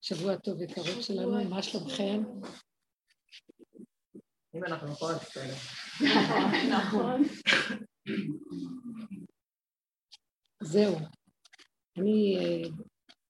[0.00, 2.22] שבוע טוב יקרות שלנו, מה שלומכם?
[4.54, 5.54] אם אנחנו פה אז בסדר.
[6.78, 7.22] נכון.
[10.62, 10.96] זהו.
[11.96, 12.68] אני אה,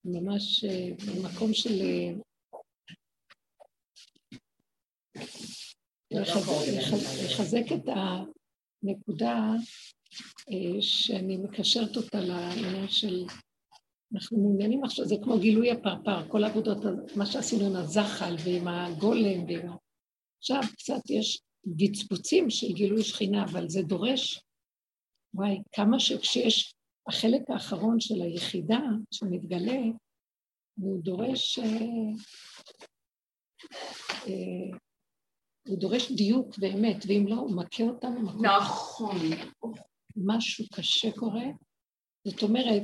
[0.05, 2.13] ממש אה, במקום של אה,
[7.25, 7.89] לחזק את
[8.83, 9.39] הנקודה
[10.81, 13.25] שאני מקשרת אותה לעניין של
[14.15, 16.79] אנחנו מעוניינים עכשיו, זה כמו גילוי הפרפר, כל העבודות,
[17.17, 19.71] מה שעשינו עם הזחל ועם הגולם ועם...
[20.39, 21.43] עכשיו קצת יש
[21.77, 24.43] גצפוצים של גילוי שכינה, אבל זה דורש,
[25.35, 26.75] וואי, כמה שכשיש
[27.09, 28.81] החלק האחרון של היחידה
[29.11, 29.81] שמתגלה,
[30.81, 31.59] הוא דורש...
[31.59, 31.65] אה,
[34.27, 34.79] אה,
[35.69, 38.43] הוא דורש דיוק באמת, ואם לא, הוא מכה אותנו.
[38.43, 39.17] נכון.
[40.17, 41.45] משהו קשה קורה.
[42.25, 42.83] זאת אומרת,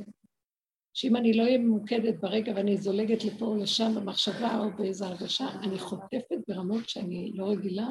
[0.94, 5.48] שאם אני לא אהיה ממוקדת ברגע ואני זולגת לפה או לשם במחשבה או באיזו הרגשה,
[5.62, 7.88] אני חוטפת ברמות שאני לא רגילה,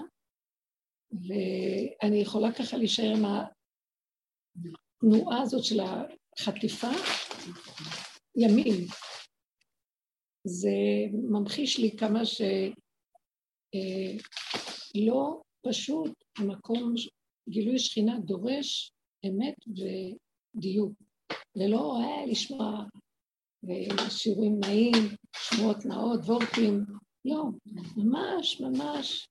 [1.12, 6.92] ואני יכולה ככה להישאר עם התנועה הזאת של החטיפה
[8.36, 8.88] ימים.
[10.48, 10.70] זה
[11.14, 12.74] ממחיש לי כמה שלא
[13.76, 14.14] אה,
[15.70, 16.94] פשוט המקום,
[17.50, 18.94] גילוי שכינה דורש
[19.26, 20.94] אמת ודיוק.
[21.56, 22.84] ולא היה לשמוע
[24.10, 24.92] שירים נעים,
[25.38, 26.86] שמועות נאות, וורטים,
[27.26, 27.44] לא,
[27.98, 29.28] ממש ממש.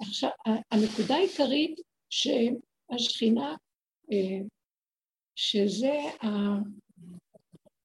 [0.00, 0.30] עכשיו,
[0.70, 3.54] הנקודה העיקרית שהשכינה,
[4.12, 4.46] אה,
[5.36, 5.98] שזה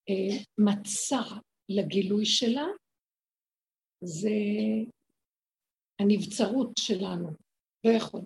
[0.08, 1.22] המצע
[1.70, 2.66] לגילוי שלה,
[4.04, 4.30] זה
[6.00, 7.30] הנבצרות שלנו,
[7.84, 8.22] לא יכול.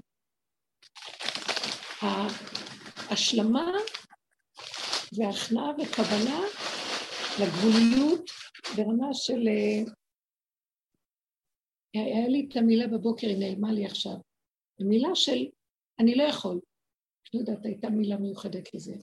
[2.02, 3.72] ההשלמה
[5.17, 6.40] והכנעה וכוונה
[7.42, 8.30] לגבוליות
[8.78, 9.48] ברמה של...
[9.48, 9.84] אה,
[11.94, 14.16] היה לי את המילה בבוקר, היא נעלמה לי עכשיו.
[14.80, 15.45] המילה של
[16.00, 16.59] אני לא יכול.
[17.34, 18.96] לא יודעת, הייתה מילה מיוחדת לזה.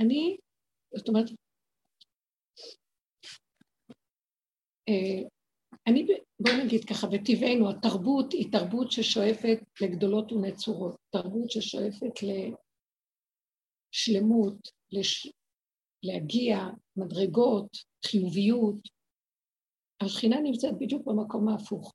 [0.00, 0.36] אני,
[0.94, 1.26] זאת אומרת,
[4.88, 5.28] אה,
[5.86, 6.06] אני,
[6.40, 12.22] בואו נגיד ככה, בטבענו, התרבות היא תרבות ששואפת לגדולות ונצורות, תרבות ששואפת
[13.90, 15.32] שלמות, לש...
[16.02, 16.58] להגיע,
[16.96, 17.76] מדרגות,
[18.06, 18.88] חיוביות.
[20.02, 21.94] השכינה נמצאת בדיוק במקום ההפוך.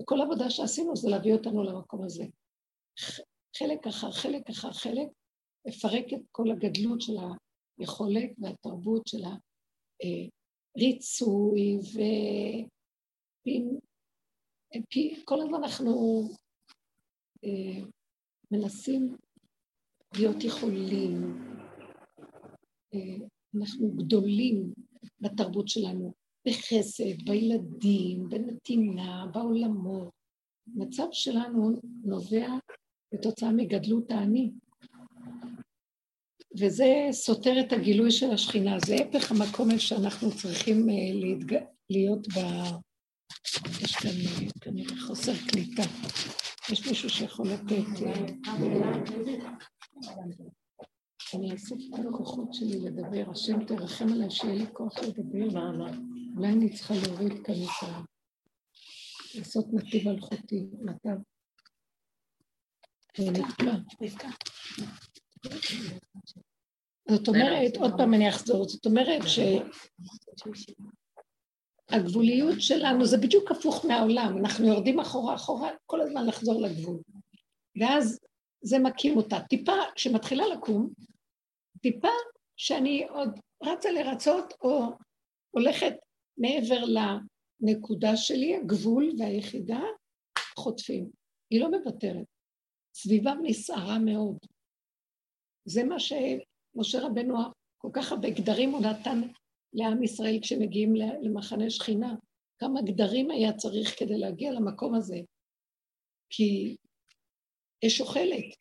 [0.00, 2.24] וכל עבודה שעשינו זה להביא אותנו למקום הזה.
[3.56, 5.08] חלק אחר חלק אחר חלק,
[5.66, 7.12] לפרק את כל הגדלות של
[7.78, 9.24] היכולת והתרבות של
[10.76, 11.78] הריצוי
[15.22, 16.22] וכל הזמן אנחנו
[17.44, 17.84] אה,
[18.50, 19.16] מנסים
[20.14, 21.38] להיות יכולים.
[22.94, 23.26] אה,
[23.56, 24.72] אנחנו גדולים
[25.20, 26.12] בתרבות שלנו,
[26.48, 30.10] בחסד, בילדים, בנתינה, בעולמות.
[30.76, 32.48] המצב שלנו נובע
[33.14, 34.50] בתוצאה מגדלות האני.
[36.58, 41.56] וזה סותר את הגילוי של השכינה, זה הפך המקום שאנחנו צריכים אה, להתג...
[41.90, 42.38] להיות ב...
[43.82, 45.82] יש כאן אה, כנראה חוסר קליטה.
[46.72, 48.06] יש מישהו שיכול לתת...
[51.34, 55.60] אני אאסוף את הכוחות שלי לדבר, השם תרחם עליי שיהיה לי כוח לדבר.
[56.36, 58.00] אולי אני צריכה להוריד כאן את ה...
[59.34, 61.16] לעשות נתיב אלחוטי, נתב.
[64.00, 64.28] נתקע.
[67.10, 69.22] זאת אומרת, עוד פעם אני אחזור, זאת אומרת
[71.90, 77.00] שהגבוליות שלנו זה בדיוק הפוך מהעולם, אנחנו יורדים אחורה אחורה, כל הזמן לחזור לגבול.
[77.80, 78.20] ואז
[78.62, 79.40] זה מקים אותה.
[79.48, 80.90] טיפה שמתחילה לקום,
[81.82, 82.08] טיפה
[82.56, 84.82] שאני עוד רצה לרצות או
[85.50, 85.92] הולכת
[86.38, 89.80] מעבר לנקודה שלי, הגבול והיחידה,
[90.56, 91.10] חוטפים.
[91.50, 92.26] היא לא מוותרת.
[92.94, 94.38] סביבה נסערה מאוד.
[95.64, 97.36] זה מה שמשה רבנו,
[97.78, 99.20] כל כך הרבה גדרים הוא נתן
[99.72, 102.14] לעם ישראל כשמגיעים למחנה שכינה.
[102.58, 105.20] כמה גדרים היה צריך כדי להגיע למקום הזה.
[106.30, 106.76] כי
[107.86, 108.54] אש אוכלת.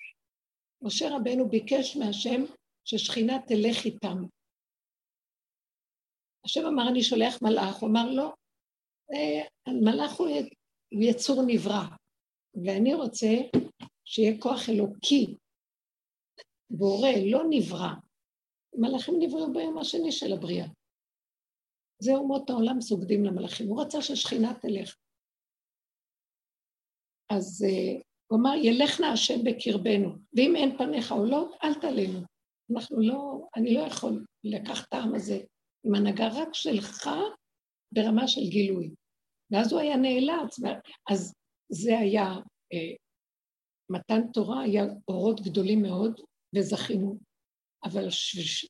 [0.81, 2.41] משה רבנו ביקש מהשם
[2.85, 4.17] ששכינה תלך איתם.
[6.45, 8.33] השם אמר, אני שולח מלאך, הוא אמר, לא,
[9.13, 10.27] אה, מלאך הוא
[10.91, 11.83] יצור נברא,
[12.65, 13.27] ואני רוצה
[14.05, 15.35] שיהיה כוח אלוקי,
[16.69, 17.91] בורא, לא נברא.
[18.75, 20.67] מלאכים נבראו ביום השני של הבריאה.
[21.99, 23.67] זה אומות העולם סוגדים למלאכים.
[23.67, 24.95] הוא רצה ששכינה תלך.
[27.29, 32.19] אז uh, הוא אמר, ילך נא השם בקרבנו, ואם אין פניך עולות, אל תעלינו.
[32.75, 35.39] אנחנו לא, אני לא יכול לקחת את העם הזה
[35.83, 37.09] עם הנהגה רק שלך
[37.91, 38.93] ברמה של גילוי.
[39.51, 40.59] ואז הוא היה נאלץ,
[41.11, 41.33] אז
[41.71, 42.25] זה היה,
[42.73, 42.95] אה,
[43.89, 46.21] מתן תורה היה אורות גדולים מאוד,
[46.55, 47.19] וזכינו,
[47.83, 48.65] אבל ש,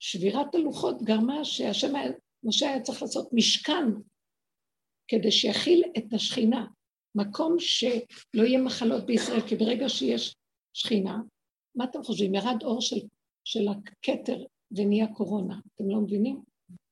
[0.00, 2.12] שבירת הלוחות גרמה שהשם היה,
[2.44, 3.84] משה היה צריך לעשות משכן
[5.08, 6.66] כדי שיכיל את השכינה,
[7.14, 10.36] מקום שלא יהיה מחלות בישראל, כי ברגע שיש
[10.72, 11.18] שכינה,
[11.74, 12.34] מה אתם חושבים?
[12.34, 12.96] ירד אור של,
[13.44, 16.42] של הכתר ונהיה קורונה, אתם לא מבינים?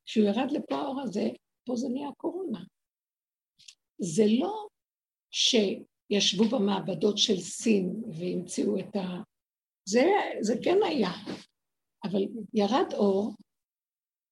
[0.06, 1.28] כשהוא ירד לפה האור הזה,
[1.64, 2.64] פה זה נהיה קורונה.
[3.98, 4.68] זה לא
[5.30, 9.22] שישבו במעבדות של סין והמציאו את ה...
[9.84, 10.04] זה,
[10.40, 11.10] זה כן היה,
[12.04, 12.22] אבל
[12.54, 13.34] ירד אור,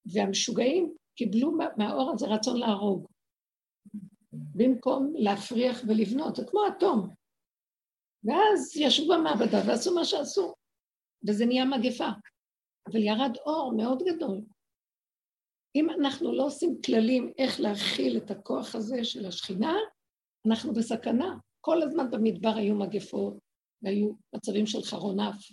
[0.07, 3.07] והמשוגעים קיבלו מהאור הזה רצון להרוג,
[4.33, 7.09] במקום להפריח ולבנות, זה כמו אטום.
[8.25, 10.55] ואז ישבו במעבדה ועשו מה שעשו,
[11.29, 12.09] וזה נהיה מגפה.
[12.87, 14.41] אבל ירד אור מאוד גדול.
[15.75, 19.75] אם אנחנו לא עושים כללים איך להכיל את הכוח הזה של השכינה,
[20.47, 21.39] אנחנו בסכנה.
[21.61, 23.35] כל הזמן במדבר היו מגפות,
[23.83, 25.51] והיו מצבים של חרון אף.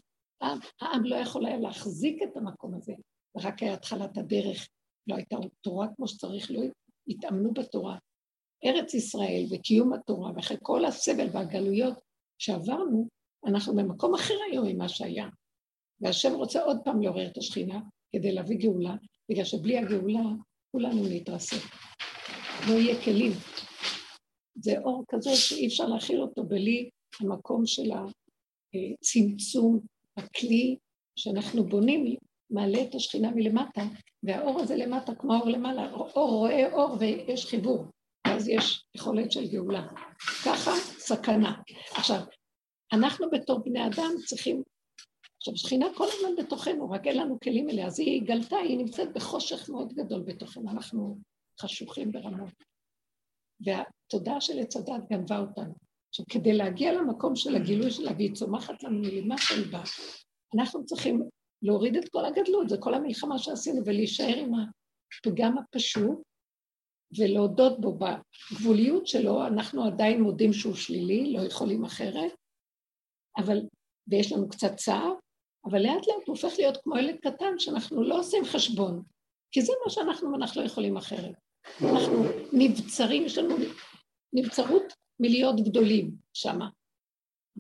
[0.82, 2.94] העם לא יכול היה להחזיק את המקום הזה,
[3.36, 4.68] ורק היה התחלת הדרך,
[5.08, 6.62] לא הייתה תורה כמו שצריך, לא
[7.08, 7.98] התאמנו בתורה.
[8.65, 12.00] ארץ ישראל וקיום התורה, ואחרי כל הסבל והגלויות
[12.38, 13.07] שעברנו,
[13.45, 15.27] אנחנו במקום אחר היום ממה שהיה.
[16.01, 17.80] והשם רוצה עוד פעם לעורר את השכינה
[18.12, 18.95] כדי להביא גאולה,
[19.30, 20.24] בגלל שבלי הגאולה
[20.71, 21.62] כולנו נתרסק.
[22.69, 23.31] לא יהיה כלים.
[24.56, 26.89] זה אור כזה שאי אפשר להכיל אותו בלי
[27.19, 29.80] המקום של הצמצום,
[30.18, 30.77] הכלי
[31.15, 32.15] שאנחנו בונים,
[32.50, 33.81] מעלה את השכינה מלמטה,
[34.24, 37.86] והאור הזה למטה כמו האור למעלה, אור רואה אור ויש חיבור,
[38.38, 39.88] ואז יש יכולת של גאולה.
[40.45, 41.62] ככה סכנה.
[41.92, 42.19] עכשיו,
[42.94, 44.63] אנחנו בתור בני אדם צריכים
[45.38, 47.88] עכשיו, שכינה כל הזמן בתוכנו, רק אין לנו כלים אליה.
[47.88, 51.18] אז היא גלתה, היא נמצאת בחושך מאוד גדול בתוכנו, אנחנו
[51.62, 52.54] חשוכים ברמות.
[53.66, 55.74] והתודעה של עץ הדת גנבה אותנו.
[56.10, 59.83] עכשיו, כדי להגיע למקום של הגילוי שלה, והיא צומחת לנו מלמטה ליבה,
[60.56, 61.22] אנחנו צריכים
[61.62, 66.22] להוריד את כל הגדלות, זה כל המלחמה שעשינו, ולהישאר עם הפגם הפשוט,
[67.18, 72.31] ולהודות בו בגבוליות שלו, אנחנו עדיין מודים שהוא שלילי, לא יכולים אחרת,
[73.38, 73.57] אבל,
[74.07, 75.13] ויש לנו קצת צער,
[75.65, 79.04] אבל לאט לאט הוא הופך להיות כמו ילד קטן שאנחנו לא עושים חשבון,
[79.51, 81.36] כי זה מה שאנחנו ואנחנו לא יכולים אחרת.
[81.81, 82.24] אנחנו
[82.54, 83.56] נבצרים, יש לנו
[84.33, 84.83] נבצרות
[85.19, 86.69] מלהיות גדולים שמה.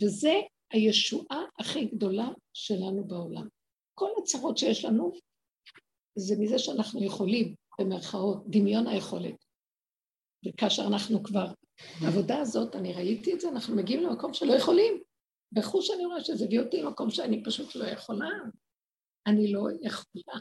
[0.03, 0.33] וזה
[0.71, 3.47] הישועה הכי גדולה שלנו בעולם.
[3.93, 5.11] כל הצרות שיש לנו
[6.15, 9.45] זה מזה שאנחנו יכולים, במרכאות, דמיון היכולת.
[10.45, 11.45] וכאשר אנחנו כבר,
[12.01, 15.01] העבודה הזאת, אני ראיתי את זה, אנחנו מגיעים למקום שלא יכולים.
[15.51, 18.29] בחוש אני רואה שזה הביא אותי למקום שאני פשוט לא יכולה.
[19.27, 20.39] אני לא יכולה.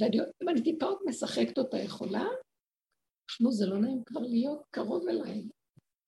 [0.00, 2.24] ואם אני טיפה עוד משחקת אותה יכולה,
[3.26, 5.42] תשמעו, זה לא נעים כבר להיות קרוב אליי.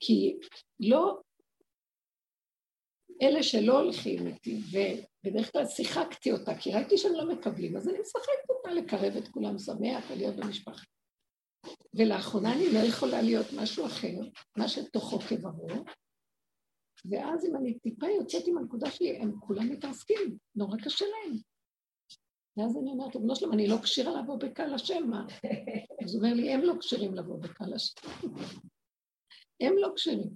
[0.00, 0.36] כי
[0.80, 1.20] לא,
[3.22, 4.60] אלה שלא הולכים איתי,
[5.24, 9.28] ובדרך כלל שיחקתי אותה, כי ראיתי שהם לא מקבלים, אז אני משחקת אותה לקרב את
[9.28, 10.84] כולם שמח ולהיות במשפחה.
[11.94, 14.16] ולאחרונה אני לא יכולה להיות משהו אחר,
[14.56, 15.84] מה שתוכו כברור,
[17.10, 21.36] ואז אם אני טיפה יוצאת עם הנקודה שלי, הם כולם מתעסקים, נורא קשה להם.
[22.56, 25.26] ואז אני אומרת, ריבונו שלום, אני לא כשירה לבוא בקהל השם, מה?
[26.04, 28.08] אז הוא אומר לי, הם לא כשירים לבוא בקהל השם.
[29.60, 30.30] הם לא כשירים.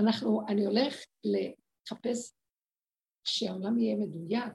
[0.00, 2.32] אנחנו, אני הולך לחפש
[3.26, 4.52] שהעולם יהיה מדויק.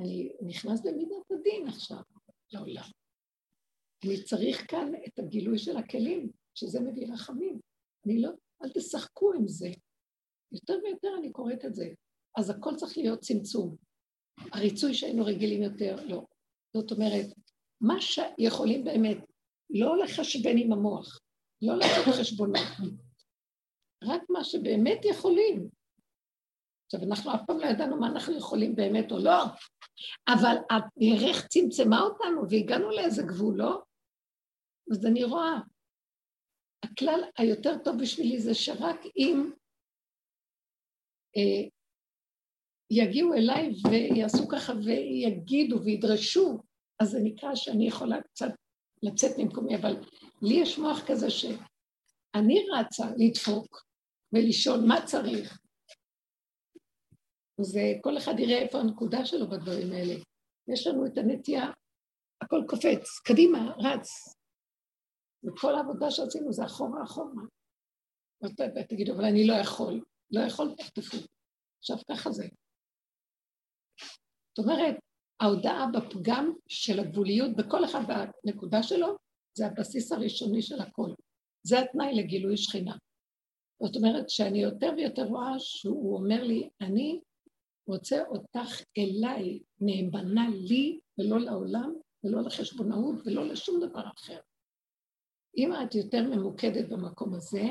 [0.00, 2.02] אני נכנס למידת הדין עכשיו
[2.52, 2.90] לעולם.
[4.04, 7.60] אני צריך כאן את הגילוי של הכלים, שזה מביא רחמים.
[8.06, 8.30] אני לא,
[8.64, 9.68] אל תשחקו עם זה.
[10.52, 11.88] יותר ויותר אני קוראת את זה.
[12.38, 13.76] אז הכל צריך להיות צמצום.
[14.52, 16.26] הריצוי שהיינו רגילים יותר, לא.
[16.76, 17.26] זאת אומרת,
[17.80, 19.18] מה שיכולים באמת,
[19.70, 21.20] לא לחשבן עם המוח,
[21.62, 22.66] לא לעשות חשבונות,
[24.04, 25.68] רק מה שבאמת יכולים.
[26.86, 29.44] עכשיו, אנחנו אף פעם לא ידענו מה אנחנו יכולים באמת או לא,
[30.28, 33.82] אבל הדרך צמצמה אותנו והגענו לאיזה גבול, לא?
[34.92, 35.58] אז אני רואה,
[36.84, 39.50] הכלל היותר טוב בשבילי זה שרק אם
[41.36, 41.68] אה,
[42.90, 46.58] יגיעו אליי ויעשו ככה ויגידו וידרשו,
[47.00, 48.50] אז זה נקרא שאני יכולה קצת
[49.02, 49.96] לצאת ממקומי, אבל
[50.42, 53.86] לי יש מוח כזה שאני רצה לדפוק
[54.32, 55.63] ולשאול מה צריך.
[57.60, 60.14] אז כל אחד יראה איפה הנקודה שלו בדברים האלה.
[60.72, 61.64] יש לנו את הנטייה,
[62.42, 64.08] הכל קופץ, קדימה, רץ.
[65.44, 67.42] וכל העבודה שעשינו זה אחורה אחורה.
[68.76, 70.04] ותגידו, אבל אני לא יכול.
[70.30, 71.16] לא יכול, תחטפו.
[71.78, 72.44] עכשיו ככה זה.
[74.58, 74.96] זאת אומרת,
[75.40, 78.00] ההודעה בפגם של הגבוליות, בכל אחד
[78.44, 79.16] בנקודה שלו,
[79.58, 81.10] זה הבסיס הראשוני של הכל.
[81.66, 82.96] זה התנאי לגילוי שכינה.
[83.82, 87.20] זאת אומרת שאני יותר ויותר רואה שהוא אומר לי, אני
[87.86, 94.40] רוצה אותך אליי, נאמנה לי ולא לעולם ולא לחשבונאות ולא לשום דבר אחר.
[95.56, 97.64] אם את יותר ממוקדת במקום הזה,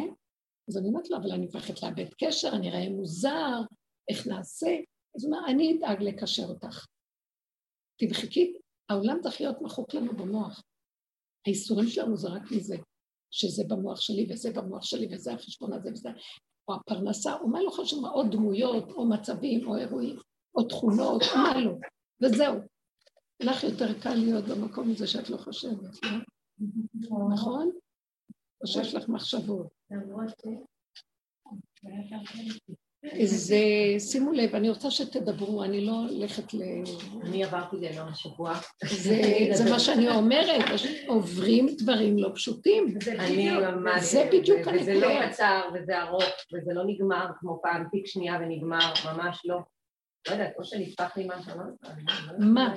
[0.69, 3.61] אז אני אומרת לו, אבל אני מפחדת לאבד קשר, אני אראה מוזר,
[4.09, 4.75] איך נעשה?
[5.15, 6.85] אז אומר, אני אדאג לקשר אותך.
[7.99, 8.53] תמחקי,
[8.89, 10.63] העולם צריך להיות מחוק לנו במוח.
[11.47, 12.75] האיסורים שלנו זה רק מזה,
[13.31, 16.09] שזה במוח שלי וזה במוח שלי וזה החשבון הזה וזה,
[16.67, 20.15] או הפרנסה, או מה לא חשוב, או דמויות, או מצבים, או אירועים,
[20.55, 21.73] או תכונות, מה לא,
[22.21, 22.55] וזהו.
[23.39, 26.09] לך יותר קל להיות במקום הזה שאת לא חושבת, לא?
[27.33, 27.71] נכון?
[28.61, 29.67] או שיש לך מחשבות.
[33.11, 33.53] אז
[33.99, 36.61] שימו לב, אני רוצה שתדברו, אני לא הולכת ל...
[37.23, 38.53] אני עברתי גיהנום השבוע.
[39.53, 40.65] זה מה שאני אומרת,
[41.07, 42.97] עוברים דברים לא פשוטים.
[43.19, 44.03] אני ממש...
[44.03, 44.81] זה בדיוק הנקודה.
[44.81, 49.72] וזה לא קצר, וזה ארוך, וזה לא נגמר כמו פעם, תיק שנייה ונגמר, ממש לא.
[50.27, 51.63] לא יודעת, או שנפתח לי משהו, לא
[52.39, 52.73] מה?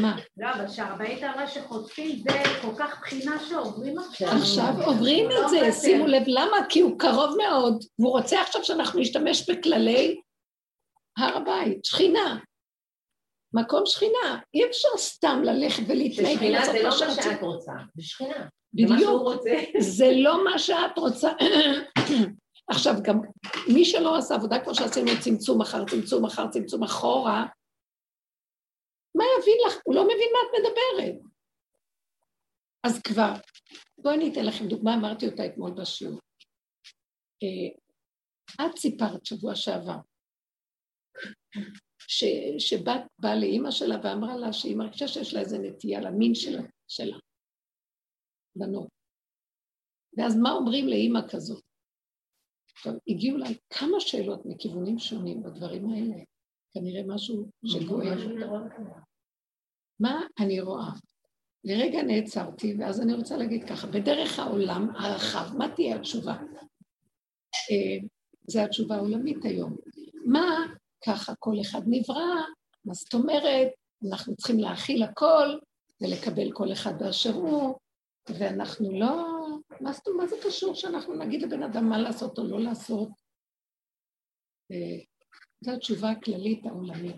[0.00, 0.16] מה?
[0.36, 4.28] לא, אבל שהרבנית אמרה שחוטפים זה כל כך בחינה שעוברים עכשיו.
[4.28, 9.00] עכשיו עוברים את זה, שימו לב למה, כי הוא קרוב מאוד, והוא רוצה עכשיו שאנחנו
[9.00, 10.20] נשתמש בכללי
[11.18, 12.38] הר הבית, שכינה.
[13.52, 18.46] מקום שכינה, אי אפשר סתם ללכת ולהתנהג שכינה זה לא מה שאת רוצה, זה שכינה.
[18.74, 19.28] בדיוק,
[19.78, 21.30] זה לא מה שאת רוצה.
[22.70, 23.16] עכשיו, גם
[23.74, 27.46] מי שלא עשה עבודה כמו שעשינו צמצום אחר צמצום אחר צמצום אחורה,
[29.16, 29.74] מה יבין לך?
[29.84, 31.30] הוא לא מבין מה את מדברת.
[32.86, 33.32] אז כבר,
[33.98, 36.20] בואי אני אתן לכם דוגמה, אמרתי אותה אתמול בשיעור.
[37.42, 39.98] אה, את סיפרת שבוע שעבר,
[42.08, 42.24] ש,
[42.58, 47.16] שבת באה לאימא שלה ואמרה לה שהיא מרגישה שיש לה איזה נטייה למין שלה, שלה,
[48.56, 48.88] בנות.
[50.16, 51.69] ואז מה אומרים לאימא כזאת?
[52.76, 56.14] עכשיו, הגיעו אליי כמה שאלות מכיוונים שונים בדברים האלה,
[56.72, 58.42] כנראה משהו שגואל.
[60.00, 60.90] מה אני רואה?
[61.64, 66.32] לרגע נעצרתי, ואז אני רוצה להגיד ככה, בדרך העולם הרחב, מה תהיה התשובה?
[67.70, 68.08] אה,
[68.46, 69.76] זו התשובה העולמית היום.
[70.26, 70.66] מה
[71.06, 72.34] ככה כל אחד נברא,
[72.84, 73.68] מה זאת אומרת,
[74.08, 75.58] אנחנו צריכים להכיל הכל
[76.00, 77.74] ולקבל כל אחד באשר הוא,
[78.28, 79.39] ואנחנו לא
[79.80, 83.08] מה זאת אומרת, מה זה קשור שאנחנו נגיד לבן אדם מה לעשות או לא לעשות?
[84.72, 85.04] אה,
[85.64, 87.16] זו התשובה הכללית העולמית,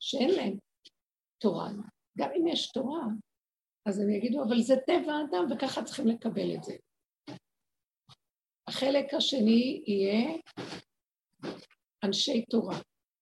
[0.00, 0.56] שאין להם
[1.38, 1.70] תורה.
[2.18, 3.06] גם אם יש תורה,
[3.86, 6.74] אז הם יגידו, אבל זה טבע האדם וככה צריכים לקבל את זה.
[8.68, 10.38] החלק השני יהיה
[12.04, 12.76] אנשי תורה.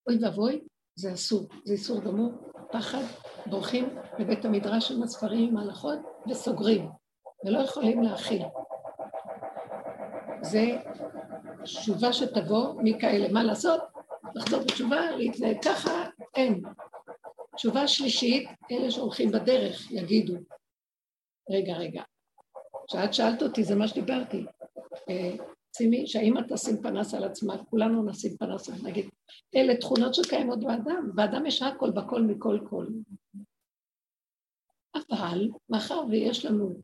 [0.08, 0.60] אוי ואבוי,
[0.94, 2.32] זה אסור, זה איסור גמור,
[2.72, 3.02] פחד,
[3.46, 3.84] בורחים
[4.18, 5.98] לבית המדרש עם הספרים, עם ההלכות,
[6.30, 7.01] וסוגרים.
[7.44, 8.42] ולא יכולים להכיל.
[10.42, 10.66] זה
[11.62, 13.28] תשובה שתבוא מכאלה.
[13.32, 13.80] מה לעשות?
[14.34, 16.04] לחזור בתשובה, להתנהג ככה,
[16.36, 16.62] אין.
[17.56, 20.34] תשובה שלישית, אלה שהולכים בדרך יגידו,
[21.50, 22.02] רגע, רגע,
[22.86, 24.46] כשאת שאלת אותי, זה מה שדיברתי.
[25.76, 29.08] שימי, אה, שהאמא תשים פנס על עצמה, כולנו נשים פנס על נגיד,
[29.56, 32.86] אלה תכונות שקיימות באדם, באדם יש הכל בכל מכל כל.
[34.96, 36.74] אבל מאחר ויש לנו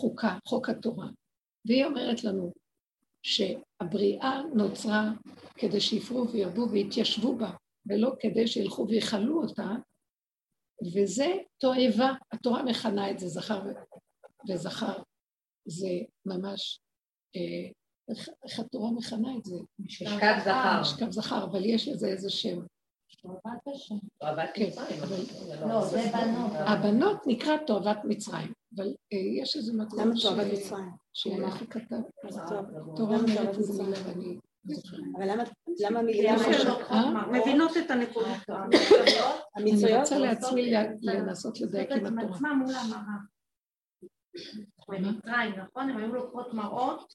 [0.00, 1.08] חוקה, חוק התורה,
[1.66, 2.52] והיא אומרת לנו
[3.22, 5.10] שהבריאה נוצרה
[5.56, 7.50] כדי שיפרו וירבו ויתיישבו בה,
[7.86, 9.68] ולא כדי שילכו ויכלו אותה,
[10.94, 11.26] וזה
[11.58, 13.62] תועבה, התורה מכנה את זה זכר
[14.48, 15.02] וזכר,
[15.68, 15.88] זה
[16.26, 16.80] ממש,
[17.36, 17.70] אה,
[18.10, 19.56] איך, איך התורה מכנה את זה?
[19.78, 20.80] משכב זכר.
[20.80, 22.58] משכב זכר, אבל יש לזה איזה שם.
[24.54, 24.70] כן,
[25.68, 26.52] לא, זה בנות.
[26.54, 28.52] הבנות נקרא תועבת מצרים.
[28.76, 30.00] אבל אה, יש איזה מקום
[31.60, 31.96] הוא כתב?
[32.96, 34.38] תורה אומרת איזה מילה ואני...
[35.18, 35.28] אבל
[35.80, 36.34] למה מילה
[36.90, 37.26] אה?
[37.32, 38.34] מבינות את הנקודה.
[39.56, 40.72] אני רוצה לעצמי
[41.02, 42.36] לנסות לדייק עם התורה.
[42.36, 43.18] עצמם מול המראה.
[44.88, 45.90] במצרים, נכון?
[45.90, 47.14] הם היו לוקחות מראות.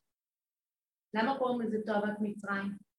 [1.13, 2.90] למה קוראים לזה תועבת מצרים?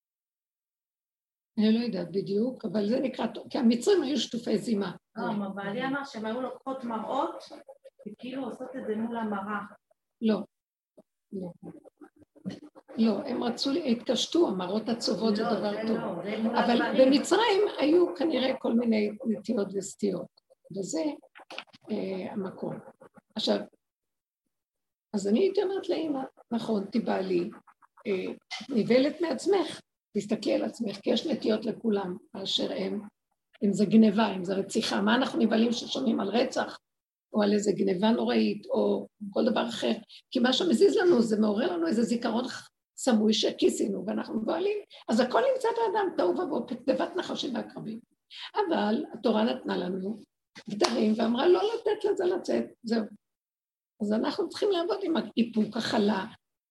[1.58, 4.92] אני לא יודעת בדיוק, אבל זה נקרא, כי המצרים היו שטופי זימה.
[5.16, 7.44] לא, אבל היא אמר שהם היו לוקחות מראות
[8.08, 9.60] וכאילו עושות את זה מול המראה.
[10.22, 10.40] לא,
[11.32, 11.52] לא.
[12.98, 15.96] לא, הם רצו, התקשטו, המראות הצובות זה לא, דבר טוב.
[15.96, 20.40] לא, אבל במצרים היו כנראה כל מיני נטיות וסטיות,
[20.76, 21.02] וזה
[21.90, 22.78] אה, המקום.
[23.34, 23.58] עכשיו,
[25.14, 27.50] אז אני הייתי אומרת לאמא, נכון, תיבעלי,
[28.06, 28.34] אה,
[28.68, 29.80] נבהלת מעצמך,
[30.16, 33.00] תסתכלי על עצמך, כי יש נטיות לכולם באשר הם,
[33.64, 36.78] אם זה גניבה, אם זה רציחה, מה אנחנו נבהלים ששומעים על רצח,
[37.32, 39.92] או על איזה גניבה נוראית, או כל דבר אחר?
[40.30, 42.44] כי מה שמזיז לנו זה מעורר לנו איזה זיכרון
[42.96, 44.78] סמוי שכיסינו, ואנחנו מבוהלים.
[45.08, 48.00] אז הכל נמצא באדם, תוהו ובוהו, כתיבת נחשים ועקרבים.
[48.54, 50.18] אבל התורה נתנה לנו
[50.70, 53.04] גדרים ואמרה לא לתת לזה לצאת, זהו.
[54.02, 56.24] אז אנחנו צריכים לעבוד עם האיפוק, הכלה,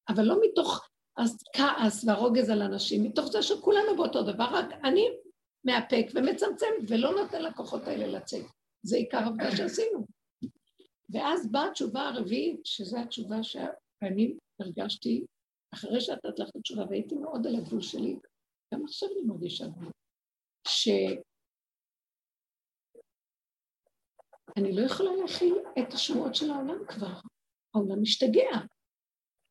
[0.09, 0.87] אבל לא מתוך
[1.17, 5.07] הכעס והרוגז על אנשים, מתוך זה שכולנו באותו דבר, רק אני
[5.65, 8.45] מאפק ומצמצם ולא נותן לכוחות האלה לצאת.
[8.83, 10.05] זה עיקר עבודה שעשינו.
[11.09, 15.25] ואז באה התשובה הרביעית, שזו התשובה שאני הרגשתי
[15.73, 18.15] אחרי שאת לך תשובה, והייתי מאוד על הגבול שלי,
[18.73, 19.91] גם עכשיו אני מרגישה גבול,
[20.67, 21.21] שאני
[24.73, 27.19] לא יכולה להכיל את השמועות של העולם כבר.
[27.75, 28.49] העולם משתגע.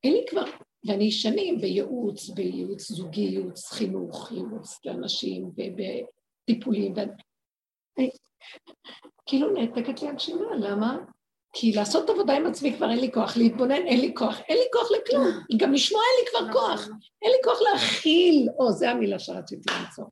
[0.04, 0.44] אין לי כבר,
[0.84, 7.00] ואני שנים בייעוץ, בייעוץ זוגי, ייעוץ חינוך, ייעוץ לאנשים, ובטיפולים, ו...
[9.26, 10.98] כאילו נעתקת לי הנשימה, למה?
[11.52, 14.64] כי לעשות עבודה עם עצמי כבר אין לי כוח, להתבונן אין לי כוח, אין לי
[14.72, 16.88] כוח לכלום, גם לשמוע אין לי כבר כוח,
[17.22, 20.04] אין לי כוח להכיל, או, זו המילה שרציתי למצוא.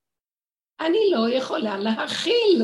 [0.81, 2.63] אני לא יכולה להכיל.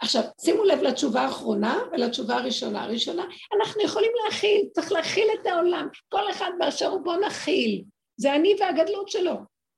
[0.00, 2.84] עכשיו, שימו לב לתשובה האחרונה ולתשובה הראשונה.
[2.84, 3.24] הראשונה,
[3.60, 7.84] אנחנו יכולים להכיל, צריך להכיל את העולם, כל אחד באשר הוא בוא נכיל.
[8.16, 9.34] זה אני והגדלות שלו.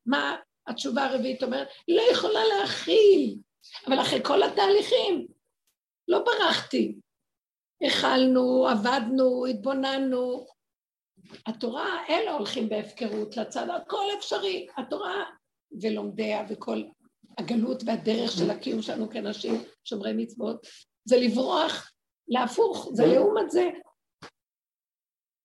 [0.07, 1.69] מה התשובה הרביעית אומרת?
[1.89, 3.37] לא יכולה להכיל,
[3.87, 5.27] אבל אחרי כל התהליכים,
[6.09, 6.95] לא ברחתי,
[7.87, 10.47] אכלנו, עבדנו, התבוננו.
[11.47, 14.67] התורה, אלה הולכים בהפקרות לצד, הכל אפשרי.
[14.77, 15.25] התורה
[15.83, 16.83] ולומדיה וכל
[17.41, 20.67] הגלות והדרך של הקיום שלנו כאנשים שומרי מצוות,
[21.05, 21.93] זה לברוח,
[22.29, 23.69] להפוך, זה לעומת זה.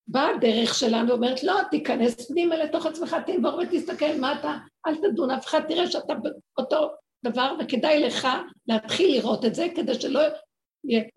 [0.08, 5.32] באה הדרך שלנו ואומרת, לא, תיכנס פנימה לתוך עצמך, תנבור ותסתכל, מה אתה, אל תדון,
[5.32, 6.92] אף אחד תראה שאתה באותו
[7.24, 8.28] דבר, וכדאי לך
[8.68, 10.22] להתחיל לראות את זה, כדי שלא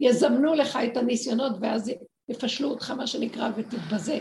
[0.00, 1.92] יזמנו לך את הניסיונות ואז
[2.28, 4.18] יפשלו אותך, מה שנקרא, ותתבזה.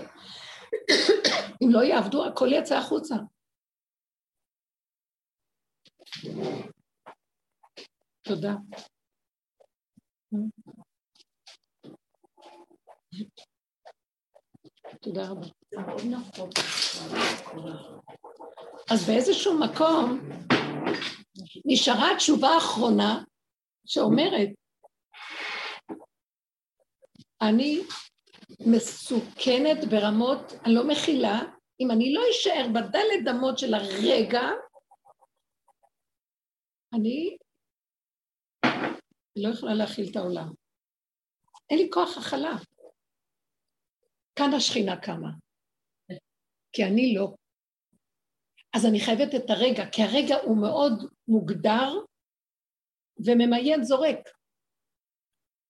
[1.64, 3.16] אם לא יעבדו, הכל יצא החוצה.
[8.22, 8.54] תודה.
[15.02, 15.48] תודה רבה.
[18.91, 20.20] אז באיזשהו מקום
[21.65, 23.24] נשארה תשובה אחרונה
[23.86, 24.50] שאומרת,
[27.41, 27.82] אני
[28.60, 31.39] מסוכנת ברמות, אני לא מכילה,
[31.80, 34.41] אם אני לא אשאר בדלת אמות של הרגע,
[36.93, 37.38] אני
[39.36, 40.54] לא יכולה להכיל את העולם.
[41.69, 42.56] אין לי כוח הכלה.
[44.36, 45.30] כאן השכינה קמה,
[46.73, 47.36] כי אני לא.
[48.76, 50.93] אז אני חייבת את הרגע, כי הרגע הוא מאוד
[51.28, 51.89] מוגדר
[53.26, 54.30] וממיין זורק.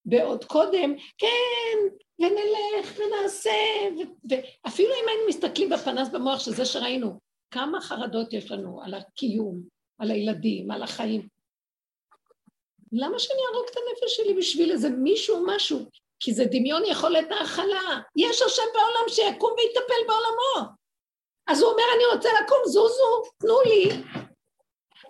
[0.05, 1.77] בעוד קודם, כן,
[2.19, 3.49] ונלך ונעשה,
[3.95, 7.19] ו- ואפילו אם היינו מסתכלים בפנס במוח של זה שראינו,
[7.51, 11.27] כמה חרדות יש לנו על הקיום, על הילדים, על החיים.
[12.91, 15.79] למה שאני אהרוג את הנפש שלי בשביל איזה מישהו או משהו?
[16.19, 17.99] כי זה דמיון יכולת ההכלה.
[18.15, 20.71] יש השם בעולם שיקום ויטפל בעולמו.
[21.47, 23.89] אז הוא אומר, אני רוצה לקום, זוזו, תנו לי.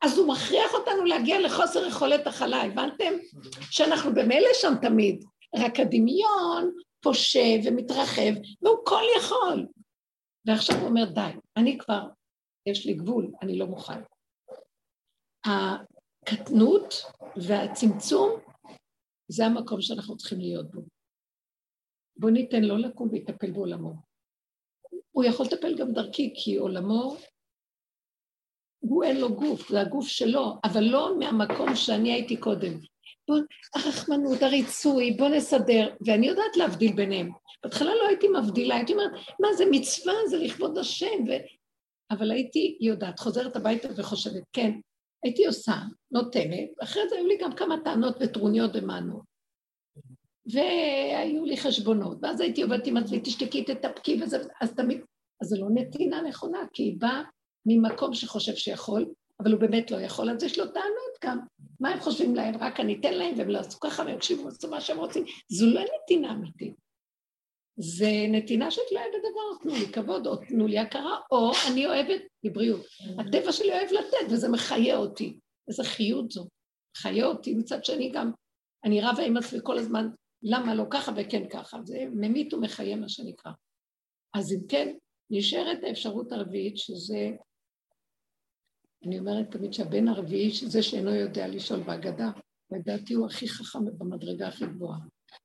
[0.01, 3.13] אז הוא מכריח אותנו להגיע לחוסר יכולת הכלה, הבנתם?
[3.71, 5.23] שאנחנו במילא שם תמיד,
[5.55, 6.71] רק הדמיון
[7.01, 9.65] פושה ומתרחב, והוא כל יכול.
[10.45, 12.01] ועכשיו הוא אומר, די, אני כבר,
[12.65, 14.01] יש לי גבול, אני לא מוכן.
[15.47, 16.93] הקטנות
[17.47, 18.39] והצמצום,
[19.27, 20.81] זה המקום שאנחנו צריכים להיות בו.
[22.17, 23.93] בואו ניתן לו לקום ויטפל בעולמו.
[25.11, 27.17] הוא יכול לטפל גם דרכי, כי עולמו
[28.79, 32.73] הוא אין לו גוף, זה הגוף שלו, אבל לא מהמקום שאני הייתי קודם.
[33.27, 33.37] בוא,
[33.75, 37.31] הרחמנות, הריצוי, בוא נסדר, ואני יודעת להבדיל ביניהם.
[37.63, 41.31] בהתחלה לא הייתי מבדילה, הייתי אומרת, מה זה מצווה, זה לכבוד השם, ו...
[42.11, 44.71] אבל הייתי יודעת, חוזרת הביתה וחושבת, כן,
[45.23, 45.75] הייתי עושה,
[46.11, 49.37] נותנת, אחרי זה היו לי גם כמה טענות וטרוניות ומענות.
[50.51, 55.01] והיו לי חשבונות, ואז הייתי עובדת עם עצמי, תשתקי, תתאפקי וזה, אז תמיד,
[55.41, 57.23] אז זה לא נתינה נכונה, כי היא באה
[57.65, 59.05] ממקום שחושב שיכול,
[59.39, 61.39] אבל הוא באמת לא יכול, אז יש לו טענות גם.
[61.79, 62.55] מה הם חושבים להם?
[62.59, 65.25] רק אני אתן להם והם לא עשו ככה והם יקשיבו ועשו מה שהם רוצים.
[65.49, 66.86] זו לא נתינה אמיתית.
[67.77, 72.85] זה נתינה שתלויה בדבר, תנו לי כבוד, או תנו לי הכרה, או אני אוהבת לבריאות.
[73.19, 75.39] הטבע שלי אוהב לתת, וזה מחיה אותי.
[75.67, 76.47] איזה חיות זו.
[76.97, 77.55] מחיה אותי.
[77.55, 78.31] מצד שני גם,
[78.85, 80.09] אני רבה עם עצמי כל הזמן,
[80.43, 81.77] למה לא ככה וכן ככה.
[81.83, 83.51] זה ממית ומחיה, מה שנקרא.
[84.33, 84.95] אז אם כן,
[85.29, 87.31] נשארת האפשרות הרביעית, שזה
[89.05, 92.29] אני אומרת תמיד שהבן הרביעי, זה שאינו יודע לשאול בהגדה,
[92.71, 94.99] לדעתי הוא הכי חכם במדרגה הכי גבוהה.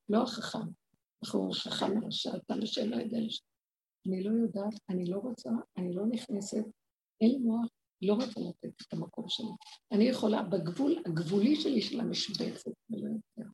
[0.09, 0.59] לא החכם,
[1.23, 3.19] אנחנו חכם הרשע, אתה שאינו יודע.
[4.07, 6.65] אני לא יודעת, אני לא רוצה, אני לא נכנסת,
[7.21, 7.67] אין לי מוח,
[8.03, 9.47] לא רוצה לתת את המקום שלי.
[9.93, 13.51] אני יכולה בגבול הגבולי שלי של המשבצת, ולא יותר.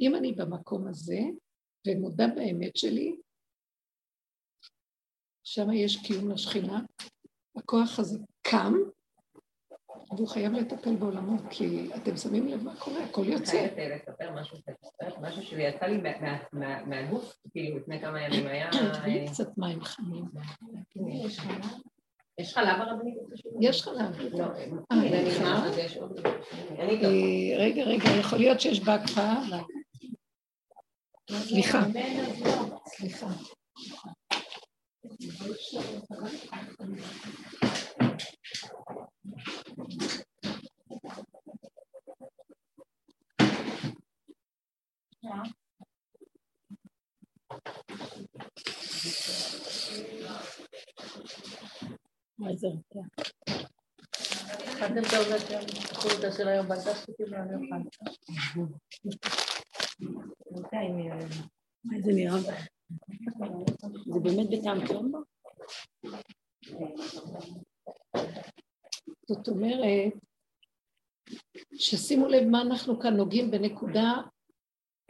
[0.00, 1.20] אם אני במקום הזה,
[1.86, 3.16] ומודה באמת שלי,
[5.44, 6.80] שם יש קיום לשכינה,
[7.56, 8.72] הכוח הזה קם,
[10.16, 13.60] והוא חייב לטפל בעולמו, כי אתם שמים לב מה קורה, הכל יוצא.
[13.60, 14.58] אני חייבת לספר משהו,
[15.20, 16.00] משהו שיצא לי
[16.86, 18.70] מהגוף, כאילו לפני כמה ימים היה...
[19.02, 20.24] תני אה, קצת מים חמים.
[22.38, 23.14] יש חלב הרבנית?
[23.60, 24.20] יש חלב.
[24.32, 25.06] לא, אה, אה,
[27.58, 29.42] רגע, רגע, יכול להיות שיש בהקפאה,
[31.30, 31.82] סליחה.
[32.86, 33.26] סליחה.
[54.68, 55.60] אכלתם טוב יותר,
[55.92, 57.38] החולטה של היום, בלטה שתיתם לא
[62.04, 62.38] זה נראה?
[64.06, 65.04] זה באמת בטעם טוב?
[69.28, 70.12] זאת אומרת,
[71.74, 74.12] ששימו לב מה אנחנו כאן נוגעים בנקודה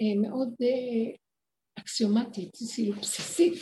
[0.01, 1.17] אה, מאוד אה,
[1.79, 3.55] אקסיומטית, כאילו בסיסית.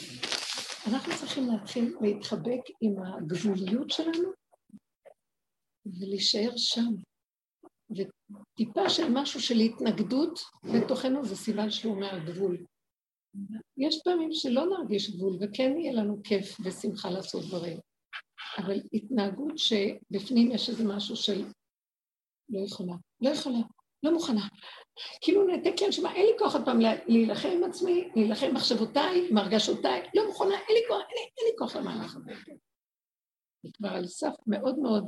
[0.86, 4.28] אנחנו צריכים להתחיל להתחבק עם הגבוליות שלנו
[5.86, 6.90] ולהישאר שם.
[7.90, 10.40] וטיפה של משהו של התנגדות
[10.74, 12.64] בתוכנו זה סימן שהוא מהגבול.
[13.76, 17.78] יש פעמים שלא נרגיש גבול וכן יהיה לנו כיף ושמחה לעשות דברים,
[18.58, 21.44] אבל התנהגות שבפנים יש איזה משהו של
[22.48, 23.58] לא יכולה, לא יכולה,
[24.02, 24.48] לא מוכנה.
[25.20, 29.28] כאילו נעתק לי הנשמה, אין לי כוח עוד פעם להילחם עם עצמי, להילחם עם מחשבותיי,
[29.30, 32.32] עם הרגשותיי, לא מוכנה, אין לי כוח, אין לי, אין לי כוח למהלך הזה.
[33.62, 35.04] זה כבר על סף מאוד מאוד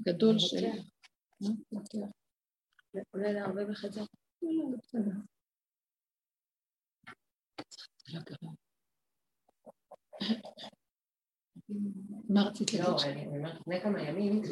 [0.00, 0.66] גדול של...
[2.92, 4.00] זה עולה להרבה בחזק.
[4.42, 5.10] לא, לא, בסדר.
[12.28, 12.88] מה רצית להגיד?
[12.88, 14.42] לא, אני אומרת, לפני כמה ימים,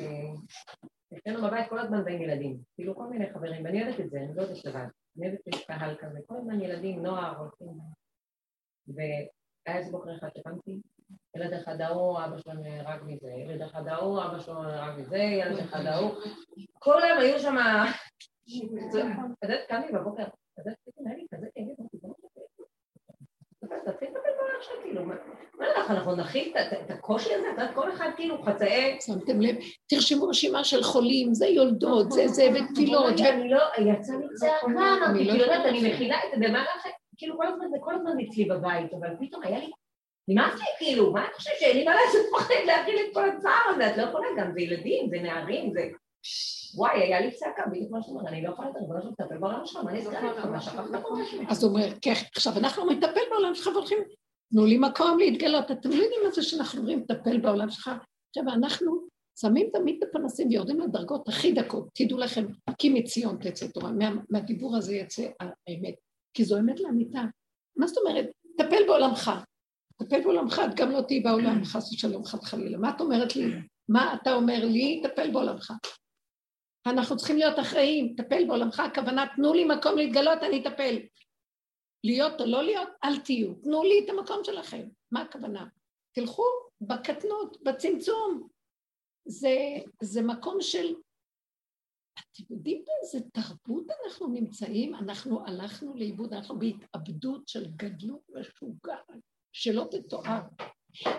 [1.19, 4.35] אצלנו בבית כל הזמן באים ילדים, כאילו כל מיני חברים, ואני אוהבת את זה, אני
[4.35, 4.87] לא יודעת לבד,
[5.19, 7.69] אני אוהבת שיש קהל כזה, כל הזמן ילדים, נוער, הולכים.
[8.89, 10.81] והיה איזה בוקר אחד שקמתי,
[11.37, 15.59] ילד אחד ההוא, אבא שלו נהרג מזה, ילד אחד ההוא, אבא שלו נהרג מזה, ילד
[15.59, 16.11] אחד ההוא,
[16.79, 17.57] כל היום היו שם...
[18.89, 21.70] אתה יודעת, קמתי בבוקר, אתה יודעת, היה לי כזה כאב,
[24.63, 25.15] שלך, כאילו, מה
[25.69, 26.53] לך, אנחנו נכיל
[26.85, 28.99] את הקושי הזה, את יודעת, כל אחד כאילו חצאי...
[29.01, 33.21] שמתם לב, תרשמו רשימה של חולים, זה יולדות, זה זה, ותפילות.
[33.21, 37.47] אני לא, יצא לי צעקה, אמרתי, כאילו, אני מכילה את זה, ומה לך, כאילו, כל
[37.47, 39.71] הזמן זה כל הזמן אצלי בבית, אבל פתאום היה לי...
[40.29, 42.21] נמאס לי כאילו, מה אתה חושב שאין לי מה לעשות?
[42.49, 45.89] פה להכיל את כל הצער הזה, את לא יכולה גם, זה ילדים, זה נערים, זה...
[46.77, 49.85] וואי, היה לי צעקה, בדיוק מה שאומר, אני לא יכולה יותר, ריבונו לטפל בעולם שלך,
[49.85, 51.45] מה נסגר איתך, מה שכחת קורה שלי?
[51.49, 51.89] אז הוא אומר,
[52.37, 53.99] עכשיו אנחנו נטפל בעולם שלך והולכים,
[54.51, 57.91] תנו לי מקום להתגלות, אתם לא יודעים מה זה שאנחנו אומרים, טפל בעולם שלך.
[58.29, 59.07] עכשיו, אנחנו
[59.41, 62.47] שמים תמיד את הפנסים ויורדים לדרגות הכי דקות, תדעו לכם,
[62.79, 65.95] כי מציון תצא תורה, מה, מהדיבור הזה יצא האמת,
[66.35, 67.23] כי זו אמת לאמיתה.
[67.77, 68.31] מה זאת אומרת?
[68.59, 69.31] טפל בעולמך.
[69.97, 72.79] טפל בעולמך, את גם לא תהיי בעולם, חס ושלום, חד חלילה.
[72.79, 73.45] מה את אומרת לי?
[73.89, 75.03] מה אתה אומר לי?
[75.03, 75.73] טפל בעולמך.
[76.87, 80.97] אנחנו צריכים להיות אחראים, טפל בעולמך, הכוונה תנו לי מקום להתגלות, אני אטפל.
[82.05, 83.55] להיות או לא להיות, אל תהיו.
[83.55, 84.89] תנו לי את המקום שלכם.
[85.13, 85.67] מה הכוונה?
[86.13, 86.45] תלכו
[86.81, 88.49] בקטנות, בצמצום.
[89.25, 89.57] זה,
[90.03, 90.95] זה מקום של...
[92.19, 94.95] אתם יודעים באיזה תרבות אנחנו נמצאים?
[94.95, 99.07] אנחנו הלכנו לאיבוד, אנחנו בהתאבדות של גדלות משוגעת,
[99.53, 100.41] שלא תתואר.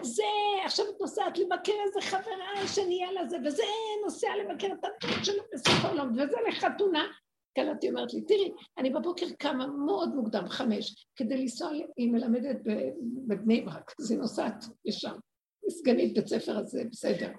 [0.01, 0.23] זה,
[0.65, 3.63] עכשיו את נוסעת לבקר איזה חברה שנהיה לזה, וזה
[4.03, 7.07] נוסע לבקר את הבת שלו בסוף העולם, וזה לחתונה.
[7.55, 12.57] קלטתי אומרת לי, תראי, אני בבוקר קמה מאוד מוקדם, חמש, כדי לנסוע, היא מלמדת
[13.27, 15.15] בבני ברק, אז היא נוסעת לשם,
[15.69, 17.31] סגנית בית ספר הזה, בסדר.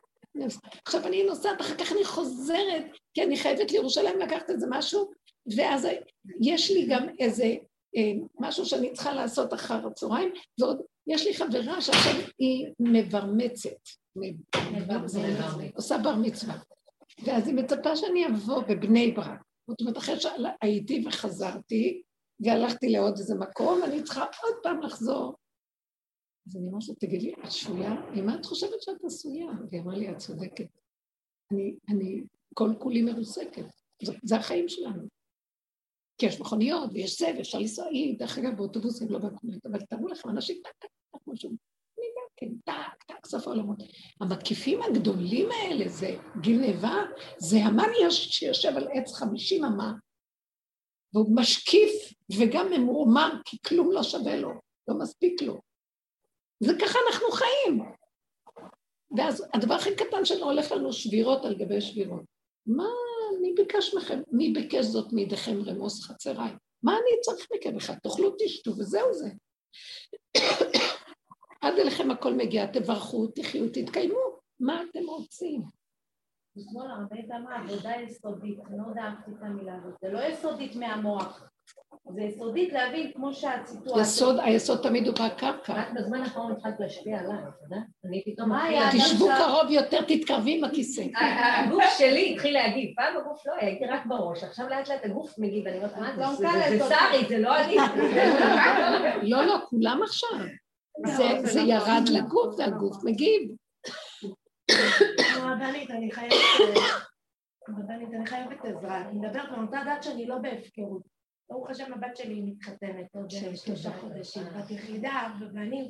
[0.86, 5.10] עכשיו אני נוסעת, אחר כך אני חוזרת, כי אני חייבת לירושלים לקחת איזה משהו,
[5.56, 5.88] ואז
[6.40, 7.44] יש לי גם איזה
[7.96, 13.70] אה, משהו שאני צריכה לעשות אחר הצהריים, ועוד יש לי חברה שעכשיו היא מברמצת,
[15.76, 16.54] עושה בר מצווה,
[17.24, 19.51] ואז היא מצפה שאני אבוא בבני ברק.
[19.72, 22.02] זאת אומרת, אחרי שהייתי וחזרתי,
[22.40, 25.34] והלכתי לעוד איזה מקום, אני צריכה עוד פעם לחזור.
[26.46, 27.90] אז אני אומרת לה, תגידי, את שפויה?
[28.14, 29.46] ממה את חושבת שאת עשויה?
[29.70, 30.66] והיא אמרה לי, את צודקת.
[31.52, 32.22] אני, אני
[32.54, 33.64] כל כולי מרוסקת.
[34.02, 35.02] זה, זה החיים שלנו.
[36.18, 40.08] כי יש מכוניות ויש זה, ואפשר לנסוע, היא, דרך אגב, באוטובוסים, לא במכוניות, אבל תראו
[40.08, 40.62] לכם, אנשים
[41.24, 41.52] כמו שהוא,
[42.36, 43.78] כן, טק, טק, סוף העולמות.
[44.20, 47.02] המקיפים הגדולים האלה זה גנבה,
[47.38, 49.92] זה המן שיושב על עץ חמישים אמה,
[51.14, 54.50] והוא משקיף וגם ממורמר, כי כלום לא שווה לו,
[54.88, 55.60] לא מספיק לו.
[56.60, 57.82] זה ככה אנחנו חיים.
[59.16, 62.22] ואז הדבר הכי קטן שלנו הולך לנו שבירות על גבי שבירות.
[62.66, 62.88] מה,
[63.40, 64.22] מי ביקש מכם?
[64.32, 66.50] מי ביקש זאת מידיכם רמוס חצריי?
[66.82, 67.96] מה אני צריך מכם בכלל?
[68.02, 69.28] תאכלו, תשתו, וזהו זה.
[71.62, 74.18] עד אליכם הכל מגיע, תברכו, תחיו, תתקיימו.
[74.60, 75.62] מה אתם רוצים?
[76.56, 81.48] בשמאל הרבה פעמים עבודה יסודית, אני לא יודעת את המילה הזאת, זה לא יסודית מהמוח,
[82.14, 84.02] זה יסודית להבין כמו שהסיטואציה...
[84.02, 85.72] יסוד, היסוד תמיד הוא בקרקע.
[85.72, 87.76] רק בזמן האחרון התחלת להשפיע עליי, אתה יודע?
[88.04, 88.50] אני פתאום...
[88.92, 91.02] תשבו קרוב יותר, תתקרבי עם הכיסא.
[91.66, 95.38] הגוף שלי התחיל להגיב, פעם הגוף לא היה, הייתי רק בראש, עכשיו לאט לאט הגוף
[95.38, 96.46] מגיב, אני אומרת, מה לא זה,
[96.78, 96.94] זה- אותך.
[97.10, 97.76] שרי, זה לא אני.
[99.30, 100.28] לא, לא, כולם עכשיו.
[101.06, 103.50] זה, זה ירד לגוף, והגוף מגיב.
[105.42, 106.34] רבנית, אני חייבת...
[107.68, 109.00] רבנית, אני חייבת עזרה.
[109.00, 111.02] אני מדברת על אותה דת שאני לא בהפקרות.
[111.50, 114.42] ברוך השם, הבת שלי מתחתנת עוד שלושה חודשים.
[114.42, 115.88] בת יחידה, ובנים,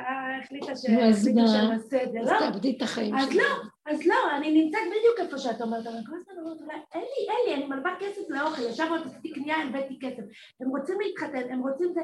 [0.00, 0.04] אה,
[0.42, 1.24] החליטה ש- נו, אז?
[1.24, 2.20] שם בסדר.
[2.22, 3.34] אז לא, תאבדי את החיים אז שלך.
[3.36, 7.28] לא, אז לא, אני נמצאת בדיוק איפה שאת אומרת, אבל כל הזמן אומרת, אין לי,
[7.30, 10.22] אין לי, אני מלווה כסף לאוכל, ישר עוד עשיתי קנייה, הבאתי כסף.
[10.60, 12.00] הם רוצים להתחתן, הם רוצים זה.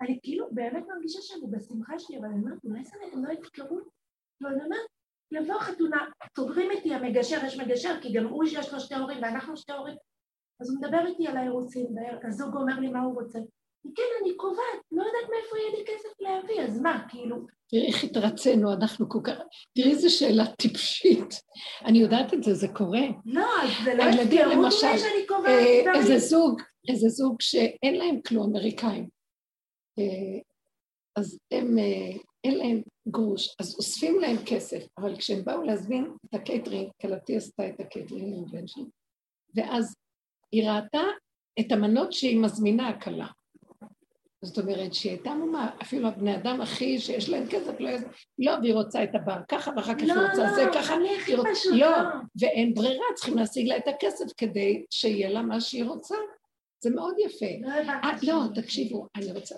[0.00, 3.78] אני כאילו באמת מרגישה שאני בשמחה שלי, אבל אני אומרת, אולי זה הם לא יפקרו?
[4.40, 4.86] ואני אומרת,
[5.32, 6.04] יבוא חתונה,
[6.36, 9.96] סוגרים איתי המגשר, יש מגשר, כי גם הוא יש לו שתי הורים ואנחנו שתי הורים.
[10.60, 11.86] אז הוא מדבר איתי על האירוסין,
[12.22, 13.38] והזוג אומר לי מה הוא רוצה.
[13.94, 17.36] כן, אני קובעת, לא יודעת מאיפה יהיה לי כסף להביא, אז מה, כאילו,
[17.68, 19.34] תראי איך התרצינו, אנחנו כל כך...
[19.74, 21.40] תראי איזה שאלה טיפשית.
[21.84, 23.00] אני יודעת את זה, זה קורה.
[23.26, 23.46] לא,
[23.84, 24.86] זה לא הילדים למשל,
[25.46, 25.94] אה.
[25.94, 29.17] איזה זוג, איזה זוג שאין להם כלום, אמריקאים.
[29.98, 30.40] אה,
[31.16, 36.34] אז הם, אה, אין להם גרוש, אז אוספים להם כסף, אבל כשהם באו להזמין את
[36.34, 38.84] הקייטרינג, כלתי עשתה את הקייטרינג עם בן שלי,
[39.54, 39.94] ואז
[40.52, 41.02] היא ראתה
[41.60, 43.26] את המנות שהיא מזמינה הכלה.
[44.42, 47.90] זאת אומרת שהיא הייתה המומה, אפילו הבני אדם הכי שיש להם כסף, לא,
[48.38, 51.16] לא, והיא רוצה את הבר ככה, ואחר כך היא לא, רוצה זה לא, ככה, אני
[51.16, 51.98] הכי היא פשוט, לא, לא.
[52.40, 56.14] ואין ברירה, צריכים להשיג לה את הכסף כדי שיהיה לה מה שהיא רוצה.
[56.80, 57.46] זה מאוד יפה.
[57.60, 57.70] לא.
[57.70, 59.54] אה, לא, תקשיבו, אני רוצה,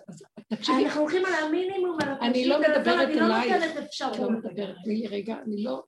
[0.49, 3.53] תקשיבי, אנחנו הולכים על המינימום, אני לא על מדברת אני לא אלייך.
[3.53, 4.17] נותנת את אפשרות.
[4.17, 5.83] לא מדברת, תני לי רגע, אני לא,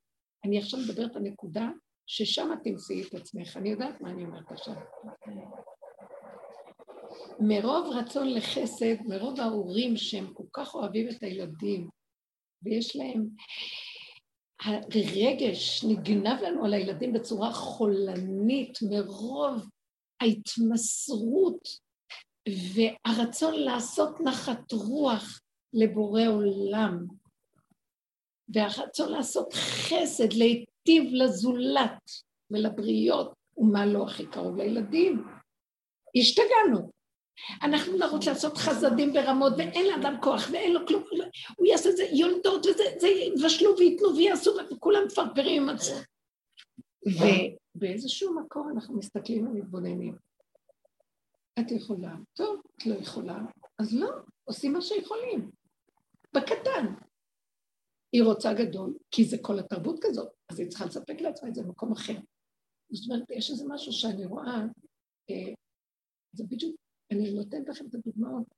[0.45, 1.69] אני עכשיו מדברת על נקודה
[2.07, 4.75] ששם תמצאי את עצמך, אני יודעת מה אני אומרת עכשיו.
[7.41, 11.89] מרוב רצון לחסד, מרוב ההורים שהם כל כך אוהבים את הילדים,
[12.63, 13.29] ויש להם...
[14.65, 19.69] הרגש נגנב לנו על הילדים בצורה חולנית, מרוב
[20.23, 21.69] ההתמסרות
[22.75, 25.41] והרצון לעשות נחת רוח
[25.73, 27.07] לבורא עולם,
[28.49, 32.11] והרצון לעשות חסד, להיטיב לזולת
[32.51, 35.25] ולבריות, ומה לא הכי קרוב לילדים.
[36.17, 36.91] השתגענו.
[37.63, 41.03] אנחנו נרוץ לעשות חסדים ברמות, ואין לאדם כוח, ואין לו כלום,
[41.57, 46.03] הוא יעשה את זה יולדות, וזה, זה יבשלו וייתנו ויעשו, וכולם מפרפרים עם עצמם.
[47.75, 50.17] ובאיזשהו מקום אנחנו מסתכלים ומתבוננים.
[51.61, 53.39] את יכולה, טוב, את לא יכולה,
[53.79, 54.11] אז לא,
[54.45, 55.51] עושים מה שיכולים.
[56.35, 56.95] בקטן.
[58.13, 61.63] היא רוצה גדול, כי זה כל התרבות כזאת, אז היא צריכה לספק לעצמה את זה
[61.63, 62.19] במקום אחר.
[62.93, 64.57] זאת אומרת, יש איזה משהו שאני רואה,
[65.31, 65.55] אה,
[66.33, 66.77] זה בדיוק,
[67.13, 68.55] אני נותנת לכם את הדוגמאות.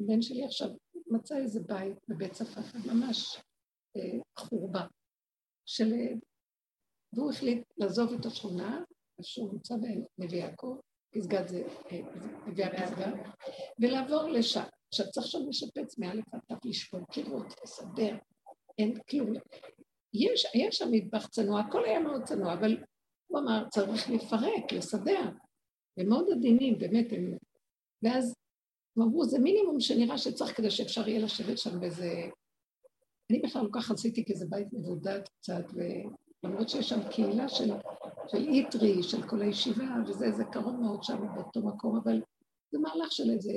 [0.00, 0.68] הבן שלי עכשיו
[1.06, 3.36] מצא איזה בית בבית צפאפא, ממש
[3.96, 4.86] אה, חורבה,
[5.66, 5.92] של...
[7.12, 8.82] והוא החליט לעזוב את השכונה,
[9.22, 10.76] שהוא נמצא בנווה יעקב,
[11.14, 12.00] פסגת זה, אה,
[12.46, 13.12] נווה הפסגה,
[13.78, 14.64] ולעבור לשם.
[14.88, 18.16] עכשיו צריך שם לשפץ מאלף עד תף, לשפול קירות, לסדר,
[18.78, 19.32] אין כלום.
[20.14, 22.76] יש, היה שם מטבח צנוע, הכל היה מאוד צנוע, אבל
[23.26, 25.22] הוא אמר, צריך לפרק, לסדר.
[25.98, 27.36] הם מאוד עדינים, באמת, הם...
[28.02, 28.34] ואז
[28.96, 32.12] הם אמרו, זה מינימום שנראה שצריך כדי שאפשר יהיה לשבת שם באיזה...
[33.30, 35.64] אני בכלל לא ככה עשיתי כאיזה בית מבודד קצת,
[36.42, 37.70] ולמרות שיש שם קהילה של,
[38.28, 42.22] של איטרי, של כל הישיבה, וזה, זה קרוב מאוד שם באותו מקום, אבל
[42.72, 43.52] זה מהלך של איזה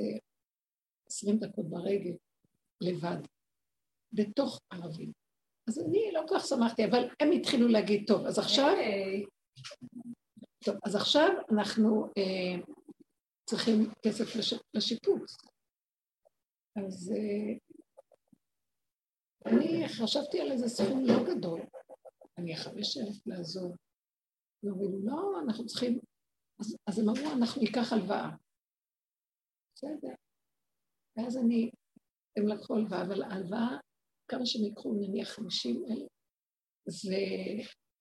[1.06, 2.16] עשרים דקות ברגל,
[2.80, 3.18] לבד,
[4.12, 5.12] בתוך ערבים.
[5.68, 8.76] אז אני לא כל כך שמחתי, אבל הם התחילו להגיד, טוב, אז עכשיו...
[10.64, 12.62] טוב, אז עכשיו אנחנו אה,
[13.44, 15.36] צריכים כסף לש, לשיפוץ.
[16.76, 17.54] אז אה,
[19.46, 21.60] אני חשבתי על איזה סכום לא גדול,
[22.38, 23.74] אני החמש אלף לעזור.
[24.62, 25.98] ואומרים, לא, אנחנו צריכים...
[26.60, 28.30] אז, אז הם אמרו, אנחנו ניקח הלוואה.
[29.74, 30.14] בסדר.
[31.16, 31.70] ואז אני,
[32.36, 33.78] הם לקחו הלוואה, אבל ההלוואה,
[34.28, 36.08] כמה שהם יקחו, נניח חמישים אלף,
[36.88, 37.16] זה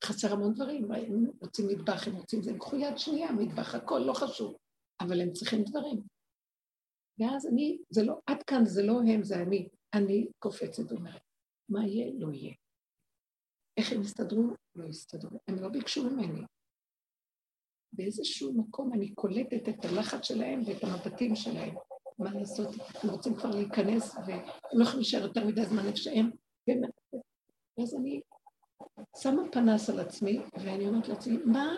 [0.06, 4.00] חסר המון דברים, הם רוצים מטבח, הם רוצים זה, הם קחו יד שנייה, מטבח, הכל,
[4.06, 4.58] לא חשוב,
[5.02, 6.02] אבל הם צריכים דברים.
[7.20, 9.70] ואז אני, זה לא, עד כאן זה לא הם, זה אני.
[9.94, 11.22] אני קופצת ואומרת,
[11.70, 12.12] מה יהיה?
[12.20, 12.54] לא יהיה.
[13.78, 14.44] איך הם יסתדרו?
[14.76, 15.40] לא יסתדרו.
[15.48, 16.42] הם לא ביקשו ממני.
[17.94, 21.76] באיזשהו מקום אני קולטת את הלחץ שלהם ואת המבטים שלהם.
[22.20, 22.76] מה לעשות?
[23.04, 24.40] הם רוצים כבר להיכנס והם
[24.74, 26.30] לא יכולים להישאר יותר מדי זמן איפה שהם.
[27.78, 28.22] ואז אני
[29.18, 31.76] שמה פנס על עצמי ואני אומרת לעצמי, מה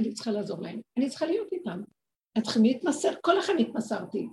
[0.00, 0.80] אני צריכה לעזור להם?
[0.98, 1.82] אני צריכה להיות איתם.
[2.36, 4.28] הם צריכים להתמסר, כל אחד מתמסרתי.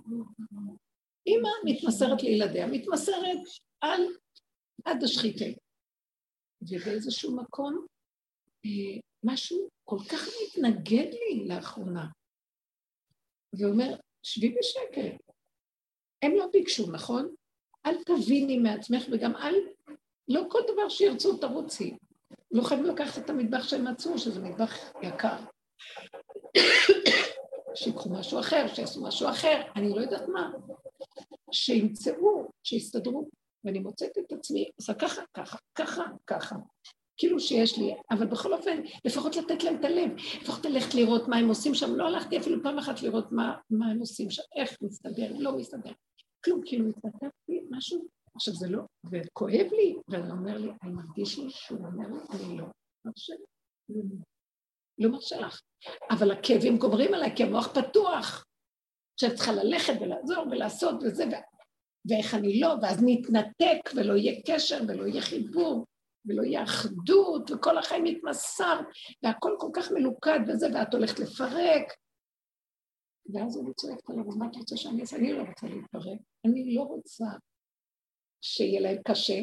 [1.26, 3.38] אימא מתמסרת לילדיה, מתמסרת
[3.80, 4.00] על
[4.84, 5.44] עד השחיתה.
[6.70, 7.86] ובאיזשהו מקום
[8.64, 12.06] אה, משהו כל כך מתנגד לי לאחרונה,
[13.58, 15.32] ואומר, שבי בשקט.
[16.22, 17.34] הם לא ביקשו, נכון?
[17.86, 19.54] אל תביני מעצמך וגם אל,
[20.28, 21.96] לא כל דבר שירצו תרוצי.
[22.50, 25.36] לא חייבים לקחת את המטבח שהם מצאו, שזה מטבח יקר.
[27.74, 30.52] שיקחו משהו אחר, שיעשו משהו אחר, אני לא יודעת מה.
[31.52, 33.28] שימצאו, שיסתדרו.
[33.66, 36.56] ואני מוצאת את עצמי עושה ככה, ככה, ככה, ככה.
[37.16, 40.10] כאילו שיש לי, אבל בכל אופן, לפחות לתת להם את הלב,
[40.42, 43.86] לפחות ללכת לראות מה הם עושים שם, לא הלכתי אפילו פעם אחת לראות מה, מה
[43.86, 45.92] הם עושים שם, איך מסתדר, לא מסתדר,
[46.44, 51.50] כלום, כאילו התנתקתי משהו, עכשיו זה לא, וכואב לי, ואני אומר לי, אני מרגיש לי
[51.50, 52.66] שהוא אומר לי, אני לא
[53.06, 53.34] מרשה
[54.98, 55.60] לא מרשה לך,
[56.10, 58.44] אבל הכאבים גומרים עליי, כי המוח פתוח,
[59.20, 61.24] שאת צריכה ללכת ולעזור ולעשות וזה,
[62.08, 65.86] ואיך אני לא, ואז נתנתק ולא יהיה קשר ולא יהיה חיבור.
[66.26, 68.80] ולא יהיה אחדות, וכל החיים מתמסר,
[69.22, 71.92] והכל כל כך מלוכד וזה, ואת הולכת לפרק.
[73.34, 75.16] ואז אני צועקת עליו, מה את רוצה שאני אעשה?
[75.16, 77.24] אני לא רוצה להתפרק, אני לא רוצה
[78.42, 79.42] שיהיה להם קשה,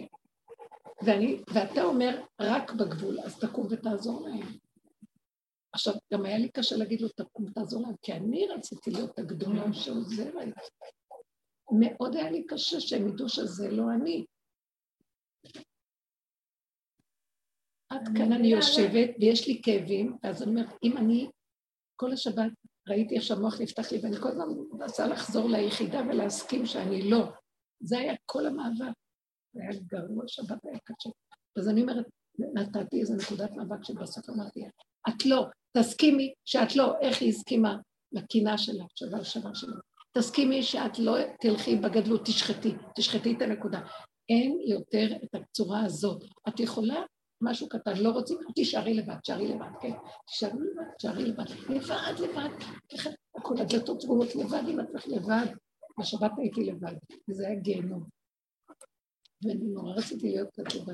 [1.06, 4.58] ואני, ואתה אומר, רק בגבול, אז תקום ותעזור להם.
[5.74, 9.74] עכשיו, גם היה לי קשה להגיד לו, תקום ותעזור להם, כי אני רציתי להיות הגדולה
[9.74, 10.54] שעוזרת.
[11.80, 14.26] מאוד היה לי קשה שהם ידעו שזה לא אני.
[17.90, 21.30] עד כאן אני יושבת ויש לי כאבים, ואז אני אומרת, אם אני
[21.96, 22.52] כל השבת
[22.90, 27.32] ראיתי איך שהמוח נפתח לי, ואני כל הזמן מנסה לחזור ליחידה ולהסכים שאני לא.
[27.80, 28.94] זה היה כל המאבק.
[29.54, 31.10] זה היה גרוע, שבת היה קשה.
[31.58, 32.06] אז אני אומרת,
[32.54, 34.60] נתתי איזו נקודת מאבק שבסוף אמרתי,
[35.10, 35.46] את לא,
[35.78, 37.78] תסכימי שאת לא, איך היא הסכימה
[38.12, 39.76] לקינה שלה, שבר שבר שלה.
[40.18, 43.80] תסכימי שאת לא תלכי בגדלות, תשחטי, תשחטי את הנקודה.
[44.30, 46.24] אין יותר את הצורה הזאת.
[46.48, 47.04] את יכולה
[47.42, 49.92] משהו קטן, לא רוצים, תישארי לבד, תישארי לבד, כן,
[50.28, 52.50] תישארי לבד, תישארי לבד, לבד, לבד,
[52.94, 55.46] ככה, הכל הדלתות סגורות לבד, אם את הולכת לבד,
[56.00, 56.94] בשבת הייתי לבד,
[57.30, 58.04] וזה היה גיהנום.
[59.44, 60.94] ואני נורא רציתי להיות כתובה,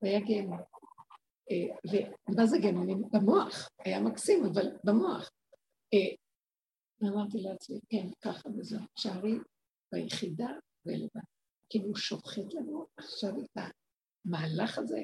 [0.00, 0.58] זה היה גיהנום.
[1.50, 1.92] אה,
[2.28, 3.02] ומה זה גיהנום?
[3.12, 5.30] במוח, היה מקסים, אבל במוח.
[7.00, 9.38] ואמרתי לעצמי, כן, ככה וזהו, תישארי
[9.92, 10.48] ביחידה
[10.86, 11.20] ולבד.
[11.70, 13.62] כאילו שוחט לנו עכשיו את
[14.26, 15.02] המהלך הזה,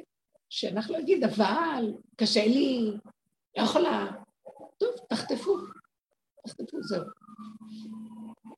[0.50, 2.92] שאנחנו לא נגיד, אבל קשה לי,
[3.58, 4.12] לא יכולה.
[4.78, 5.56] טוב, תחטפו,
[6.46, 7.04] תחטפו, זהו.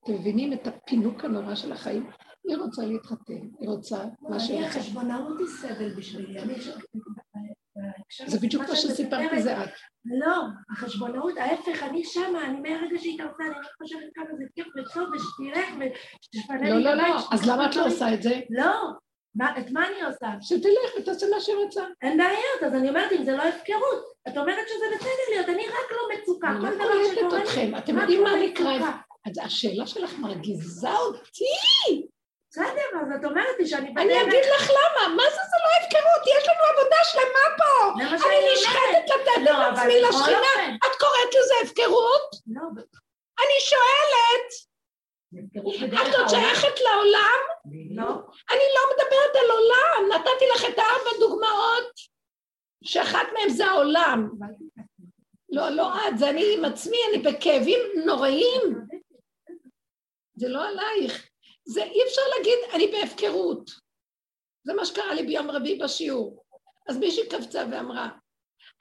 [0.05, 2.11] אתם מבינים את הפינוק הנורא של החיים?
[2.49, 4.51] היא רוצה להתחתן, היא רוצה מה ש...
[4.51, 6.41] אני החשבונאות היא סבל בשבילי.
[8.27, 9.71] זה בדיוק מה שסיפרתי זה את.
[10.05, 10.37] לא,
[10.73, 15.09] החשבונאות, ההפך, אני שמה, אני מהרגע שהיא התארצה, אני רק חושבת כמה זה כיף וטוב
[15.15, 18.41] ושתלך ושתפנה לי לא, לא, לא, אז למה את לא עושה את זה?
[18.51, 18.75] לא,
[19.59, 20.29] את מה אני עושה?
[20.41, 21.85] שתלך ותעשה מה שהיא רוצה.
[22.03, 25.67] אין בעיות, אז אני אומרת, אם זה לא הפקרות, את אומרת שזה בסדר להיות, אני
[25.67, 26.49] רק לא מצוקה.
[26.49, 26.85] אני לא
[27.31, 28.79] קולטת אתכם, אתם יודעים מה נקרא
[29.43, 32.07] השאלה שלך מרגיזה אותי.
[32.57, 34.05] בסדר, אז את אומרת לי שאני בדרך...
[34.05, 36.23] אני אגיד לך למה, מה זה זה לא הפקרות?
[36.37, 37.73] יש לנו עבודה שלמה פה.
[38.29, 40.77] אני נשחטת לתת את לא, עצמי לשכינה.
[40.77, 42.31] את קוראת לזה הפקרות?
[42.47, 42.63] לא.
[43.39, 44.49] אני שואלת.
[46.09, 47.41] את עוד שייכת לעולם?
[47.91, 48.09] לא.
[48.51, 51.93] אני לא מדברת על עולם, נתתי לך את ארבע דוגמאות,
[52.85, 54.31] שאחת מהן זה העולם.
[55.49, 58.63] לא, לא את, זה אני עם עצמי, אני בכאבים נוראים.
[60.37, 61.29] זה לא עלייך.
[61.67, 63.71] זה אי אפשר להגיד, אני בהפקרות.
[64.65, 66.45] זה מה שקרה לי ביום רביעי בשיעור.
[66.89, 68.09] אז מישהי קפצה ואמרה,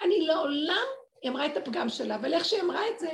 [0.02, 0.86] אני לעולם,
[1.22, 3.10] היא אמרה את הפגם שלה, אבל איך שהיא אמרה את זה,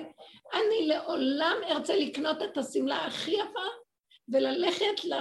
[0.53, 3.67] אני לעולם ארצה לקנות את השמלה הכי יפה
[4.33, 5.13] וללכת ל...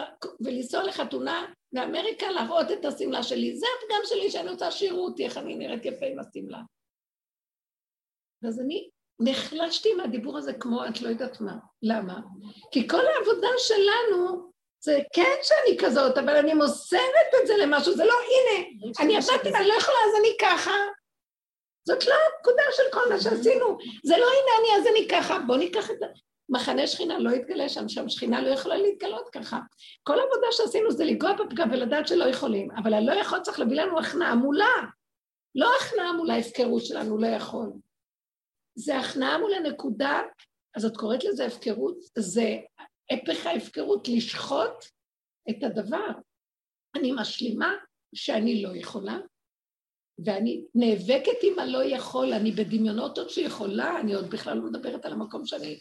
[0.45, 5.37] ולנסוע לחתונה באמריקה להראות את השמלה שלי, זה הפגם שלי שאני רוצה שיראו אותי, איך
[5.37, 6.61] אני נראית יפה עם השמלה.
[8.49, 8.91] אז אני
[9.21, 11.55] נחלשתי מהדיבור הזה כמו את לא יודעת מה.
[11.83, 12.21] למה?
[12.71, 14.51] כי כל העבודה שלנו
[14.81, 18.67] זה כן שאני כזאת, אבל אני מוסרת את זה למשהו, זה לא, הנה,
[19.01, 20.75] אני עבדתי ואני לא יכולה, אז אני ככה.
[21.85, 23.79] זאת לא הנקודה של כל מה שעשינו.
[24.05, 25.39] זה לא הנה אני, אז אני ככה.
[25.47, 26.07] בואו ניקח את זה.
[26.49, 29.59] מחנה שכינה לא יתגלה שם, שם שכינה לא יכולה להתגלות ככה.
[30.03, 33.99] כל העבודה שעשינו זה לנגוע בפגם ולדעת שלא יכולים, אבל הלא יכול צריך להביא לנו
[33.99, 34.75] הכנעה מולה.
[35.55, 37.71] לא הכנעה מול ההפקרות שלנו, לא יכול.
[38.75, 40.23] זה הכנעה מול הנקודה,
[40.77, 42.59] אז את קוראת לזה הפקרות, זה
[43.11, 44.85] הפך ההפקרות, לשחוט
[45.51, 46.09] את הדבר.
[46.97, 47.75] אני משלימה
[48.15, 49.19] שאני לא יכולה,
[50.25, 55.13] ואני נאבקת עם הלא יכול, אני בדמיונות עוד שיכולה, אני עוד בכלל לא מדברת על
[55.13, 55.79] המקום שאני...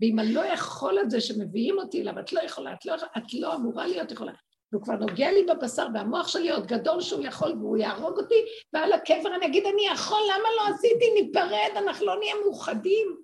[0.00, 3.86] ואם הלא יכול הזה שמביאים אותי אליו, את לא יכולה, את לא, את לא אמורה
[3.86, 4.32] להיות יכולה.
[4.74, 8.92] והוא כבר נוגע לי בבשר, והמוח שלי עוד גדול שהוא יכול, והוא יהרוג אותי, ועל
[8.92, 11.04] הקבר אני אגיד, אני יכול, למה לא עשיתי?
[11.14, 13.16] ניפרד, אנחנו לא נהיה מאוחדים.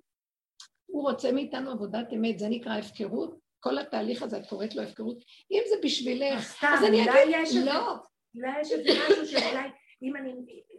[0.85, 3.35] הוא רוצה מאיתנו עבודת אמת, זה נקרא הפקרות.
[3.59, 5.17] כל התהליך הזה, את קוראת לו הפקרות.
[5.51, 7.95] אם זה בשבילך, אז אני אגיד, לא.
[8.35, 9.69] אולי יש איזה משהו שאולי,
[10.03, 10.33] אם אני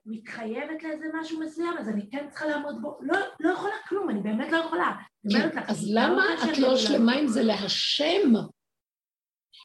[0.06, 2.98] מתחייבת לאיזה משהו מסוים, אז אני כן צריכה לעמוד בו.
[3.00, 4.92] לא, לא יכולה כלום, אני באמת לא יכולה.
[5.32, 8.32] כן, אז למה את לא שלמה עם זה להשם?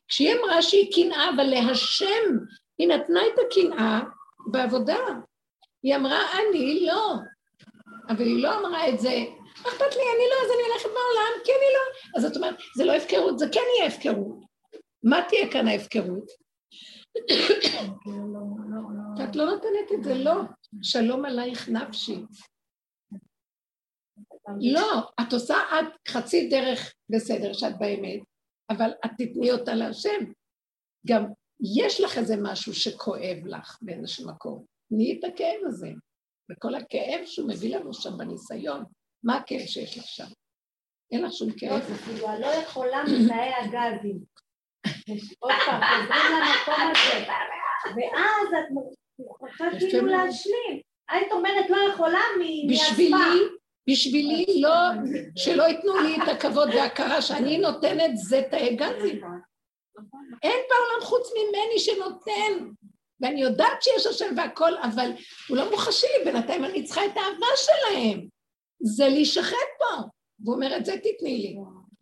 [0.08, 2.38] כשהיא אמרה שהיא קנאה, אבל להשם,
[2.78, 4.00] היא נתנה את הקנאה
[4.52, 5.00] בעבודה.
[5.84, 7.16] היא אמרה, אני לא.
[8.10, 9.10] אבל היא לא אמרה את זה,
[9.62, 12.18] אכפת לי, אני לא, אז אני הולכת בעולם, כי אני לא.
[12.18, 14.40] אז את אומרת, זה לא הפקרות, זה כן יהיה הפקרות.
[15.04, 16.32] מה תהיה כאן ההפקרות?
[19.24, 20.36] את לא נותנת את זה, לא.
[20.82, 22.16] שלום עלייך נפשי.
[24.62, 28.20] לא, את עושה עד חצי דרך בסדר שאת באמת,
[28.70, 30.32] אבל את תתני אותה להשם.
[31.08, 31.26] גם
[31.78, 34.66] יש לך איזה משהו שכואב לך באיזשהו מקום.
[34.90, 35.90] תני את הכאב הזה.
[36.52, 38.84] וכל הכאב שהוא מביא לנו שם בניסיון,
[39.24, 40.26] מה הכאב שיש לך שם?
[41.12, 41.82] אין לך שום כאב.
[42.22, 44.20] לא, אני לא יכולה מתנאי הגזים.
[45.40, 47.26] עוד פעם, חוזרים למקום הזה.
[47.96, 48.72] ואז את
[49.20, 50.82] מוכרחה כאילו להשלים.
[51.10, 52.92] היית אומרת לא יכולה מהספה.
[52.92, 53.40] בשבילי,
[53.90, 54.76] בשבילי לא,
[55.36, 59.22] שלא ייתנו לי את הכבוד וההכרה שאני נותנת זה תאי גזים.
[60.44, 62.72] אין בעולם חוץ ממני שנותן.
[63.22, 65.12] ואני יודעת שיש השם והכל, אבל
[65.50, 68.28] הוא לא מוחשי לי, בינתיים אני צריכה את האהבה שלהם.
[68.80, 70.04] זה להישחט פה.
[70.40, 71.56] והוא אומר, את זה תתני לי.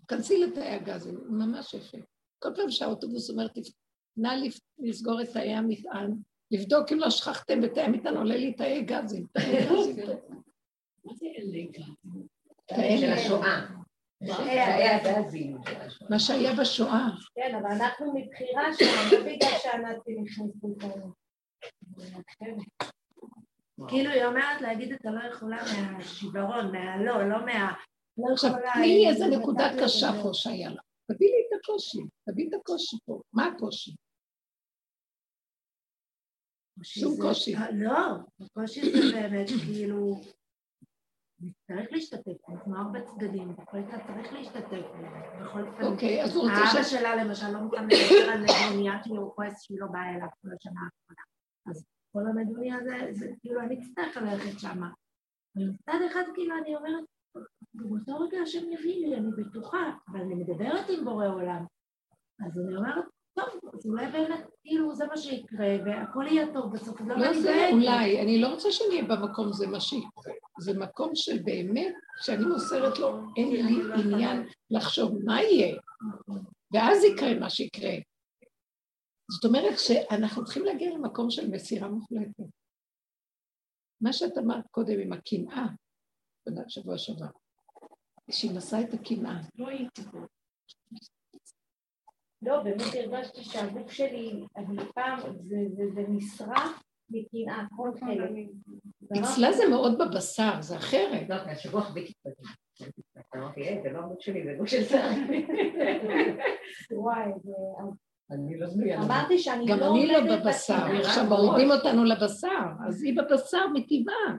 [0.07, 1.97] כנסי לתאי הגז, ממש יפה.
[2.39, 3.47] כל פעם שהאוטובוס אומר,
[4.17, 4.29] נא
[4.79, 6.11] לסגור את תאי המטען,
[6.51, 9.25] לבדוק אם לא שכחתם בתאי המטען, עולה לי תאי גזים.
[9.33, 10.05] תאי גזים.
[11.05, 11.71] מה זה אלי?
[12.99, 13.65] של השואה.
[16.09, 17.07] מה שהיה בשואה.
[17.35, 21.11] כן, אבל אנחנו מבחירה שם, לא בגלל שהנאצים נכנסו איתנו.
[23.87, 25.57] כאילו היא אומרת להגיד את הלא יכולה
[25.91, 27.73] מהשיוורון, מהלא, לא מה...
[28.17, 30.81] לא עכשיו, תני לי איזה נקודה קשה פה שהיה לה.
[31.11, 31.99] תביא לי את הקושי,
[32.29, 33.21] תביא את הקושי פה.
[33.33, 33.91] מה הקושי?
[36.83, 37.55] שום קושי.
[37.73, 37.97] לא,
[38.41, 40.21] הקושי זה באמת כאילו...
[41.67, 44.85] צריך להשתתף, אנחנו ארבע צדדים, בכל זאת צריך להשתתף.
[45.41, 46.75] בכל זאת, אוקיי, אז הוא רוצה ש...
[46.75, 50.27] האבא שלה למשל לא מוכן לדבר על מדוניה כי הוא כועס שהיא לא באה אליו
[50.41, 51.23] כל השנה האחרונה.
[51.69, 54.89] אז כל המדוניה הזה, זה כאילו אני אצטרך ללכת שמה.
[55.55, 57.03] ומצד אחד כאילו אני אומרת,
[57.73, 61.65] באותו רגע השם יביא לי, אני בטוחה, אבל אני מדברת עם בורא עולם.
[62.45, 63.05] אז אני אומרת,
[63.35, 67.69] טוב, אז אולי באמת, כאילו, זה מה שיקרה, והכל יהיה טוב בסוף, לא לא זה
[67.71, 70.33] אולי, אני לא רוצה שאני אהיה במקום זה מה שיקרה.
[70.59, 73.61] זה מקום של באמת, שאני מוסרת לו, אין לי
[73.99, 75.77] עניין לחשוב מה יהיה,
[76.73, 77.93] ואז יקרה מה שיקרה.
[79.31, 82.43] זאת אומרת שאנחנו צריכים להגיע למקום של מסירה מוחלטת.
[84.01, 85.65] מה שאת אמרת קודם עם הקנאה,
[86.67, 87.25] שבוע שעבר,
[88.31, 89.41] שהיא נשאה את הקנאה.
[92.41, 95.19] לא באמת הרגשתי שהגוף שלי, אני פעם,
[95.93, 98.29] זה נשרף מקנאה, כל חלק.
[99.19, 101.29] אצלה זה מאוד בבשר, זה אחרת.
[101.29, 102.91] לא, השבוע חוויתי את זה.
[103.35, 105.09] אמרתי, היי, זה לא הגוף שלי, זה גוף של שר.
[106.91, 107.51] וואי, זה...
[108.31, 109.05] אני לא זמינה.
[109.05, 114.35] אמרתי שאני לא גם אני לא בבשר, עכשיו מורידים אותנו לבשר, אז היא בבשר מטבעה.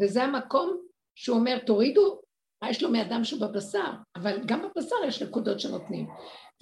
[0.00, 0.80] וזה המקום
[1.14, 2.20] שהוא אומר, תורידו,
[2.62, 6.06] מה יש לו מאדם שהוא בבשר, אבל גם בבשר יש נקודות שנותנים.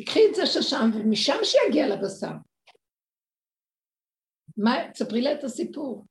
[0.00, 2.32] תקחי את זה ששם, ומשם שיגיע לבשר.
[4.56, 6.06] מה, תספרי לה את הסיפור.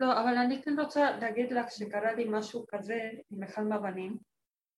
[0.00, 2.98] לא, אבל אני כן רוצה להגיד לך שקרה לי משהו כזה
[3.30, 4.18] עם אחד מהבנים,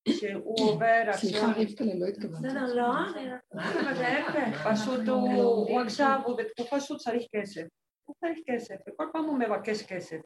[0.09, 2.47] שהוא עובר סליחה, עכשיו, רבקה, לא התכוונתי.
[2.49, 3.37] בסדר, לא, אני לא-
[3.81, 4.67] אבל זה ההפך.
[4.73, 7.63] פשוט הוא עכשיו, הוא בתקופה שהוא צריך כסף.
[8.05, 10.19] הוא צריך כסף, וכל פעם הוא מבקש כסף.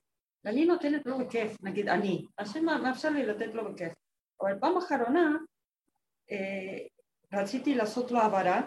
[0.44, 3.92] ואני נותנת לו בכיף, נגיד אני, השם מאפשר לי לתת לו בכיף.
[4.42, 5.36] אבל פעם אחרונה
[6.30, 6.78] אה,
[7.40, 8.60] רציתי לעשות לו העברה,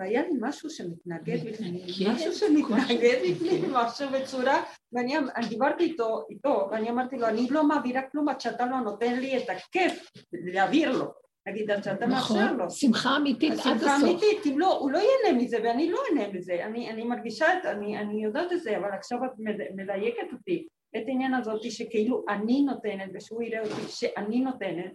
[0.00, 1.74] והיה לי משהו שמתנגד בפנים,
[2.14, 7.64] משהו שמתנגד בפנים, משהו בצורה, ואני אני דיברתי איתו, איתו, ואני אמרתי לו, אני לא
[7.64, 11.12] מעבירה כלום עד שאתה לא נותן לי את הכיף להעביר לו.
[11.48, 12.56] נגיד, עד שאתה מאפשר לו.
[12.56, 14.08] נכון, שמחה אמיתית עד שמחה הסוף.
[14.08, 17.98] אמיתית, אם לא, הוא לא ייהנה מזה ואני לא אהנה מזה, אני, מרגישה את, אני,
[17.98, 20.66] אני יודעת את זה, אבל עכשיו את מד- מדייקת אותי,
[20.96, 24.92] את העניין הזאת שכאילו אני נותנת ושהוא יראה אותי שאני נותנת,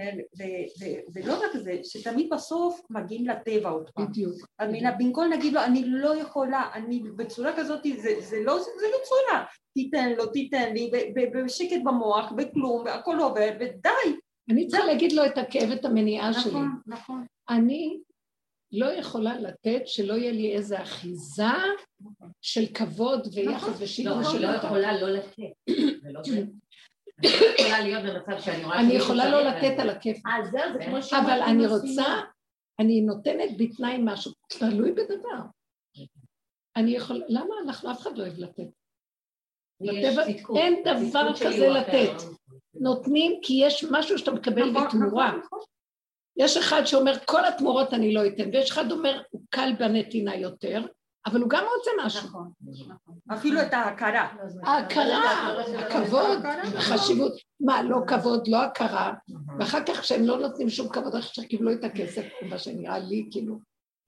[0.00, 4.06] ו- ו- ו- ולא רק זה, שתמיד בסוף מגיעים לטבע עוד פעם.
[4.06, 4.34] בדיוק.
[4.58, 8.98] אז במקום להגיד לו, אני לא יכולה, אני בצורה כזאת, זה, זה, לא, זה לא
[9.04, 10.90] צורה, תיתן לו, תיתן לי,
[11.34, 14.16] בשקט במוח, בכלום, והכל עובר, ודי.
[14.50, 16.50] אני צריכה להגיד לו את הכאב, את המניעה שלי.
[16.50, 17.24] נכון, נכון.
[17.48, 17.98] אני
[18.72, 21.44] לא יכולה לתת שלא יהיה לי איזו אחיזה
[22.40, 24.56] של כבוד ויחס לא, ושידור אני של לא.
[24.56, 25.52] יכולה לא לתת.
[27.18, 28.80] אני יכולה להיות במצב שאני רואה...
[28.80, 31.66] אני שמישהו יכולה לא לתת על הכיף, אה, אבל אני.
[31.66, 32.04] רוצה,
[32.80, 35.42] אני נותנת בתנאי משהו, תלוי בדבר.
[36.76, 38.68] אני יכול, למה אנחנו, אף אחד לא אוהב לתת.
[40.56, 41.68] אין דבר כזה.
[41.68, 42.22] לתת.
[42.74, 45.32] נותנים כי יש משהו שאתה מקבל נכון, בתמורה.
[46.36, 50.86] יש אחד שאומר, כל התמורות אני לא אתן, ויש אחד אומר, הוא קל בנתינה יותר,
[51.26, 52.28] אבל הוא גם רוצה משהו.
[52.28, 52.50] נכון,
[52.88, 53.14] נכון.
[53.32, 54.28] אפילו את ההכרה.
[54.62, 56.38] ההכרה, הכבוד.
[56.76, 57.32] החשיבות.
[57.60, 59.12] מה, לא כבוד, לא הכרה,
[59.58, 63.58] ואחר כך כשהם לא נותנים שום כבוד, אחרי שקיבלו את הכסף, מה שנראה לי, כאילו,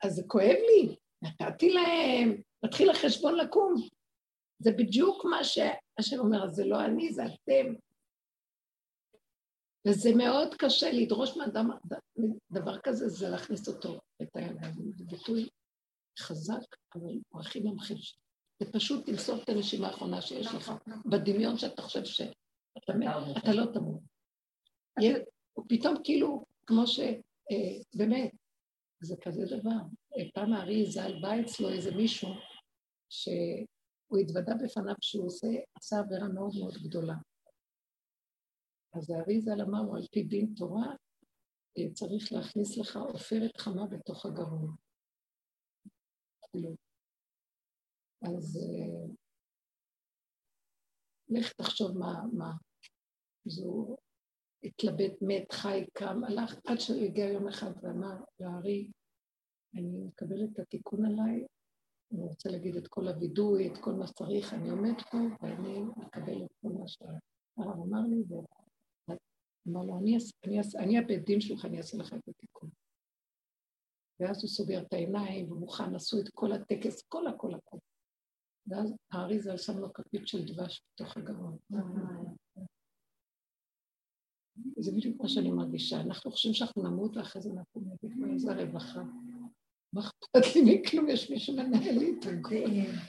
[0.03, 3.75] אז זה כואב לי, נתתי להם, מתחיל החשבון לקום.
[4.59, 7.75] זה בדיוק מה שהשם אומר, זה לא אני, זה אתם.
[9.89, 11.71] וזה מאוד קשה לדרוש מאדם
[12.53, 14.93] דבר כזה, זה להכניס אותו את הידיים.
[14.97, 15.49] זה ביטוי
[16.19, 18.19] חזק, אבל הוא הכי ממחיש.
[18.63, 20.73] זה פשוט למסור את הנשימה האחרונה שיש לך,
[21.07, 23.09] בדמיון שאתה חושב שאתה מת,
[23.39, 24.01] אתה לא תמות.
[25.69, 27.01] פתאום כאילו, כמו ש...
[27.01, 28.31] אה, באמת,
[29.03, 29.77] זה כזה דבר.
[30.35, 32.29] פעם הארי ז"ל בא אצלו איזה מישהו
[33.11, 37.15] שהוא התוודה בפניו שהוא עושה, עשה עבירה מאוד מאוד גדולה.
[38.95, 40.87] אז הארי ז"ל אמר לו, על פי דין תורה,
[41.79, 44.77] אה, צריך להכניס לך עופרת חמה בתוך הגרון.
[48.23, 49.15] אז אה,
[51.29, 52.53] לך תחשוב מה, מה.
[53.47, 53.97] אז הוא
[54.63, 58.91] התלבט, מת, חי, קם, הלך, עד שהוא הגיע יום אחד ואמר לארי,
[59.75, 61.47] אני מקבל את התיקון עליי,
[62.13, 66.45] אני רוצה להגיד את כל הווידוי, את כל מה שצריך, אני עומד פה ואני מקבל
[66.45, 68.23] את כל מה שהרב אמר לי,
[69.67, 72.71] ואמר לו, אני, אני, אני הבית דין שלך, אני אעשה לך את התיקון.
[74.21, 77.79] ואז הוא סוגר את העיניים ומוכן, עשו את כל הטקס, כל הכל הכל.
[78.67, 81.57] ואז האריזה שם לו כפית של דבש בתוך הגרון.
[84.79, 86.01] זה בדיוק מה שאני מרגישה.
[86.01, 89.03] אנחנו חושבים שאנחנו נמות ואחרי זה אנחנו נגיד, איזה רווחה.
[89.93, 91.09] מה אכפת לי מכלום?
[91.09, 92.55] יש מי שמנהל לי את הכל.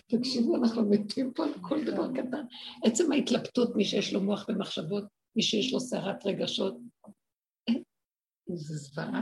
[0.07, 2.45] תקשיבו, אנחנו מתים פה על כל דבר קטן.
[2.85, 5.03] עצם ההתלבטות, מי שיש לו מוח ומחשבות,
[5.35, 6.77] מי שיש לו סערת רגשות.
[8.47, 9.21] זה זוועה.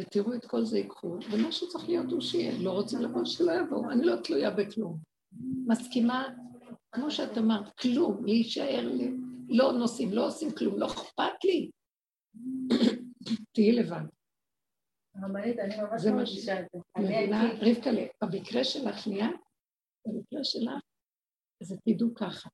[0.00, 2.58] ותראו את כל זה ייקחו, ומה שצריך להיות הוא שיהיה.
[2.62, 3.90] לא רוצים לבוא, שלא יבואו.
[3.90, 4.98] אני לא תלויה בכלום.
[5.66, 6.28] מסכימה,
[6.92, 9.10] כמו שאת אמרת, כלום, להישאר לי.
[9.48, 11.70] לא נוסעים, לא עושים כלום, לא אכפת לי.
[13.54, 14.02] תהיי לבד.
[15.14, 16.78] הרבנית, אני ממש זה מה מרגישה את זה.
[16.96, 17.52] אני מבינה.
[17.60, 17.90] רבקה,
[18.22, 19.28] במקרה שלך, שנייה,
[20.06, 20.82] במקרה שלך,
[21.62, 22.48] אז תדעו ככה,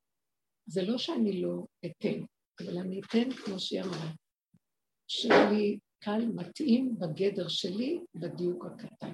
[0.67, 2.25] זה לא שאני לא אתן,
[2.61, 4.13] אבל אני אתן כמו שהיא אמרה,
[5.07, 9.13] שלי קל מתאים בגדר שלי בדיוק הקטן.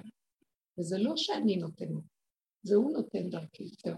[0.79, 2.03] וזה לא שאני נותנת,
[2.63, 3.97] זה הוא נותן דרכי, זהו.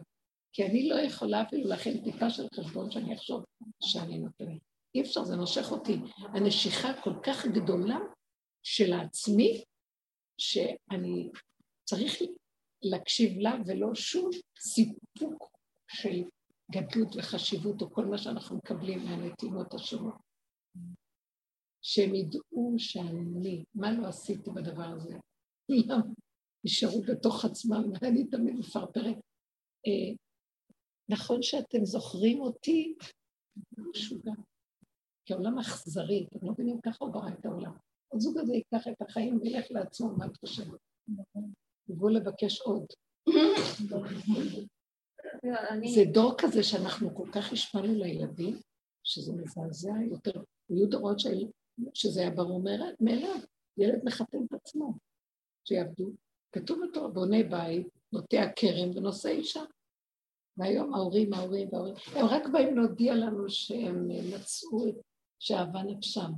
[0.53, 3.43] כי אני לא יכולה אפילו להכין טיפה של חשבון שאני אחשוב
[3.83, 4.61] שאני נותנת.
[4.95, 5.97] אי אפשר, זה נושך אותי.
[6.33, 7.97] הנשיכה כל כך גדולה
[8.63, 9.63] של העצמי,
[10.37, 11.29] שאני
[11.83, 12.21] צריך
[12.81, 14.29] להקשיב לה ולא שום
[14.59, 15.51] סיפוק
[15.87, 16.23] של
[16.71, 20.15] גדלות וחשיבות או כל מה שאנחנו מקבלים מהנתינות השונות.
[21.81, 25.17] שהם ידעו שאני, מה לא עשיתי בדבר הזה?
[25.69, 26.01] למה?
[26.65, 29.17] נשארו בתוך עצמם, ואני תמיד מפרפרת.
[29.87, 30.15] אה,
[31.09, 32.95] נכון שאתם זוכרים אותי?
[33.77, 34.33] משוגע.
[35.25, 37.71] כי העולם אכזרי, אתם לא מבינים, ככה הוא ברא את העולם.
[38.13, 40.79] הזוג הזה ייקח את החיים וילך לעצמו, מה את חושבת?
[41.89, 42.85] יבואו לבקש עוד.
[45.95, 48.59] זה דור כזה שאנחנו כל כך השפענו לילדים,
[49.03, 51.47] שזה מזעזע יותר היו דורות של,
[51.93, 52.63] שזה היה ברור
[52.99, 53.35] מאליו,
[53.77, 54.93] ילד מחתן את עצמו,
[55.67, 56.11] שיעבדו.
[56.51, 59.63] כתוב אותו, בונה בית, נוטע כרם ונושא אישה.
[60.57, 64.95] והיום ההורים, ההורים וההורים, הם רק באים להודיע לנו שהם מצאו את
[65.39, 66.31] שאהבה נפשם.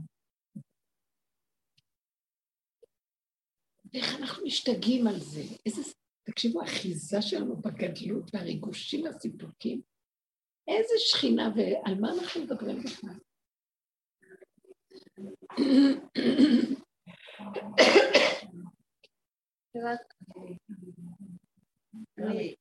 [3.93, 5.41] ואיך אנחנו משתגעים על זה?
[5.65, 5.81] איזה...
[6.31, 9.81] תקשיבו, האחיזה שלנו בגדלות והריגושים והסיפוקים,
[10.67, 13.19] איזה שכינה, ועל מה אנחנו מדברים בכלל?
[22.17, 22.55] אני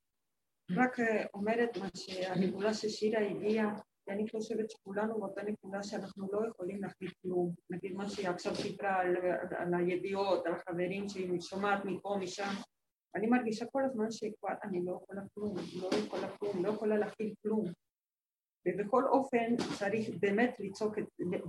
[0.71, 0.97] רק
[1.35, 3.69] אומרת מה שהנקודה ששירה הביאה,
[4.07, 7.55] ואני חושבת שכולנו באותה נקודה שאנחנו לא יכולים להחליט כלום.
[7.71, 9.01] נגיד מה שהיא עכשיו סיפרה
[9.59, 12.53] על הידיעות, על החברים שהיא שומעת מפה, משם.
[13.17, 17.35] אני מרגישה כל הזמן שכבר אני לא יכולה כלום, לא יכולה כלום, לא יכולה להכיל
[17.43, 17.65] כלום.
[18.69, 20.95] ובכל אופן צריך באמת לצעוק,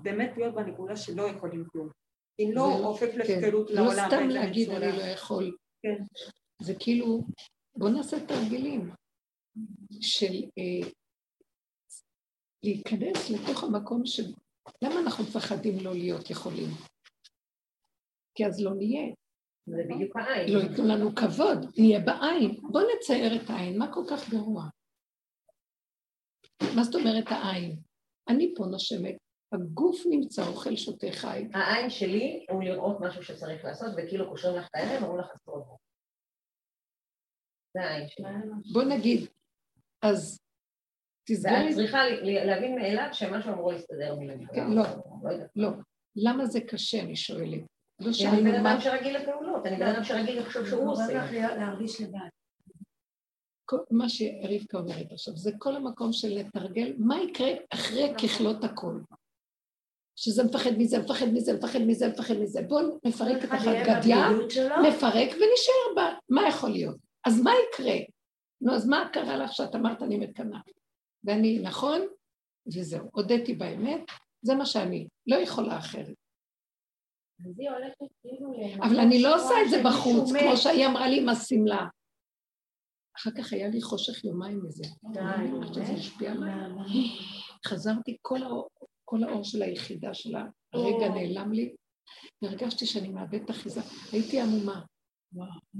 [0.02, 1.90] באמת להיות בנקודה שלא יכולים כלום.
[2.40, 3.18] אם לא, הופך כן.
[3.18, 4.08] להפקרות לא לעולם.
[4.08, 4.70] סתם באיזה להגיד.
[4.70, 5.58] אני לא יכול.
[5.84, 6.04] כן.
[6.62, 7.22] זה כאילו,
[7.76, 8.92] בוא נעשה תרגילים
[10.02, 10.90] של אה,
[12.64, 14.34] להיכנס לתוך המקום של...
[14.82, 16.70] למה אנחנו מפחדים לא להיות יכולים?
[18.36, 19.14] כי אז לא נהיה,
[19.68, 20.54] זה בדיוק העין.
[20.54, 22.60] לא ייתנו לנו כבוד, נהיה בעין.
[22.72, 24.64] בוא נצייר את העין, מה כל כך גרוע?
[26.76, 27.80] מה זאת אומרת העין?
[28.30, 29.18] אני פה נושמת,
[29.52, 31.48] הגוף נמצא, אוכל, שותה, חי.
[31.54, 35.64] העין שלי הוא לראות משהו שצריך לעשות, וכאילו קושרים לך את העיניים, אומרים לך לעשות.
[37.74, 38.26] זה העין שלי.
[38.74, 39.30] בוא נגיד,
[40.02, 40.40] אז
[41.30, 42.00] תסגרי ואת צריכה
[42.46, 44.44] להבין מאליו שמשהו אמור להסתדר ממנו.
[44.54, 44.84] כן, לא.
[45.24, 45.46] לא.
[45.56, 45.70] לא.
[46.16, 47.77] למה זה קשה, אני שואלת.
[48.00, 48.74] לא אני בן מה...
[48.74, 51.08] אדם שרגיל לפעולות, אני בן אדם שרגיל לחשוב שהוא עושה.
[51.08, 52.30] גורם לך להרגיש לבד.
[53.92, 59.00] מה שרבקה אומרת עכשיו, זה כל המקום של לתרגל, מה יקרה אחרי ככלות הכל.
[60.16, 62.62] שזה מפחד מזה, מפחד מזה, מפחד מזה, מפחד מזה.
[62.62, 64.76] בואו נפרק את בבדידות שלו.
[64.82, 66.14] נפרק ונשאר בה.
[66.30, 66.98] מה יכול להיות?
[67.28, 67.98] אז מה יקרה?
[68.62, 70.60] נו, אז מה קרה לך שאת אמרת אני מקנאה?
[71.24, 72.02] ואני, נכון?
[72.68, 74.02] וזהו, הודיתי באמת,
[74.42, 76.16] זה מה שאני, לא יכולה אחרת.
[76.16, 77.27] אז היא הולכת כאילו למקום
[78.82, 80.32] אבל אני לא עושה את זה בחוץ.
[80.32, 81.88] כמו שהיא אמרה לי עם השמלה.
[83.18, 84.84] אחר כך היה לי חושך יומיים מזה.
[85.14, 85.20] די,
[85.74, 85.94] שזה?
[85.94, 86.54] השפיע עליי.
[87.68, 88.18] חזרתי,
[89.06, 91.76] כל האור, של היחידה שלה, הרגע נעלם לי,
[92.42, 93.82] והרגשתי שאני מאבדת את אחיזה.
[94.12, 94.82] הייתי עמומה.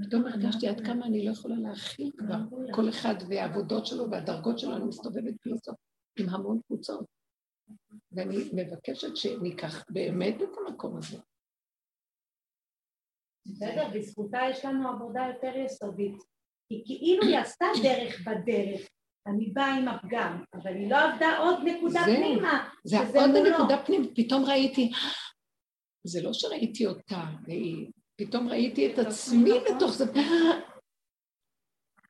[0.06, 2.38] פתאום הרגשתי עד כמה אני לא יכולה להכיל כבר.
[2.74, 5.76] כל אחד והעבודות שלו והדרגות שלו, אני מסתובבת פילוסוף
[6.18, 7.04] עם המון קבוצות.
[8.12, 11.18] ואני מבקשת שניקח באמת את המקום הזה.
[13.48, 16.16] בסדר, בזכותה יש לנו עבודה יותר יסודית.
[16.68, 18.88] כי כאילו היא עשתה דרך בדרך.
[19.26, 22.16] אני באה עם הפגם, אבל היא לא עבדה עוד נקודה זהו.
[22.16, 22.68] פנימה.
[22.84, 23.46] זה שזה עוד מולו.
[23.46, 24.90] הנקודה פנים, פתאום ראיתי,
[26.04, 30.04] זה לא שראיתי אותה, והיא, פתאום ראיתי את עצמי בתוך זה.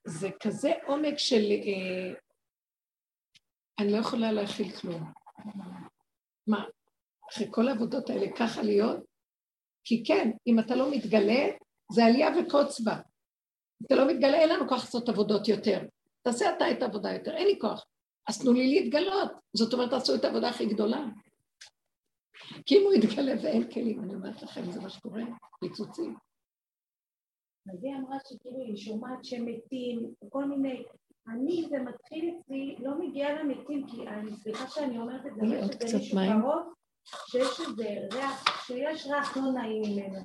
[0.04, 1.42] זה כזה עומק של...
[1.50, 2.14] אה,
[3.80, 5.12] אני לא יכולה להכיל כלום.
[6.46, 6.64] מה,
[7.30, 9.00] אחרי כל העבודות האלה ככה להיות?
[9.88, 11.48] כי כן, אם אתה לא מתגלה,
[11.92, 13.00] זה עלייה וקוץ בה.
[13.86, 15.80] אתה לא מתגלה, אין לנו כוח לעשות עבודות יותר.
[16.22, 17.84] תעשה אתה את העבודה יותר, אין לי כוח.
[18.28, 19.32] אז תנו לי להתגלות.
[19.56, 21.04] זאת אומרת, תעשו את העבודה הכי גדולה.
[22.66, 25.22] כי אם הוא יתגלה ואין כלים, אני אומרת לכם, זה מה שקורה,
[25.60, 26.14] פיצוצים.
[27.72, 30.84] אז היא אמרה שכאילו היא שומעת שמתים, כל מיני...
[31.28, 35.52] אני, זה מתחיל אצלי, לא מגיע למתים, כי אני, סליחה שאני אומרת את זה, יש
[35.52, 36.40] איזה קצת מישהו מים.
[36.40, 36.72] קרוב,
[37.30, 40.18] שיש איזה ריח, שיש ריח לא נעים ממנו.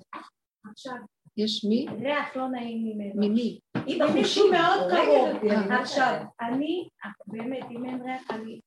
[0.71, 0.95] עכשיו,
[1.37, 1.85] יש מי?
[2.01, 3.27] ריח לא נעים ממנו.
[3.27, 3.59] ממי?
[3.85, 5.35] היא מישהו מאוד קרוב.
[5.35, 5.49] אותי,
[5.81, 6.23] עכשיו.
[6.41, 6.87] אני,
[7.27, 8.59] באמת, אם אין ריח, אני...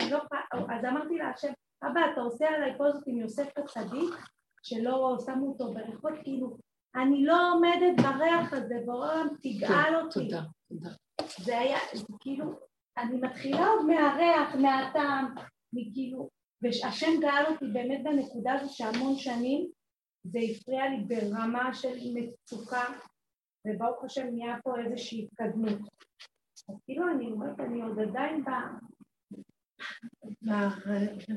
[0.00, 0.18] אני לא.
[0.52, 1.52] אז אמרתי לה, השם,
[1.82, 4.14] אבא, אתה עושה עליי פוזות עם יוסף הצדיק,
[4.62, 6.56] שלא שמו אותו בריחות, כאילו,
[6.96, 10.18] אני לא עומדת בריח הזה, בעולם תגאל אותי.
[10.18, 10.90] כן, תודה, תודה.
[11.38, 11.78] זה היה,
[12.20, 12.44] כאילו,
[12.98, 15.34] אני מתחילה עוד מהריח, מהטעם,
[15.72, 16.28] מכאילו,
[16.62, 19.70] והשם גאל אותי באמת בנקודה הזו שהמון שנים
[20.24, 22.84] זה הפריע לי ברמה של מצוקה,
[23.66, 25.78] וברוך השם נהיה פה איזושהי התקדמות.
[26.68, 28.50] אז כאילו אני אומרת, אני עוד עדיין ב...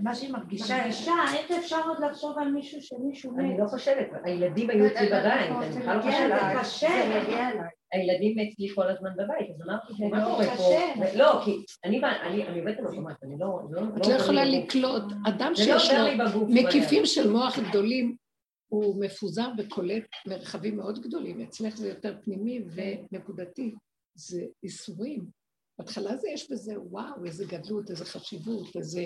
[0.01, 3.39] מה שהיא מרגישה, אישה, איך אפשר עוד לחשוב על מישהו שמישהו מת?
[3.39, 6.41] אני לא חושבת, הילדים היו אצלי בבית, אני בכלל לא כן, חושבת.
[6.53, 7.78] זה קשה.
[7.93, 11.17] הילדים אצלי כל הזמן בבית, אז אמרתי, מה לא קורה פה?
[11.17, 11.51] לא, כי
[11.83, 13.59] אני עובדת במקומות, אני לא...
[13.97, 16.47] את לא יכולה לקלוט, אדם לא שיש לו.
[16.47, 18.15] מקיפים של מוח גדולים,
[18.71, 21.41] הוא מפוזר וקולט מרחבים מאוד גדולים.
[21.41, 23.75] אצלך זה יותר פנימי ונקודתי.
[24.15, 25.25] זה איסורים.
[25.79, 29.01] בהתחלה זה יש בזה, וואו, איזה גדלות, איזה חשיבות, איזה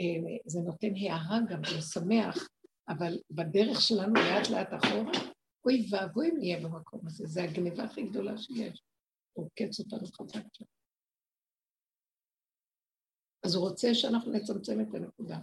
[0.00, 2.48] אה, זה נותן הערה גם, זה משמח,
[2.88, 5.12] אבל בדרך שלנו לאט לאט אחורה,
[5.66, 8.82] אוי ואבוי אם נהיה במקום הזה, זה הגניבה הכי גדולה שיש.
[9.32, 10.64] הוא עוקץ אותנו חזק שם.
[13.44, 15.38] אז הוא רוצה שאנחנו נצמצם את הנקודה.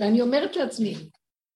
[0.00, 0.94] ואני אומרת לעצמי,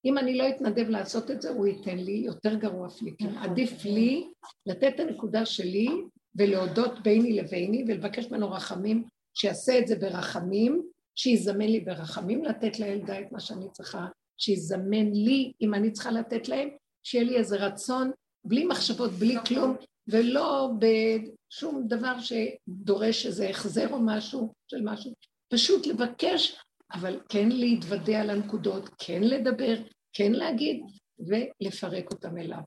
[0.05, 3.29] אם אני לא אתנדב לעשות את זה, הוא ייתן לי יותר גרוע פליקים.
[3.29, 3.49] נכון.
[3.49, 4.31] עדיף לי
[4.65, 5.87] לתת את הנקודה שלי
[6.35, 13.19] ולהודות ביני לביני ולבקש ממנו רחמים, שיעשה את זה ברחמים, שיזמן לי ברחמים, לתת לילדה
[13.19, 14.07] את מה שאני צריכה,
[14.37, 16.69] שיזמן לי, אם אני צריכה לתת להם,
[17.03, 18.11] שיהיה לי איזה רצון,
[18.45, 19.35] בלי מחשבות, בלי.
[19.47, 19.75] כלום,
[20.07, 25.13] ולא בשום דבר שדורש איזה החזר או משהו של משהו,
[25.53, 26.59] פשוט לבקש,
[26.93, 29.75] אבל כן להתוודע על הנקודות, כן לדבר,
[30.13, 30.81] כן להגיד,
[31.19, 32.61] ולפרק אותם אליו.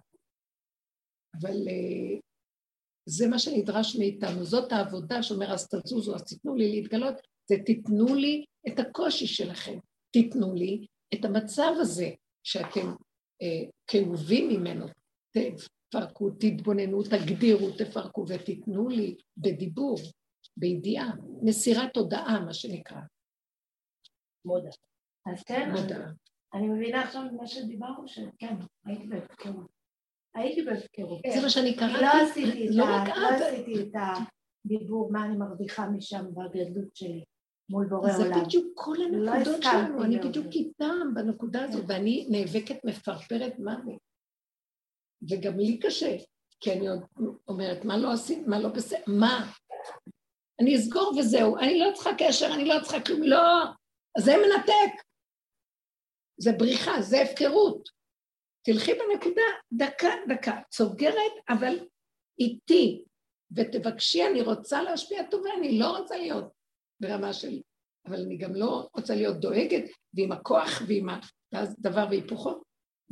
[1.40, 2.20] אבל uh,
[3.08, 7.14] זה מה שנדרש מאיתנו, זאת העבודה שאומר אז תזוזו, אז תיתנו לי להתגלות,
[7.48, 9.78] זה תיתנו לי את הקושי שלכם,
[10.10, 12.10] תיתנו לי את המצב הזה
[12.46, 12.94] שאתם
[13.86, 14.86] כאובים ממנו,
[15.30, 19.96] תפרקו, תתבוננו, תגדירו, תפרקו ותיתנו לי בדיבור,
[20.56, 21.10] בידיעה,
[21.42, 23.00] מסירת תודעה, מה שנקרא.
[24.44, 24.70] מודה.
[25.26, 26.06] אז כן, מודה.
[26.54, 29.66] אני מבינה עכשיו מה שדיברנו, שכן, הייתי בהפקרות.
[30.34, 31.20] הייתי בהפקרות.
[31.34, 32.02] זה מה שאני קראתי.
[32.02, 33.92] לא עשיתי לא, לא עשיתי את
[34.64, 37.24] הדיבור, מה אני מרוויחה משם בגדלות שלי.
[37.70, 38.16] מול בורא עולם.
[38.16, 41.92] זה בדיוק כל לא הנקודות שלנו, אני בדיוק איתם בנקודה הזאת, כן.
[41.92, 44.00] ואני נאבקת מפרפרת מוות.
[45.30, 46.16] וגם לי קשה,
[46.60, 46.86] כי אני
[47.48, 49.52] אומרת, מה לא עשית, מה לא בסדר, מה?
[50.60, 53.64] אני אסגור וזהו, אני לא צריכה קשר, אני לא צריכה כלום, לא,
[54.18, 55.02] זה מנתק.
[56.40, 57.88] זה בריחה, זה הפקרות.
[58.62, 59.42] תלכי בנקודה
[59.72, 61.78] דקה, דקה, צוגרת, אבל
[62.40, 63.04] איתי,
[63.56, 66.55] ותבקשי, אני רוצה להשפיע טובה, אני לא רוצה להיות
[67.00, 67.60] ברמה של...
[68.06, 69.84] אבל אני גם לא רוצה להיות דואגת,
[70.14, 71.08] ועם הכוח ועם
[71.52, 72.62] הדבר והיפוכו.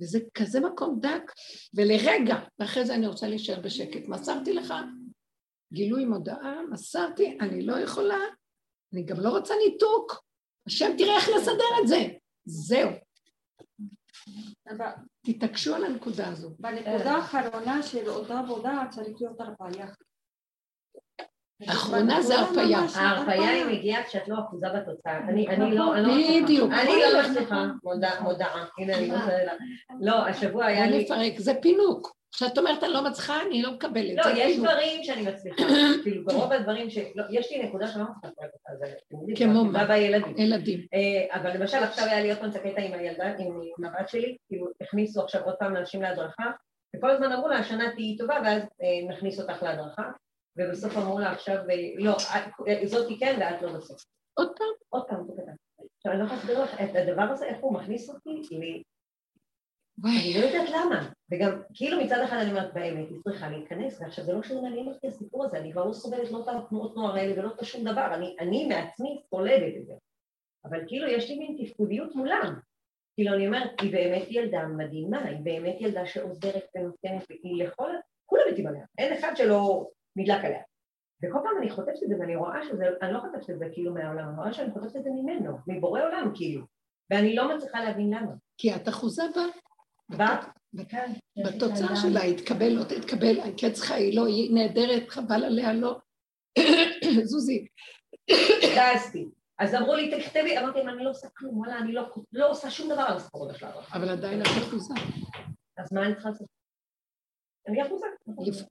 [0.00, 1.32] וזה כזה מקום דק,
[1.74, 4.08] ולרגע, ואחרי זה אני רוצה להישאר בשקט.
[4.08, 4.74] מסרתי לך
[5.72, 8.18] גילוי מודעה, מסרתי, אני לא יכולה,
[8.92, 10.24] אני גם לא רוצה ניתוק.
[10.66, 12.06] השם תראה איך לסדר את זה.
[12.44, 12.90] זהו.
[15.26, 16.60] תתעקשו על הנקודה הזאת.
[16.60, 19.86] בנקודה האחרונה של אותה עבודה צריך להיות הרפאיה.
[21.68, 22.80] האחרונה זה הרפאיה.
[22.94, 25.18] ההרפאיה היא מגיעה כשאת לא אחוזה בתוצאה.
[25.18, 25.46] אני
[25.76, 26.42] לא, אני לא...
[26.42, 26.72] בדיוק.
[26.72, 27.66] אני לא מצליחה,
[28.22, 28.64] מודעה.
[28.78, 29.38] הנה, אני רוצה...
[30.00, 31.04] לא, השבוע היה לי...
[31.04, 32.14] לפרק, זה פינוק.
[32.34, 34.16] כשאת אומרת אני לא מצליחה, אני לא מקבלת.
[34.16, 35.62] לא, יש דברים שאני מצליחה.
[36.02, 36.98] כאילו, ברוב הדברים ש...
[37.14, 38.50] לא, יש לי נקודה שאני לא מצליחה לפרק
[39.20, 39.36] אותה.
[39.36, 39.84] כמו מה?
[39.84, 40.34] בילדים.
[40.38, 40.86] ילדים.
[40.94, 44.36] אה, אבל למשל עכשיו היה לי עוד פעם את הקטע עם הילדה, עם הבת שלי,
[44.48, 46.50] כאילו הכניסו עכשיו עוד פעם אנשים להדרכה,
[46.96, 50.02] וכל הזמן אמרו לה, השנה תהיי טובה, ואז אה, נכניס אותך להדרכה,
[50.56, 52.16] ובסוף אמרו לה עכשיו, אה, לא,
[52.84, 54.04] זאתי כן ואת לא בסוף.
[54.34, 54.68] עוד פעם?
[54.88, 55.52] עוד פעם, זה קטן.
[55.96, 58.42] עכשיו אני לא יכולה להסביר לך את הדבר הזה, איך הוא מכניס אותי
[60.04, 64.24] אני לא יודעת למה, וגם כאילו מצד אחד אני אומרת באמת, היא צריכה להיכנס, ועכשיו
[64.24, 67.16] זה לא שזה מעניין אותי הסיפור הזה, אני כבר לא סובלת לא את התנועות נוער
[67.16, 69.94] האלה ולא את שום דבר, אני, אני מעצמי סולדת את זה,
[70.64, 72.60] אבל כאילו יש לי מין תפקודיות מולם,
[73.14, 77.90] כאילו אני אומרת, היא באמת ילדה מדהימה, היא באמת ילדה שעוזרת ונותנת, והיא לכל,
[78.26, 80.62] כולם מתים עליה, אין אחד שלא נדלק עליה.
[81.22, 83.94] וכל פעם אני חוטפת את זה ואני רואה שזה, אני לא חוטפת את זה כאילו
[83.94, 86.64] מהעולם, אני רואה שאני חוטפת את זה ממנו, מבורא עולם כאילו,
[87.10, 88.32] ואני לא מצליחה להבין למה.
[88.58, 90.40] כי את אחוזה בה.
[91.44, 95.98] בתוצאה שלה, התקבל, לא תתקבל, הקץ צריכה, היא לא, היא נהדרת, חבל עליה, לא.
[97.30, 97.66] זוזי.
[98.76, 99.28] דסתי.
[99.58, 102.02] אז אמרו לי, תכתבי, אמרתי להם, אני לא עושה כלום, וואלה, אני לא,
[102.32, 103.98] לא עושה שום דבר על הסיפור הזה של ההדרכה.
[103.98, 104.94] אבל עדיין את אחוזה.
[105.78, 106.46] אז מה אני צריכה לעשות?
[107.68, 108.06] אני אחוזה.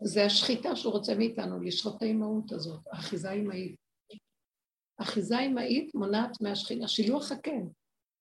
[0.01, 3.75] זה השחיטה שהוא רוצה מאיתנו, לשחוט את האימהות הזאת, האחיזה האימהית.
[4.97, 7.67] אחיזה אימהית מונעת מהשכינה, שילוח הקן.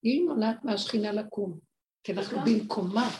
[0.02, 1.58] היא מונעת מהשכינה לקום.
[2.04, 3.10] כי אנחנו במקומה.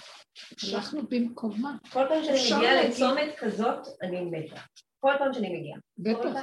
[0.73, 1.77] אנחנו במקומה.
[1.93, 4.61] כל פעם שאני מגיעה לצומת כזאת, אני מתה.
[5.01, 5.79] כל פעם שאני מגיעה.
[5.99, 6.41] בטח.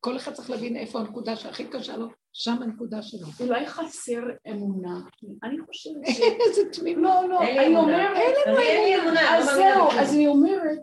[0.00, 2.06] כל אחד צריך להבין איפה הנקודה שהכי קשה לו,
[2.40, 3.26] שם הנקודה שלו.
[3.40, 4.20] אולי חסר
[4.50, 5.00] אמונה.
[5.42, 6.20] אני חושבת ש...
[6.48, 7.02] איזה תמימות.
[7.02, 8.16] לא, לא, אני אומרת...
[8.16, 9.38] אין לנו אמונה.
[9.38, 10.78] אז זהו, אז אני אומרת,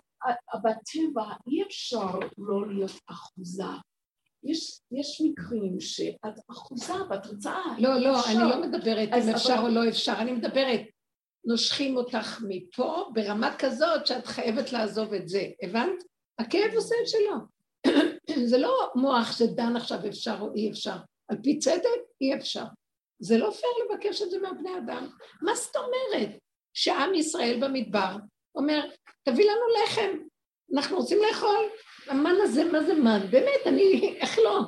[0.55, 3.63] בטבע אי אפשר לא להיות אחוזה.
[4.43, 7.55] יש, יש מקרים שאת אחוזה ואת רוצה...
[7.77, 8.31] לא, לא, אפשר.
[8.31, 9.63] אני לא מדברת אם אפשר אבל...
[9.63, 10.81] או לא אפשר, אני מדברת,
[11.45, 16.03] נושכים אותך מפה ברמה כזאת שאת חייבת לעזוב את זה, הבנת?
[16.39, 17.37] הכאב עושה את שלו.
[18.49, 20.97] זה לא מוח שדן עכשיו אפשר או אי אפשר,
[21.27, 22.65] על פי צדק אי אפשר.
[23.19, 25.09] זה לא פייר לבקש את זה מהבני אדם.
[25.41, 26.29] מה זאת אומרת?
[26.73, 28.15] שעם ישראל במדבר
[28.55, 28.89] אומר,
[29.23, 30.17] תביא לנו לחם,
[30.73, 31.65] אנחנו רוצים לאכול,
[32.07, 33.19] המן הזה, מה זה מן?
[33.31, 34.59] באמת, אני, איך לא?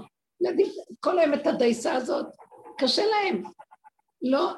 [0.42, 2.26] נדיף כל היום את הדייסה הזאת.
[2.78, 3.44] קשה להם.
[4.22, 4.54] לא,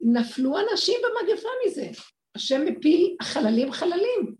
[0.00, 1.88] נפלו אנשים במגפה מזה.
[2.34, 4.34] השם מפיל החללים חללים.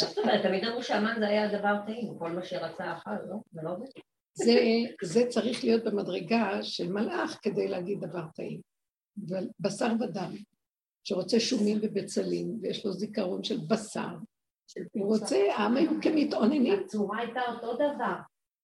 [0.00, 3.36] זאת אומרת, תמיד אמרו שהמן זה היה דבר טעים, כל מה שרצה אכל, לא?
[3.52, 3.86] זה לא עובד.
[4.34, 4.54] זה,
[5.02, 8.60] זה צריך להיות במדרגה של מלאך כדי להגיד דבר טעים.
[9.60, 10.32] בשר ודם,
[11.04, 14.16] שרוצה שומים ובצלים, ויש לו זיכרון של בשר,
[14.92, 16.80] הוא רוצה, העם היו כמתאוננים.
[16.84, 18.14] הצורה הייתה אותו דבר.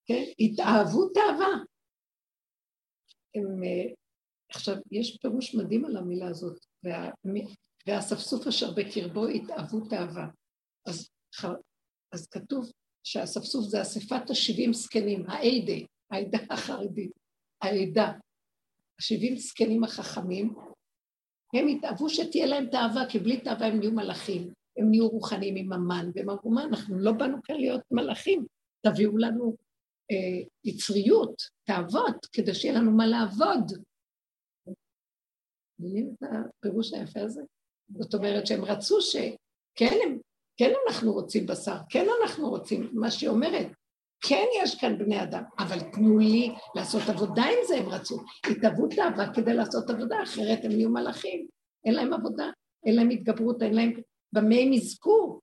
[0.07, 1.55] כן, התאהבו תאווה.
[3.35, 3.93] הם, אה,
[4.51, 7.11] עכשיו, יש פירוש מדהים על המילה הזאת, וה,
[7.87, 10.27] והאספסוף אשר בקרבו התאהבו תאווה.
[10.87, 11.11] אז,
[12.13, 12.73] אז כתוב
[13.07, 17.13] שהאספסוף זה אספת השבעים זקנים, העדה, העדה החרדית,
[17.63, 18.13] העדה.
[19.01, 20.55] השבעים זקנים החכמים,
[21.55, 25.73] הם התאהבו שתהיה להם תאווה, כי בלי תאווה הם נהיו מלאכים, הם נהיו רוחניים עם
[25.73, 28.47] המן, והם אמרו, מה, אנחנו לא באנו כאן להיות מלאכים,
[28.87, 29.57] תביאו לנו
[30.11, 33.73] אה, יצריות, תאוות, כדי שיהיה לנו מה לעבוד.
[35.79, 37.43] מבינים את הפירוש היפה הזה?
[37.99, 40.19] זאת אומרת שהם רצו שכן הם,
[40.57, 43.67] כן אנחנו רוצים בשר, כן אנחנו רוצים, מה שהיא אומרת,
[44.29, 48.21] כן יש כאן בני אדם, אבל תנו לי לעשות עבודה עם זה, הם רצו.
[48.51, 51.47] התאהבו תאווה כדי לעשות עבודה, אחרת הם יהיו מלאכים.
[51.85, 52.51] אין להם עבודה,
[52.87, 53.93] אין להם התגברות, אין להם...
[54.33, 55.41] במה הם יזכו?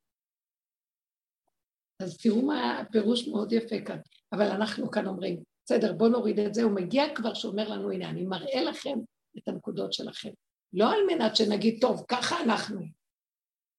[2.02, 3.98] אז תראו מה הפירוש מאוד יפה כאן.
[4.34, 8.10] אבל אנחנו כאן אומרים, בסדר, בואו נוריד את זה, הוא מגיע כבר שאומר לנו, הנה,
[8.10, 9.00] אני מראה לכם
[9.38, 10.30] את הנקודות שלכם.
[10.74, 12.82] לא על מנת שנגיד, טוב, ככה אנחנו.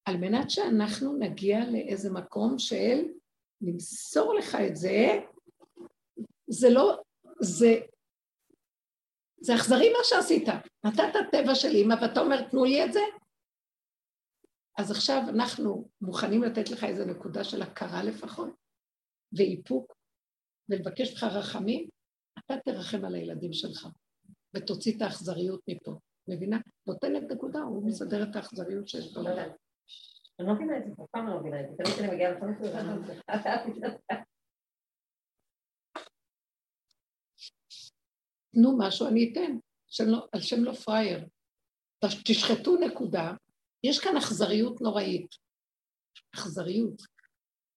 [0.05, 3.05] על מנת שאנחנו נגיע לאיזה מקום של
[3.61, 5.21] למסור לך את זה,
[6.47, 7.03] זה לא,
[7.41, 7.81] זה,
[9.41, 10.49] זה אכזרי מה שעשית.
[10.85, 13.01] נתת טבע של אימא ואתה אומר, תנו לי את זה.
[14.79, 18.51] אז עכשיו אנחנו מוכנים לתת לך איזו נקודה של הכרה לפחות,
[19.33, 19.93] ואיפוק,
[20.69, 21.89] ולבקש ממך רחמים,
[22.39, 23.89] אתה תרחם על הילדים שלך,
[24.57, 25.99] ותוציא את האכזריות מפה.
[26.29, 26.59] מבינה?
[26.87, 29.23] נותנת נקודה, הוא מסדר את האכזריות שיש בו.
[30.39, 32.57] אני לא מבינה את זה, אף פעם לא מבינה את זה, תמיד כשאני מגיעה לחמש
[38.55, 39.57] תנו משהו, אני אתן,
[40.07, 41.27] לא- על שם לא פראייר.
[42.25, 43.33] תשחטו נקודה,
[43.85, 45.35] יש כאן אכזריות נוראית.
[46.35, 47.03] אכזריות.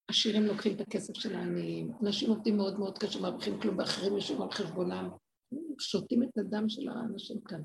[0.08, 4.42] עשירים לוקחים את הכסף של העניים, אנשים עובדים מאוד מאוד קשה, מרוויחים כלום, ואחרים יושבים
[4.42, 5.10] על חשבונם,
[5.80, 7.62] שותים את הדם של האנשים כאן.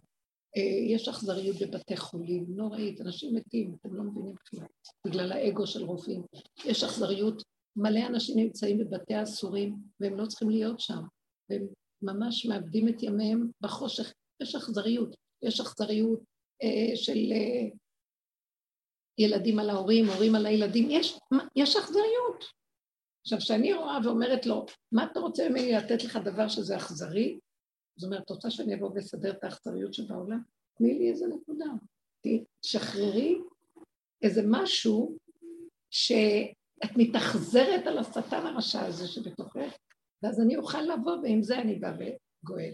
[0.56, 4.66] אה, יש אכזריות בבתי חולים, נוראית, אנשים מתים, אתם לא מבינים כלום,
[5.06, 6.22] בגלל האגו של רופאים.
[6.64, 7.42] יש אכזריות,
[7.76, 11.02] מלא אנשים נמצאים בבתי אסורים, והם לא צריכים להיות שם,
[11.50, 11.66] והם
[12.02, 14.12] ממש מאבדים את ימיהם בחושך.
[14.42, 16.20] יש אכזריות, יש אכזריות
[16.62, 17.68] אה, של אה,
[19.18, 21.18] ילדים על ההורים, הורים על הילדים, יש,
[21.56, 22.44] יש אכזריות.
[23.24, 27.38] עכשיו, כשאני רואה ואומרת לו, מה אתה רוצה ממני לתת לך דבר שזה אכזרי?
[28.00, 30.42] זאת אומרת, את רוצה שאני אבוא ואסדר את האכזריות שבעולם?
[30.74, 31.66] תני לי איזה נקודה.
[32.60, 33.38] תשחררי
[34.22, 35.16] איזה משהו
[35.90, 39.76] שאת מתאכזרת על השטן הרשע הזה שבתוכך,
[40.22, 42.72] ואז אני אוכל לבוא, ועם זה אני באה וגואל.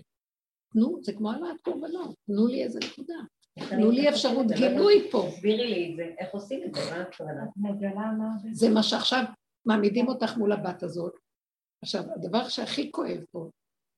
[0.72, 3.14] תנו, זה כמו העלאת קורבנות, תנו לי איזה נקודה.
[3.70, 5.28] תנו לי אפשרות גילוי פה.
[5.30, 6.80] תסבירי לי את זה, איך עושים את זה,
[7.56, 8.28] מה הכוונה?
[8.52, 9.24] זה מה שעכשיו
[9.66, 11.12] מעמידים אותך מול הבת הזאת.
[11.82, 13.50] עכשיו, הדבר שהכי כואב פה,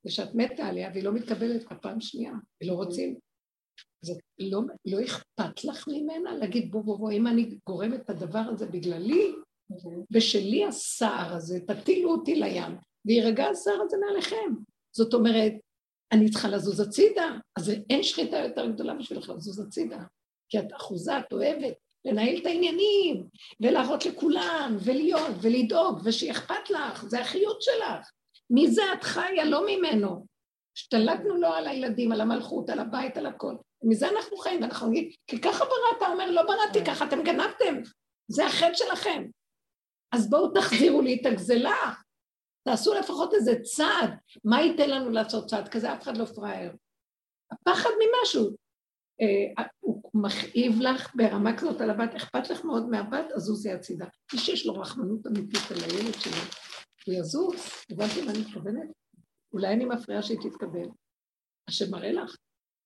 [0.05, 2.33] זה שאת מתה עליה והיא לא מתקבלת כבר פעם שנייה,
[2.63, 3.19] ולא רוצים.
[4.05, 8.39] זה לא, לא אכפת לך ממנה להגיד בוא בוא בוא, אם אני גורמת את הדבר
[8.39, 9.33] הזה בגללי,
[10.11, 14.55] ושלי הסער הזה, תטילו אותי לים, ויירגע הסער הזה מעליכם.
[14.93, 15.53] זאת אומרת,
[16.13, 20.03] אני צריכה לזוז הצידה, אז אין שחיטה יותר גדולה בשבילך לזוז הצידה,
[20.49, 21.75] כי את אחוזה, את אוהבת
[22.05, 23.27] לנהל את העניינים,
[23.61, 28.11] ולהראות לכולם, ולהיות, ולדאוג, ושיאכפת לך, זה החיות שלך.
[28.51, 29.45] מי זה את חיה?
[29.45, 30.27] לא ממנו.
[30.77, 33.55] השתלטנו לו על הילדים, על המלכות, על הבית, על הכל.
[33.83, 37.75] מזה אנחנו חיים, ואנחנו נגיד, כי ככה בראת, אומר, לא בראתי ככה, אתם גנבתם,
[38.29, 39.25] זה החטא שלכם.
[40.13, 41.93] אז בואו תחזירו לי את הגזלה,
[42.69, 44.11] תעשו לפחות איזה צעד.
[44.45, 45.93] מה ייתן לנו לעשות צעד כזה?
[45.93, 46.73] אף אחד לא פראייר.
[47.53, 48.57] הפחד ממשהו.
[49.21, 54.07] אה, הוא מכאיב לך ברמה כזאת על הבת, אכפת לך מאוד מהבת, אז זוזי הצידה.
[54.33, 56.43] מי שיש לו רחמנות אמיתית על הילד שלו,
[57.09, 57.55] הוא יזוז,
[57.91, 58.89] הבנתי מה אני מתכוונת?
[59.53, 60.89] אולי אני מפריעה שהיא תתקבל.
[61.69, 62.37] השם מראה לך,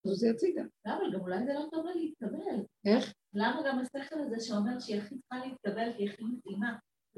[0.07, 0.63] זוזי הצידה.
[0.87, 1.01] למה?
[1.15, 2.65] גם אולי זה לא טוב לה להתקבל.
[2.85, 3.13] איך?
[3.35, 6.73] למה גם השכל הזה שאומר שהיא הכי צריכה להתקבל, כי היא הכי מתאימה?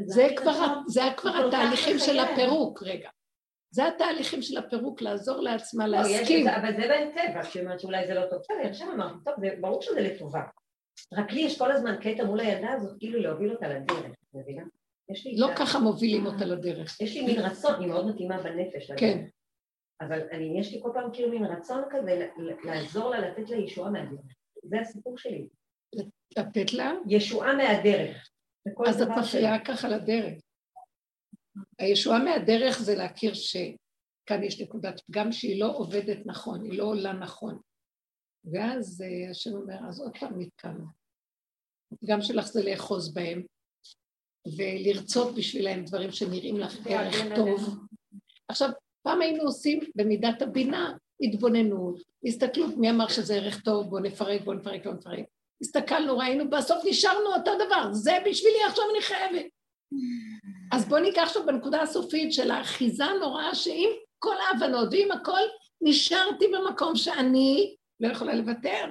[0.07, 3.11] זה כבר, זה כבר התהליכים של הפירוק, רגע.
[3.71, 6.49] זה התהליכים של הפירוק, לעזור לעצמה, לא, להסכים.
[6.49, 8.39] אבל זה בטבע, כשהיא אומרת שאולי זה לא טוב.
[8.39, 10.43] בסדר, עכשיו אמרתי, טוב, זה ברור שזה לטובה.
[11.13, 14.63] רק לי יש כל הזמן קטע מול הילדה הזאת, כאילו להוביל אותה לדרך, מבינה?
[15.37, 17.01] לא ככה מובילים אותה לדרך.
[17.01, 18.91] יש לי מין רצון, היא מאוד מתאימה בנפש.
[18.97, 19.27] כן.
[20.01, 22.29] אבל אני, יש לי כל פעם כאילו מין רצון כזה
[22.65, 24.35] לעזור לה, לתת לה ישועה מהדרך.
[24.65, 25.49] זה הסיפור שלי.
[26.39, 26.93] לתת לה?
[27.09, 28.31] ישועה מהדרך.
[28.89, 30.43] אז את מפריעה ככה לדרך.
[31.79, 37.13] הישועה מהדרך זה להכיר שכאן יש נקודת פגם שהיא לא עובדת נכון, היא לא עולה
[37.13, 37.61] נכון.
[38.53, 40.85] ואז אה, השם אומר, אז עוד פעם נתקענו.
[41.93, 43.43] הפגם שלך זה לאחוז בהם,
[44.57, 47.77] ולרצות בשבילהם דברים שנראים לך ערך טוב.
[48.49, 48.71] עכשיו,
[49.03, 54.57] פעם היינו עושים במידת הבינה התבוננות, הסתכלות, מי אמר שזה ערך טוב, בואו נפרק, בואו
[54.57, 55.25] נפרק, לא נפרק.
[55.61, 59.47] הסתכלנו, ראינו, בסוף נשארנו אותו דבר, זה בשבילי, עכשיו אני חייבת.
[60.73, 65.41] אז בואו ניקח עכשיו בנקודה הסופית של האחיזה הנוראה, שעם כל ההבנות ועם הכל,
[65.81, 68.85] נשארתי במקום שאני לא יכולה לוותר.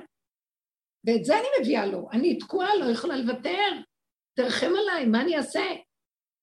[1.06, 3.70] ואת זה אני מביאה לו, אני תקועה, לא יכולה לוותר.
[4.34, 5.63] תרחם עליי, מה אני אעשה?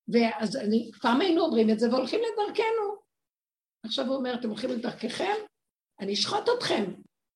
[0.07, 3.01] ואז אני, פעם היינו אומרים את זה והולכים לדרכנו.
[3.85, 5.35] עכשיו הוא אומר, אתם הולכים לדרככם?
[5.99, 6.83] אני אשחוט אתכם.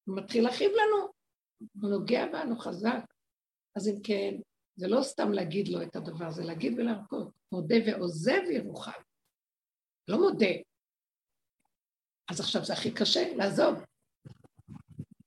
[0.07, 1.07] הוא מתחיל להכאיב לנו.
[1.81, 3.03] הוא נוגע בנו חזק.
[3.75, 4.35] אז אם כן,
[4.75, 7.27] זה לא סתם להגיד לו את הדבר, זה להגיד ולהרפות.
[7.51, 9.01] מודה ועוזב ירוחם.
[10.07, 10.53] לא מודה.
[12.31, 13.83] אז עכשיו זה הכי קשה, לעזוב.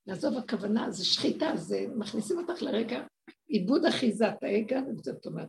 [0.09, 3.07] לעזוב הכוונה, זה שחיטה, זה מכניסים אותך לרגע
[3.49, 5.49] עיבוד אחיזת האגה, זאת אומרת,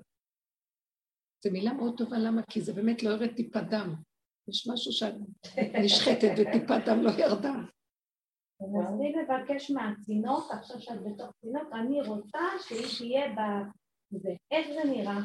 [1.43, 2.41] זו מילה מאוד טובה, למה?
[2.49, 3.95] כי זה באמת לא יורד טיפת דם.
[4.49, 5.14] יש משהו שאת
[5.84, 7.53] נשחטת וטיפת דם לא ירדה.
[8.62, 13.36] אז אני מבקש מהצינוק, עכשיו שאת בתוך צינוק, אני רוצה שהיא תהיה
[14.12, 14.30] בזה.
[14.51, 15.20] איך זה נראה?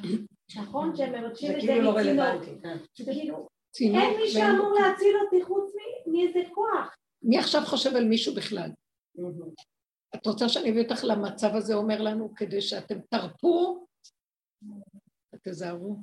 [0.57, 2.63] נכון שהם מבקשים את זה כאילו לא מצינוק.
[2.63, 2.77] כן.
[3.05, 3.49] זה כאילו,
[3.81, 5.73] אין מי שאמור להציל אותי חוץ
[6.07, 6.97] מאיזה כוח.
[7.23, 8.71] מי עכשיו חושב על מישהו בכלל?
[10.15, 13.87] את רוצה שאני אביא אותך למצב הזה, אומר לנו, כדי שאתם תרפו?
[15.43, 15.97] תזהרו.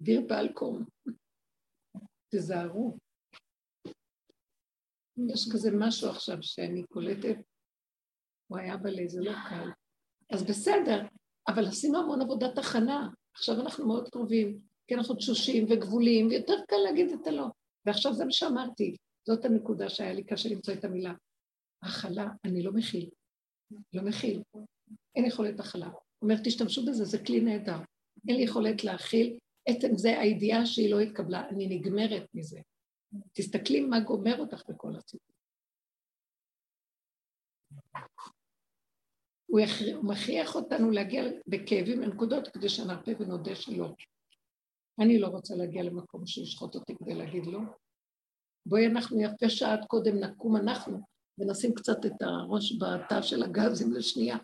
[0.00, 0.84] דיר באלקום.
[2.34, 2.98] תזהרו.
[5.34, 7.36] יש כזה משהו עכשיו שאני קולטת,
[8.46, 9.70] הוא היה בלי, זה לא קל.
[10.32, 11.06] אז בסדר,
[11.48, 13.08] אבל עשינו המון עבודת הכנה.
[13.34, 17.46] עכשיו אנחנו מאוד קרובים, כי אנחנו תשושים וגבולים, ויותר קל להגיד את הלא.
[17.86, 18.96] ועכשיו זה מה שאמרתי,
[19.28, 21.14] זאת הנקודה שהיה לי קשה למצוא את המילה.
[21.82, 23.10] הכלה, אני לא מכיל.
[23.92, 24.42] לא מכיל.
[25.16, 25.90] אין יכולת הכלה.
[26.22, 27.78] אומר, תשתמשו בזה, זה כלי נהדר.
[28.28, 29.38] אין לי יכולת להכיל.
[29.68, 32.60] עצם זה הידיעה שהיא לא התקבלה, אני נגמרת מזה.
[33.32, 35.34] תסתכלי מה גומר אותך בכל הסיפור.
[39.46, 39.60] הוא
[40.02, 43.94] מכריח אותנו להגיע בכאבים לנקודות כדי שנרפה ונודה שלא.
[45.00, 47.60] אני לא רוצה להגיע למקום שישחוט אותי כדי להגיד לא.
[48.66, 51.00] בואי אנחנו יפה שעת קודם נקום אנחנו
[51.38, 54.36] ונשים קצת את הראש בתא של הגזים לשנייה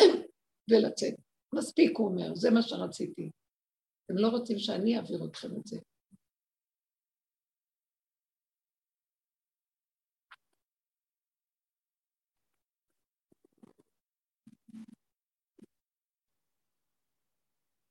[0.70, 1.14] ולצאת.
[1.54, 3.30] מספיק, הוא אומר, זה מה שרציתי.
[4.06, 5.78] אתם לא רוצים שאני אעביר אתכם את זה.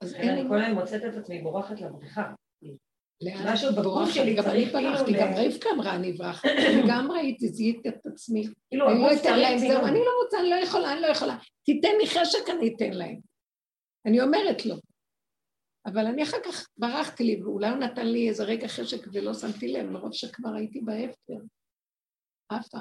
[0.01, 0.29] אז אין...
[0.29, 2.33] אני כל היום מוצאת את עצמי בורחת לבריכה.
[3.45, 7.89] משהו בגוף שלי גם אני ברחתי, גם רבקה אמרה אני אברח, אני גם ראיתי, זיהיתי
[7.89, 8.47] את עצמי.
[8.69, 11.37] כאילו, אני לא אתן להם, זהו, אני לא רוצה, אני לא יכולה, אני לא יכולה.
[11.65, 13.19] תיתן לי חשק, אני אתן להם.
[14.05, 14.75] אני אומרת לו.
[15.85, 19.67] אבל אני אחר כך ברחתי לי, ואולי הוא נתן לי איזה רגע חשק ולא שמתי
[19.67, 21.45] לב, מרוב שכבר הייתי בהפטר.
[22.49, 22.77] עפה.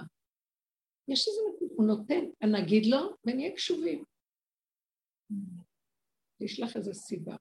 [1.08, 1.40] יש איזה,
[1.76, 4.04] הוא נותן, נגיד לו, ונהיה קשובים.
[6.40, 7.36] יש לך איזו סיבה.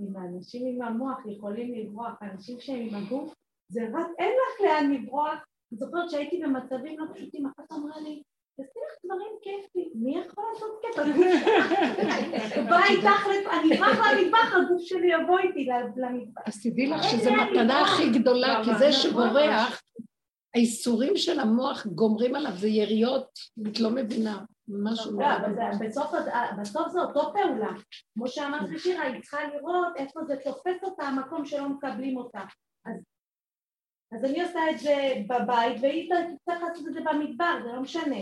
[0.00, 3.34] אם האנשים עם המוח יכולים לברוח, אנשים שהם עם הגוף,
[3.68, 5.34] זה רק, אין לך לאן לברוח.
[5.72, 8.22] אני זוכרת שהייתי במצבים לא פשוטים, אחת אמרה לי,
[8.56, 10.96] תעשי לך דברים כיפי, מי יכול לעשות כיף?
[12.70, 16.42] בא איתך, אני אברח למטבח, הגוף שלי יבוא איתי למטבח.
[16.46, 19.82] אז תדעי לך שזו מתנה הכי גדולה, כי זה שבורח,
[20.54, 23.28] האיסורים של המוח גומרים עליו, זה יריות,
[23.66, 24.44] את לא מבינה.
[24.70, 25.26] משהו לא,
[26.60, 27.70] בסוף זה אותו פעולה.
[28.14, 32.40] כמו שאמרת שירה, היא צריכה לראות איפה זה תופס אותה, המקום שלא מקבלים אותה.
[34.12, 34.96] אז אני עושה את זה
[35.28, 38.16] בבית, והיא תצטרך לעשות את זה במדבר, זה לא משנה.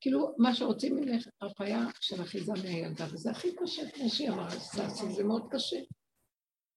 [0.00, 5.12] כאילו, מה שרוצים ממך, הרפאיה של אחיזה מהילדה, וזה הכי קשה, כמו שהיא אמרה, ססי,
[5.12, 5.80] זה מאוד קשה.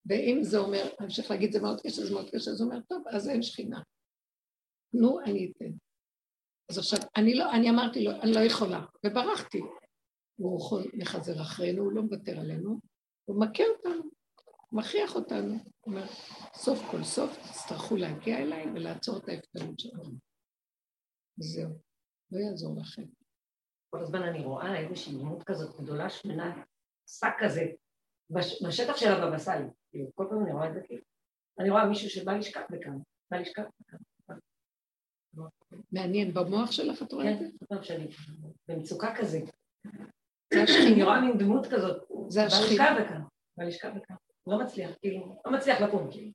[0.05, 3.03] ואם זה אומר, אני אמשיך להגיד, זה מאוד קשה, זה מאוד קשה, זה אומר, טוב,
[3.07, 3.81] אז אין שכינה.
[4.93, 5.71] נו, אני אתן.
[6.69, 9.61] אז עכשיו, אני לא, אני אמרתי לו, אני לא יכולה, וברחתי.
[10.35, 12.79] הוא יכול לחזר אחרינו, הוא לא מוותר עלינו,
[13.25, 14.09] הוא מכה אותנו,
[14.71, 15.53] מכריח אותנו.
[15.53, 16.05] הוא אומר,
[16.53, 20.15] סוף כל סוף תצטרכו להגיע אליי ולעצור את ההפקרות שלנו.
[21.37, 21.69] זהו,
[22.31, 23.03] לא יעזור לכם.
[23.89, 26.63] כל הזמן אני רואה איזושהי דמות כזאת גדולה, שמנה,
[27.09, 27.65] שק כזה,
[28.29, 29.67] בש, בשטח של הבבא סאלי.
[30.15, 31.03] כל פעם אני רואה את זה כאילו.
[31.59, 32.97] אני רואה מישהו שבא לשכב בכאן,
[33.31, 33.99] בא לשכב בכאן.
[35.91, 37.45] מעניין, במוח שלך את רואה את זה?
[37.69, 38.07] כן, שלי,
[38.67, 39.49] במצוקה כזאת.
[40.53, 40.93] זה השכינה.
[40.93, 42.03] אני רואה מין דמות כזאת.
[42.29, 42.91] זה השכינה.
[42.91, 43.21] לשכב וכאן,
[43.57, 44.15] בא לשכב וכאן.
[44.47, 46.31] לא מצליח, כאילו, לא מצליח לקום, כאילו.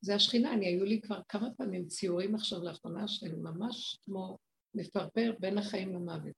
[0.00, 4.38] זה השכינה, אני היו לי כבר כמה פעמים ציורים עכשיו לאחרונה של ממש כמו
[4.74, 6.34] מפרפר בין החיים למוות.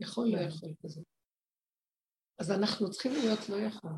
[0.00, 1.00] יכול, לא יכול כזה.
[2.38, 3.90] אז אנחנו צריכים להיות לא יכול.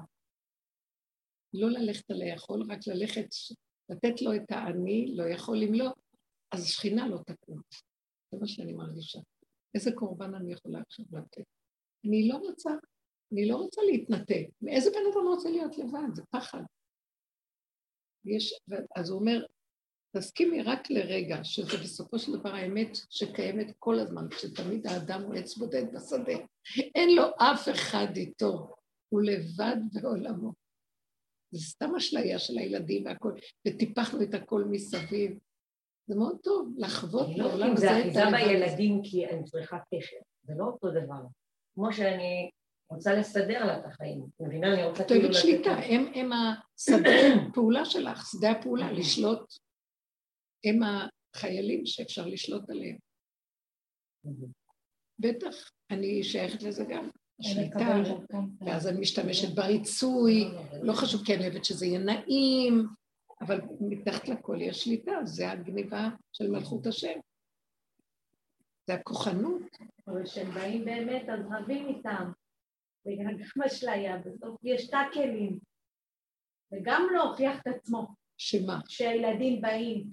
[1.55, 3.29] לא ללכת על היכול, רק ללכת,
[3.89, 5.93] לתת לו את האני, לא יכול, אם לא,
[6.53, 7.61] אז שכינה לא תקום.
[8.33, 9.19] זה מה שאני מרגישה.
[9.75, 11.45] איזה קורבן אני יכולה עכשיו לתת?
[12.05, 12.71] אני לא רוצה,
[13.33, 14.47] אני לא רוצה להתנתק.
[14.63, 16.15] מאיזה בן אדם רוצה להיות לבד?
[16.15, 16.63] זה פחד.
[18.25, 18.61] יש,
[18.97, 19.47] אז הוא אומר,
[20.17, 25.57] תסכימי רק לרגע, שזה בסופו של דבר האמת שקיימת כל הזמן, כשתמיד האדם הוא עץ
[25.57, 26.39] בודד בשדה.
[26.95, 28.75] אין לו אף אחד איתו,
[29.09, 30.53] הוא לבד בעולמו.
[31.51, 33.33] זה סתם אשליה של הילדים והכל,
[33.69, 35.39] וטיפחנו את הכל מסביב.
[36.07, 38.21] זה מאוד טוב לחוות אני לא יודעת בעולם אם זה הזה אחיזה.
[38.31, 41.23] בילדים כי אני צריכה קשר, זה לא אותו דבר.
[41.75, 42.51] כמו שאני
[42.91, 44.75] רוצה לסדר לה את החיים, מבינה?
[44.75, 45.23] אני רוצה את כאילו...
[45.23, 47.11] אוהבת לתת שליטה, הם, הם השדה
[47.49, 49.53] הפעולה שלך, שדה הפעולה, לשלוט,
[50.65, 52.97] הם החיילים שאפשר לשלוט עליהם.
[55.19, 58.03] בטח, אני שייכת לזה גם, השליטה,
[58.67, 60.45] ואז אני משתמשת בריצוי,
[60.83, 62.87] לא חשוב כי אני אוהבת שזה יהיה נעים,
[63.41, 67.19] אבל מתחת לכל יש שליטה, זה הגניבה של מלכות השם.
[68.87, 69.63] זה הכוחנות.
[70.07, 72.31] אבל כשהם באים באמת, אז רבים איתם.
[73.07, 75.59] וגם אשליה, בסוף יש טאקלים.
[76.73, 78.07] וגם להוכיח את עצמו,
[78.39, 78.81] שמה?
[78.87, 80.11] כשהילדים באים,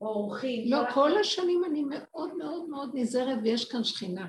[0.00, 0.70] או אורחים.
[0.70, 4.28] לא, כל כל השנים אני מאוד מאוד מאוד נזהרת ויש כאן שכינה.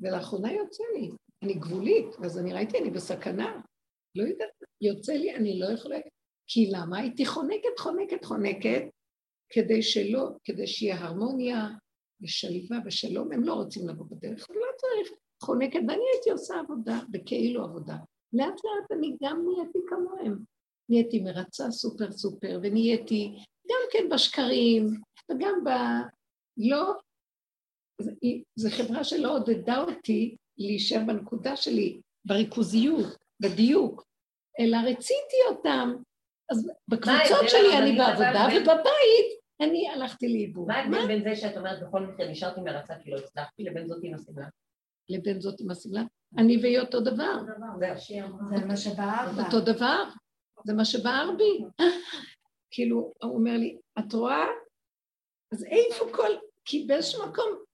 [0.00, 1.10] ולאחרונה יוצא לי,
[1.42, 3.60] אני גבולית, אז אני ראיתי, אני בסכנה.
[4.14, 4.50] לא יודעת,
[4.80, 5.96] יוצא לי, אני לא יכולה...
[6.46, 6.98] כי למה?
[6.98, 8.82] הייתי חונקת, חונקת, חונקת,
[9.48, 11.68] כדי שלא, כדי שיהיה הרמוניה
[12.22, 15.18] ושלווה ושלום, הם לא רוצים לבוא בדרך, אז לא צריך.
[15.42, 17.96] חונקת, ואני הייתי עושה עבודה, בכאילו עבודה.
[18.32, 20.38] לאט לאט אני גם נהייתי כמוהם.
[20.88, 23.36] נהייתי מרצה סופר סופר, ונהייתי
[23.68, 24.86] גם כן בשקרים,
[25.30, 25.68] וגם ב...
[26.56, 26.92] לא...
[28.56, 34.04] זו חברה שלא עודדה אותי להישאר בנקודה שלי, בריכוזיות, בדיוק,
[34.60, 35.94] אלא רציתי אותם.
[36.50, 40.68] אז בקבוצות שלי אני בעבודה, ובבית אני הלכתי לאיבוד.
[40.68, 43.98] מה ההבדל בין זה שאת אומרת בכל מקרה נשארתי מרצה כי לא הצלחתי, לבין זאת
[44.02, 44.46] עם השמלה?
[45.08, 46.02] לבין זאת עם השמלה?
[46.38, 47.40] אני והיא אותו דבר.
[48.50, 49.44] זה מה שבארבע.
[49.44, 50.04] אותו דבר,
[50.66, 51.64] זה מה שבער בי.
[52.70, 54.44] כאילו, הוא אומר לי, את רואה?
[55.52, 56.30] אז איפה כל...
[56.64, 57.64] כי באיזשהו מקום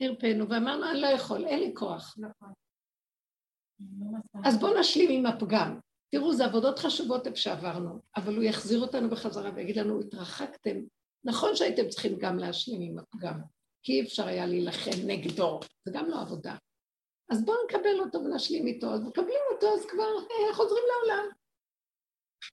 [0.00, 2.16] הרפאנו ואמרנו, אני לא יכול, אין לי כוח.
[4.44, 5.78] אז בואו נשלים עם הפגם.
[6.12, 10.76] תראו, זה עבודות חשובות איפה שעברנו, אבל הוא יחזיר אותנו בחזרה ויגיד לנו, התרחקתם.
[11.24, 13.40] נכון שהייתם צריכים גם להשלים עם הפגם,
[13.82, 16.56] כי אי אפשר היה להילחם נגדו, זה גם לא עבודה.
[17.30, 21.28] אז בואו נקבל אותו ונשלים איתו, אז מקבלים אותו, אז כבר אה, חוזרים לעולם.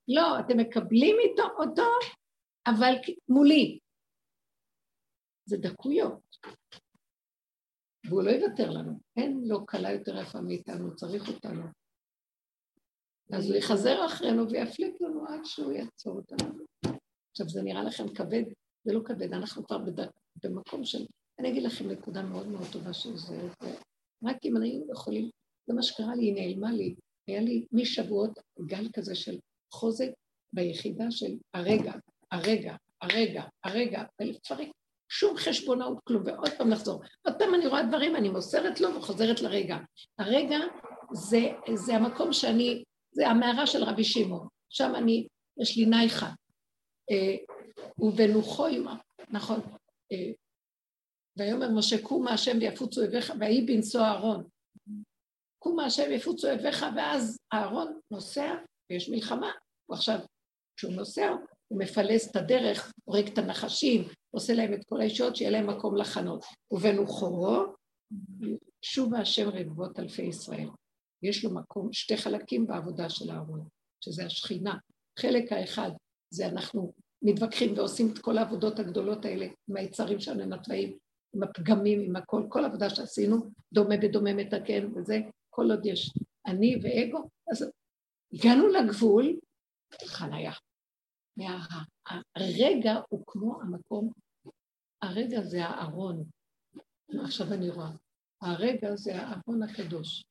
[0.08, 1.90] לא, אתם מקבלים איתו אותו,
[2.68, 2.94] אבל
[3.30, 3.80] מולי.
[5.46, 6.20] זה דקויות.
[8.06, 9.00] והוא לא יוותר לנו.
[9.18, 11.64] אין לו קלה יותר יפה מאיתנו, צריך אותנו.
[13.34, 16.50] אז הוא יחזר אחרינו ויפליט לנו עד שהוא יעצור אותנו.
[17.32, 18.44] עכשיו, זה נראה לכם כבד?
[18.84, 20.10] זה לא כבד, אנחנו כבר בדק,
[20.44, 21.06] במקום של...
[21.40, 23.38] אני אגיד לכם נקודה מאוד מאוד טובה של זה.
[24.24, 25.30] רק אם היינו יכולים,
[25.68, 26.96] זה מה שקרה לי, היא נעלמה לי.
[27.28, 29.40] היה לי משבועות גל כזה של
[29.74, 30.10] חוזק
[30.54, 31.94] ביחידה של הרגע,
[32.32, 34.68] הרגע, הרגע, הרגע, ולפרק
[35.10, 37.02] שום חשבונאות, כלום, ועוד פעם לחזור.
[37.26, 39.78] עוד פעם אני רואה דברים, אני מוסרת לו וחוזרת לרגע.
[40.20, 40.58] הרגע
[41.14, 41.40] זה,
[41.76, 44.48] זה המקום שאני, זה המערה של רבי שמעון.
[44.70, 45.28] שם אני,
[45.62, 46.30] יש לי נייחה.
[47.12, 47.36] אה,
[48.00, 48.98] ובנוחו עמה,
[49.30, 49.60] נכון.
[50.12, 50.32] אה,
[51.38, 54.44] ויאמר משה קומה השם ויפוצו אויביך, ויהי בנשוא אהרון.
[55.60, 58.56] קומה השם יפוצו אויביך, ואז אהרון נוסע,
[58.90, 59.52] ויש מלחמה.
[59.90, 60.20] ועכשיו,
[60.78, 61.30] כשהוא נוסע,
[61.68, 65.96] הוא מפלס את הדרך, הורג את הנחשים, עושה להם את כל הישועות, שיהיה להם מקום
[65.96, 66.46] לחנות.
[66.72, 67.66] ובנוחו,
[68.82, 70.68] שובה השם רבבות אלפי ישראל.
[71.24, 73.68] יש לו מקום, שתי חלקים בעבודה של אהרון,
[74.02, 74.78] שזה השכינה.
[75.20, 75.92] חלק האחד
[76.30, 80.98] זה אנחנו מתווכחים ועושים את כל העבודות הגדולות האלה עם היצרים שלנו, עם התוואים,
[81.36, 85.20] עם הפגמים, עם הכל, כל עבודה שעשינו, דומה בדומה מתקן וזה,
[85.50, 86.12] כל עוד יש
[86.48, 87.72] אני ואגו, אז
[88.34, 89.40] הגענו לגבול,
[90.06, 90.52] חניה.
[92.36, 94.12] הרגע הוא כמו המקום,
[95.02, 96.24] הרגע זה הארון,
[97.26, 97.92] עכשיו אני רואה,
[98.42, 100.24] הרגע זה הארון הקדוש,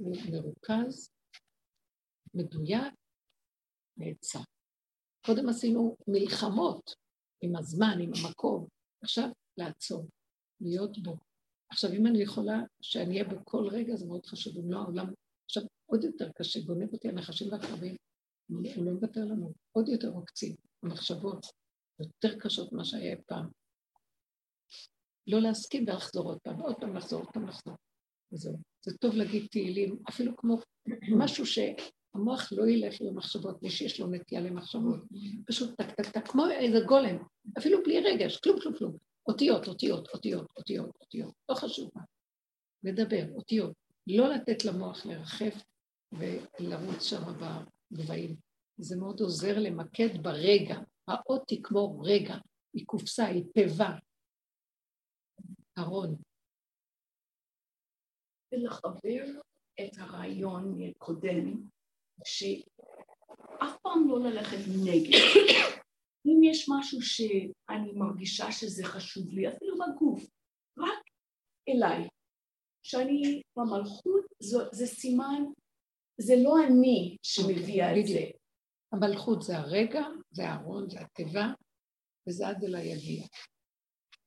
[0.00, 1.10] מרוכז,
[2.34, 2.94] מדויק,
[3.96, 4.40] נעצר.
[5.26, 6.94] קודם עשינו מלחמות
[7.40, 8.66] עם הזמן, עם המקום,
[9.02, 10.08] עכשיו לעצור,
[10.60, 11.16] להיות בו.
[11.72, 15.06] עכשיו, אם אני יכולה שאני אהיה בכל רגע, זה מאוד חשוב, אם לא העולם...
[15.44, 17.96] עכשיו, עוד יותר קשה, גונב אותי הנחשים והקרבים,
[18.48, 21.46] הוא לא מוותר לנו, עוד יותר עוקצים, המחשבות
[22.00, 23.50] יותר קשות ממה שהיה פעם.
[25.26, 27.74] לא להסכים ולחזור עוד פעם, עוד פעם לחזור, עוד פעם לחזור.
[28.32, 28.69] וזהו.
[28.82, 30.58] זה טוב להגיד תהילים, אפילו כמו
[31.08, 35.00] משהו שהמוח לא ילך עם המחשבות, מי שיש לו נטייה למחשבות.
[35.46, 37.16] פשוט טק טק טק, כמו איזה גולם,
[37.58, 38.96] אפילו בלי רגש, כלום כלום כלום.
[39.28, 42.02] אותיות, אותיות, אותיות, אותיות, אותיות, לא חשוב מה.
[42.84, 43.72] לדבר, אותיות.
[44.06, 45.62] לא לתת למוח לרחף
[46.12, 47.22] ולרוץ שם
[47.90, 48.36] בגבהים.
[48.78, 50.78] זה מאוד עוזר למקד ברגע.
[51.08, 52.36] האות היא כמו רגע,
[52.74, 53.90] היא קופסה, היא תיבה.
[55.78, 56.16] ארון.
[58.52, 59.24] ולחבר
[59.80, 61.62] את הרעיון הקודם,
[62.24, 65.18] שאף פעם לא ללכת נגד.
[66.26, 70.22] אם יש משהו שאני מרגישה שזה חשוב לי, אפילו בגוף,
[70.78, 71.02] רק
[71.68, 72.08] אליי,
[72.82, 75.42] שאני במלכות, זה, זה סימן,
[76.20, 78.24] זה לא אני שמביאה את זה.
[78.92, 81.46] המלכות זה הרגע, זה הארון, זה התיבה,
[82.28, 83.26] וזה עד אליי יגיע.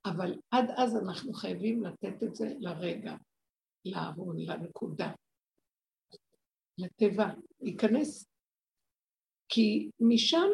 [0.06, 3.16] אבל עד אז אנחנו חייבים לתת את זה לרגע,
[3.86, 5.12] לארון, לנקודה,
[6.78, 7.30] לתיבה,
[7.62, 8.30] להיכנס.
[9.50, 10.48] כי משם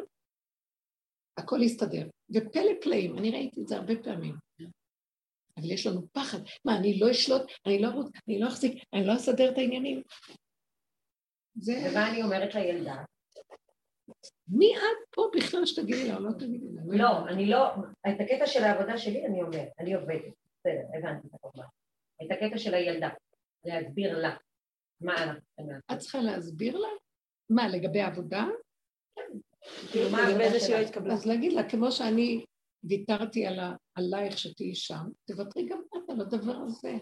[1.37, 2.09] הכל יסתדר.
[2.29, 4.35] ופלא פלאים, אני ראיתי את זה הרבה פעמים.
[5.57, 6.37] אבל יש לנו פחד.
[6.65, 10.01] מה, אני לא אשלוט, אני לא ארוץ, אני לא אחזיק, אני לא אסדר את העניינים.
[11.55, 11.73] זה...
[11.73, 13.03] ומה אני אומרת לילדה?
[14.47, 16.81] מי את פה בכלל שתגידי לה, לא תגידי לה?
[16.97, 17.67] לא, אני לא,
[18.09, 21.63] את הקטע של העבודה שלי אני אומרת, אני עובדת, בסדר, הבנתי את הקורבן.
[22.21, 23.09] את הקטע של הילדה,
[23.65, 24.35] להסביר לה
[25.01, 25.91] מה אנחנו צריכים לעשות.
[25.91, 26.87] את צריכה להסביר לה?
[27.49, 28.45] מה, לגבי העבודה?
[29.91, 30.17] כאילו, מה
[30.59, 31.13] שלה התקבלה?
[31.13, 32.45] אז להגיד לה, כמו שאני
[32.83, 33.45] ויתרתי
[33.95, 36.93] עלייך שתהיי שם, תוותרי גם את על הדבר הזה,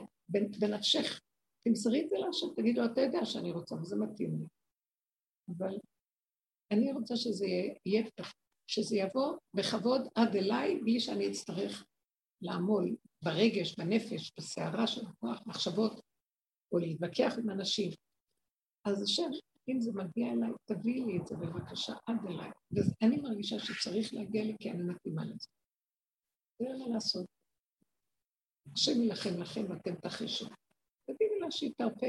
[0.59, 1.21] בנפשך.
[1.67, 4.45] תמסרי את זה להשם, תגידו, אתה יודע שאני רוצה, וזה מתאים לי.
[5.57, 5.77] אבל
[6.71, 7.45] אני רוצה שזה
[7.85, 8.03] יהיה,
[8.67, 11.85] שזה יבוא בכבוד עד אליי, בלי שאני אצטרך
[12.41, 16.01] לעמול ברגש, בנפש, בסערה של הכוח, מחשבות,
[16.71, 17.91] או להתווכח עם אנשים.
[18.85, 19.29] אז השם,
[19.69, 22.49] אם זה מגיע אליי, תביאי לי את זה בבקשה עד אליי.
[22.71, 25.47] ואני מרגישה שצריך להגיע לי כי אני מתאימה לזה.
[26.59, 27.25] זה אין מה לעשות.
[28.73, 30.45] השם יילחם לכם ואתם תחישו.
[31.05, 32.07] תגידי לה שהיא תרפה.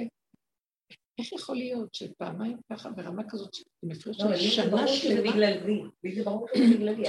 [1.19, 3.51] איך יכול להיות שפעמיים ככה ברמה כזאת
[3.83, 4.85] עם הפרש של שנה שלמה?
[4.85, 7.09] לי זה בגלל לי, לי זה ברור שזה בגלל לי,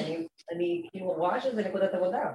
[0.51, 2.33] אני כאילו רואה שזה נקודת עבודה.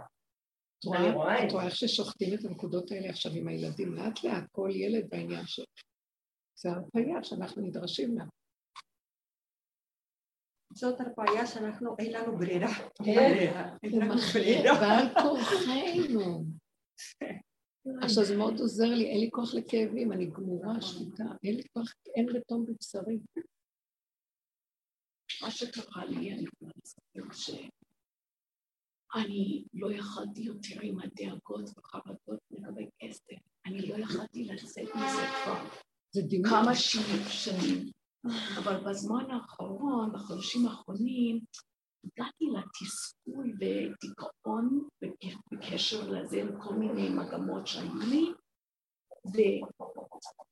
[0.93, 5.47] את רואה איך ששוחטים את הנקודות האלה עכשיו עם הילדים לאט לאט, כל ילד בעניין
[5.47, 5.65] שלו.
[6.59, 8.25] זה הרפאיה שאנחנו נדרשים לה.
[10.75, 12.75] זאת הרפאיה שאנחנו, אין לנו ברירה.
[13.05, 16.45] כן, זה מכריע בעל כורחנו.
[18.05, 21.95] עכשיו זה מאוד עוזר לי, אין לי כוח לכאבים, אני גמורה, שליטה, אין לי כוח,
[22.17, 23.19] אין רתום בבשרי.
[25.43, 27.35] מה שקרה לי, אני יכולה לספר
[29.15, 33.37] שאני לא יכלתי יותר עם הדאגות וחרדות לגבי כסף.
[33.67, 35.65] אני לא יכלתי לצאת מזה כבר
[36.45, 36.75] כמה
[37.29, 37.91] שנים.
[38.59, 41.41] אבל בזמן האחרון, בחודשים האחרונים,
[42.05, 44.89] הגעתי לתסכול ודיכאון
[45.53, 48.33] בקשר לזה, לכל מיני מגמות שהיו לי,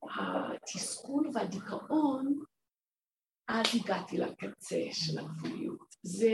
[0.03, 2.43] והתסכול והדיכאון,
[3.49, 5.95] אז הגעתי לקצה של הגבוליות.
[6.03, 6.31] זה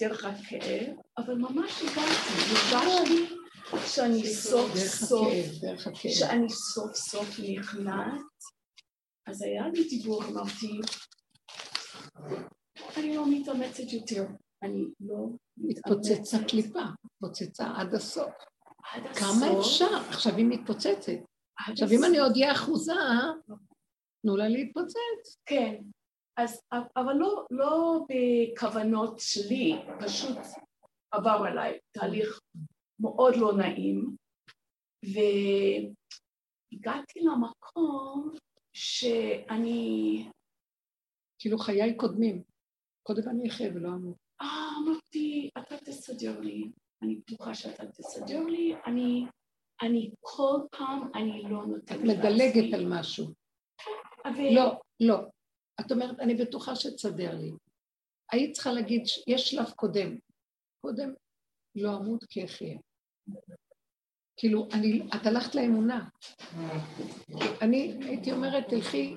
[0.00, 2.00] דרך הכאב, אבל ממש הגעתי,
[2.72, 3.40] הרגשתי
[3.86, 5.32] שאני סוף סוף,
[6.08, 8.20] שאני סוף סוף נכנעת,
[9.26, 10.80] אז היה לי דיבור, אמרתי,
[12.96, 14.26] אני לא מתאמצת יותר.
[14.62, 15.26] אני לא
[15.56, 18.32] מתפוצצה קליפה, התפוצצה עד הסוף.
[18.92, 19.18] עד הסוף.
[19.18, 19.96] כמה אפשר?
[20.08, 21.12] עכשיו היא מתפוצצת.
[21.68, 22.92] עכשיו אם אני עוד אהיה אחוזה,
[24.22, 25.36] תנו לה להתפוצץ.
[25.46, 25.74] כן,
[26.36, 26.62] אז,
[26.96, 30.38] אבל לא, לא בכוונות שלי, פשוט
[31.10, 32.40] עבר עליי תהליך
[33.00, 34.16] מאוד לא נעים,
[36.72, 38.34] והגעתי למקום
[38.72, 40.24] שאני...
[41.38, 42.42] כאילו חיי קודמים.
[43.02, 44.16] קודם אני אחיה ולא אמור.
[44.40, 46.70] אה, אמרתי, אתה תסדר לי,
[47.02, 49.26] אני בטוחה שאתה תסדר לי, אני,
[49.82, 52.14] אני כל פעם, אני לא נותנת לעצמי.
[52.14, 53.26] מדלגת על משהו.
[54.24, 54.54] אבל...
[54.54, 55.16] לא, לא.
[55.80, 57.52] את אומרת, אני בטוחה שתסדר לי.
[58.32, 60.16] היית צריכה להגיד, יש שלב קודם.
[60.80, 61.14] קודם
[61.74, 62.78] לא אמות כי אחיה.
[64.36, 66.08] כאילו, אני, את הלכת לאמונה.
[67.62, 69.16] אני הייתי אומרת, תלכי,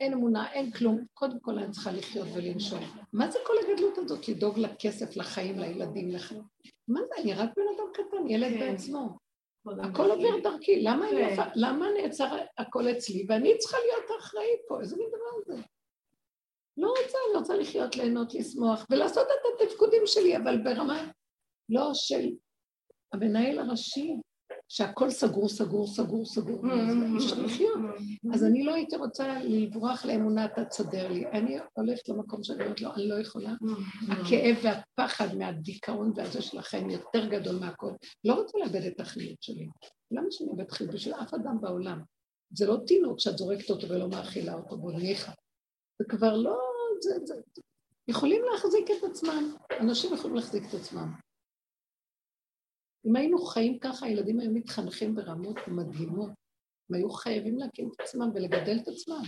[0.00, 1.04] אין אמונה, אין כלום.
[1.14, 2.80] קודם כל אני צריכה לחיות ולנשום.
[3.12, 4.28] מה זה כל הגדלות הזאת?
[4.28, 6.42] לדאוג לכסף, לחיים, לילדים, לחיים?
[6.88, 7.22] מה זה?
[7.22, 8.58] אני רק בן אדם קטן, ילד כן.
[8.58, 9.18] בעצמו.
[9.66, 10.82] הכל עובר דרכי.
[10.82, 11.50] למה, כן.
[11.54, 14.80] למה נעצר הכל אצלי ואני צריכה להיות אחראית פה?
[14.80, 15.62] איזה מין דבר זה?
[16.78, 21.10] לא רוצה, אני רוצה לחיות, ליהנות, לשמוח ולעשות את התפקודים שלי, אבל ברמה
[21.68, 22.28] לא של
[23.12, 24.16] המנהל הראשי,
[24.68, 27.18] שהכל סגור, סגור, סגור, סגור, mm-hmm.
[27.20, 27.76] אי אפשר לחיות.
[27.76, 28.34] Mm-hmm.
[28.34, 31.26] אז אני לא הייתי רוצה לברוח לאמונה, אתה תסדר לי.
[31.26, 33.50] אני הולכת למקום שאני אומרת לו, אני לא יכולה.
[33.50, 34.12] Mm-hmm.
[34.12, 37.90] הכאב והפחד מהדיכאון והזה של החיים יותר גדול מהכל.
[38.24, 39.68] לא רוצה לאבד את החיות שלי.
[40.10, 40.90] למה שאני אאבד חיות?
[40.90, 42.00] בשביל אף אדם בעולם.
[42.50, 45.32] זה לא תינוק שאת זורקת אותו ולא מאכילה אותו, בוא ניחא.
[45.98, 46.67] זה כבר לא...
[47.02, 47.34] זה, זה,
[48.08, 49.54] יכולים להחזיק את עצמם.
[49.80, 51.12] אנשים יכולים להחזיק את עצמם.
[53.06, 56.30] אם היינו חיים ככה, הילדים היו מתחנכים ברמות מדהימות.
[56.90, 59.22] הם היו חייבים להקים את עצמם ולגדל את עצמם.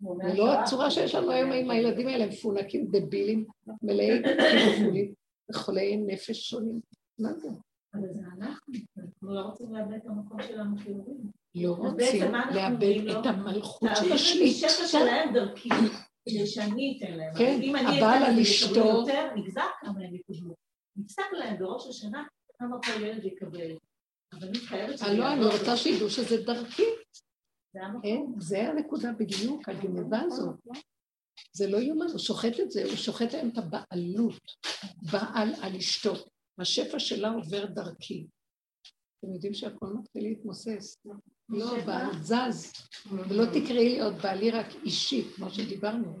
[0.00, 3.46] ולא הצורה שיש לנו היום עם הילדים האלה, מפונקים, דבילים,
[3.82, 5.14] מלאי כפולים,
[5.50, 6.80] וחולי נפש שונים.
[7.18, 7.48] מה זה?
[7.94, 11.30] אבל זה אנחנו, אנחנו לא רוצים לאבד את המקום שלנו כהורים.
[11.54, 14.66] לא רוצים לאבד את המלכות של השליטה.
[14.66, 15.68] השפע שלהם דרכי,
[16.28, 17.34] כדי שאני אתן להם.
[17.38, 19.04] כן, הבעל על אשתו.
[19.36, 20.54] נגזר כמה הם יקבלו.
[20.96, 22.24] נפסק להם בראש השנה
[22.58, 23.76] כמה כל ילד יקבל.
[24.32, 26.82] אבל אני חייבת שזה לא, אני רוצה שידעו שזה דרכי.
[28.04, 30.56] אין, זה הנקודה בדיוק, הגנבה הזאת.
[31.52, 34.42] זה לא יאומן, הוא שוחט את זה, הוא שוחט להם את הבעלות,
[35.12, 36.14] בעל על אשתו.
[36.58, 38.26] השפע שלה עובר דרכי.
[39.18, 41.06] אתם יודעים שהכל מתחיל להתמוסס.
[41.48, 42.72] לא, בעל זז,
[43.12, 46.16] ולא תקראי לי עוד בעלי רק אישי, כמו שדיברנו.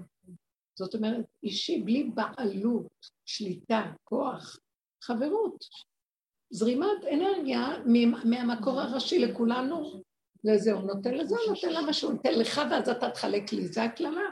[0.78, 2.86] זאת אומרת, אישי בלי בעלות,
[3.24, 4.58] שליטה, כוח,
[5.02, 5.64] חברות.
[6.50, 7.68] זרימת אנרגיה
[8.24, 10.02] מהמקור הראשי לכולנו,
[10.44, 13.82] לזה הוא נותן לזה, הוא נותן לה משהו, נותן לך ואז אתה תחלק לי, זה
[13.82, 14.30] הקללה.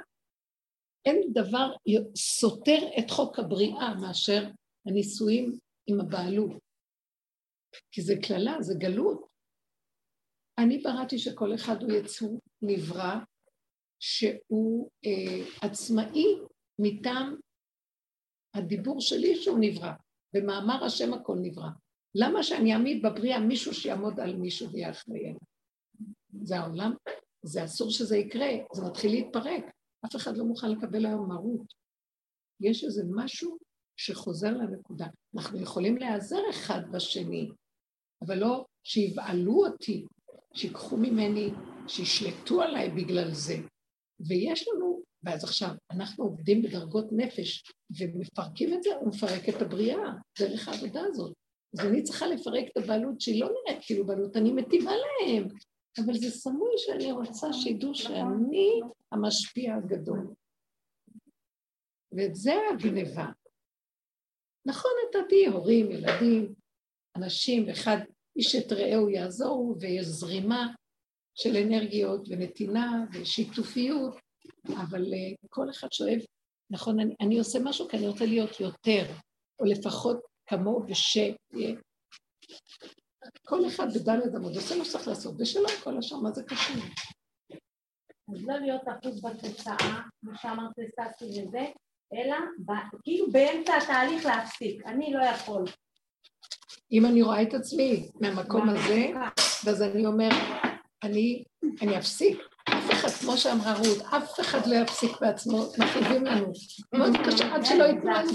[1.04, 1.72] אין דבר
[2.16, 4.48] סותר את חוק הבריאה מאשר
[4.86, 6.52] הנישואים עם הבעלות.
[7.90, 9.33] כי זה קללה, זה גלות.
[10.58, 13.14] אני בראתי שכל אחד הוא יצור נברא,
[14.00, 16.26] שהוא אה, עצמאי
[16.78, 17.36] מטעם
[18.54, 19.92] הדיבור שלי שהוא נברא.
[20.34, 21.68] במאמר השם הכל נברא.
[22.14, 25.34] למה שאני אעמיד בבריאה מישהו שיעמוד על מישהו ויהיה אחראי
[26.42, 26.92] זה העולם,
[27.42, 29.64] זה אסור שזה יקרה, זה מתחיל להתפרק.
[30.06, 31.74] אף אחד לא מוכן לקבל היום מרות.
[32.60, 33.58] יש איזה משהו
[33.96, 35.06] שחוזר לנקודה.
[35.34, 37.48] אנחנו יכולים להיעזר אחד בשני,
[38.26, 40.04] אבל לא שיבעלו אותי,
[40.54, 41.50] שיקחו ממני,
[41.88, 43.54] שישלטו עליי בגלל זה.
[44.28, 47.62] ויש לנו, ואז עכשיו, אנחנו עובדים בדרגות נפש
[47.98, 51.32] ומפרקים את זה, הוא מפרק את הבריאה דרך העבודה הזאת.
[51.74, 55.48] אז אני צריכה לפרק את הבעלות שהיא לא נראית כאילו בעלות, אני מטיבה להם,
[55.98, 58.80] אבל זה סמוי שאני רוצה שידעו שאני
[59.12, 60.34] המשפיע הגדול.
[62.12, 63.26] ואת זה הגניבה.
[64.66, 66.54] נכון, נתתי הורים, ילדים,
[67.16, 67.96] אנשים, ואחד
[68.36, 70.66] איש את רעהו יעזור, ויש זרימה
[71.34, 74.16] של אנרגיות ונתינה ושיתופיות,
[74.76, 76.18] אבל uh, כל אחד שואב,
[76.70, 79.12] נכון, אני, אני עושה משהו כי אני רוצה להיות יותר,
[79.60, 81.74] או לפחות כמוהו ושיהיה.
[83.46, 86.82] כל אחד בדלת עמוד עושה מה שצריך לעשות, ושלא כל השאר, מה זה קשור?
[88.32, 91.64] אז לא להיות אחוז בתוצאה, כמו שאמרת לססי וזה,
[92.14, 92.36] אלא
[93.02, 94.86] כאילו באמצע התהליך להפסיק.
[94.86, 95.64] אני לא יכול.
[96.92, 99.06] אם אני רואה את עצמי מהמקום הזה,
[99.70, 100.28] אז אני אומר,
[101.02, 101.44] אני,
[101.82, 102.38] אני אפסיק.
[102.68, 106.52] אף אחד, כמו שאמרה רות, אף אחד לא יפסיק בעצמו, מכאיבים לנו.
[106.92, 108.30] מאוד קשה עד שלא ייתנו לנו.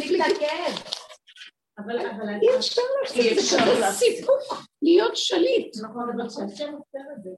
[2.42, 5.78] אי אפשר להפסיק, זה כזה סיפוק להיות שליט.
[5.84, 7.30] נכון, אבל שהשם עושה את זה.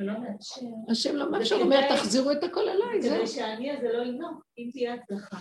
[0.00, 0.12] לא
[0.90, 3.16] השם לא מאפשר, הוא אומר, תחזירו את הכל עליי, זהו.
[3.16, 5.36] כדי שהאני הזה לא ינוק, אם תהיה הצלחה.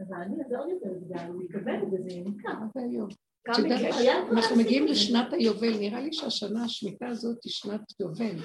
[0.00, 2.50] אז האני הזה עוד יותר גדל, הוא יקבל את זה, זה ינקע.
[3.48, 8.36] אנחנו מגיעים לשנת היובל, נראה לי שהשנה, השמיטה הזאת היא שנת יובל.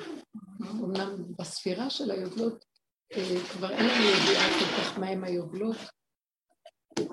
[0.72, 2.65] אמנם בספירה של היובלות
[3.14, 5.78] אה, כבר אין לנו ידיעה כל כך מהם היובלות,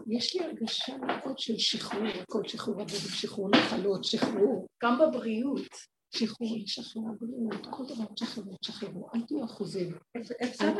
[0.06, 4.66] יש לי הרגשה מאוד של שחרור, הכל שחרור עבודה, שחרור נחלות, שחרור.
[4.82, 5.68] גם בבריאות.
[6.14, 9.94] שחרור, לשחרר הבריאות, כל דבר תשחררו, תשחררו, אל תהיו אחוזים.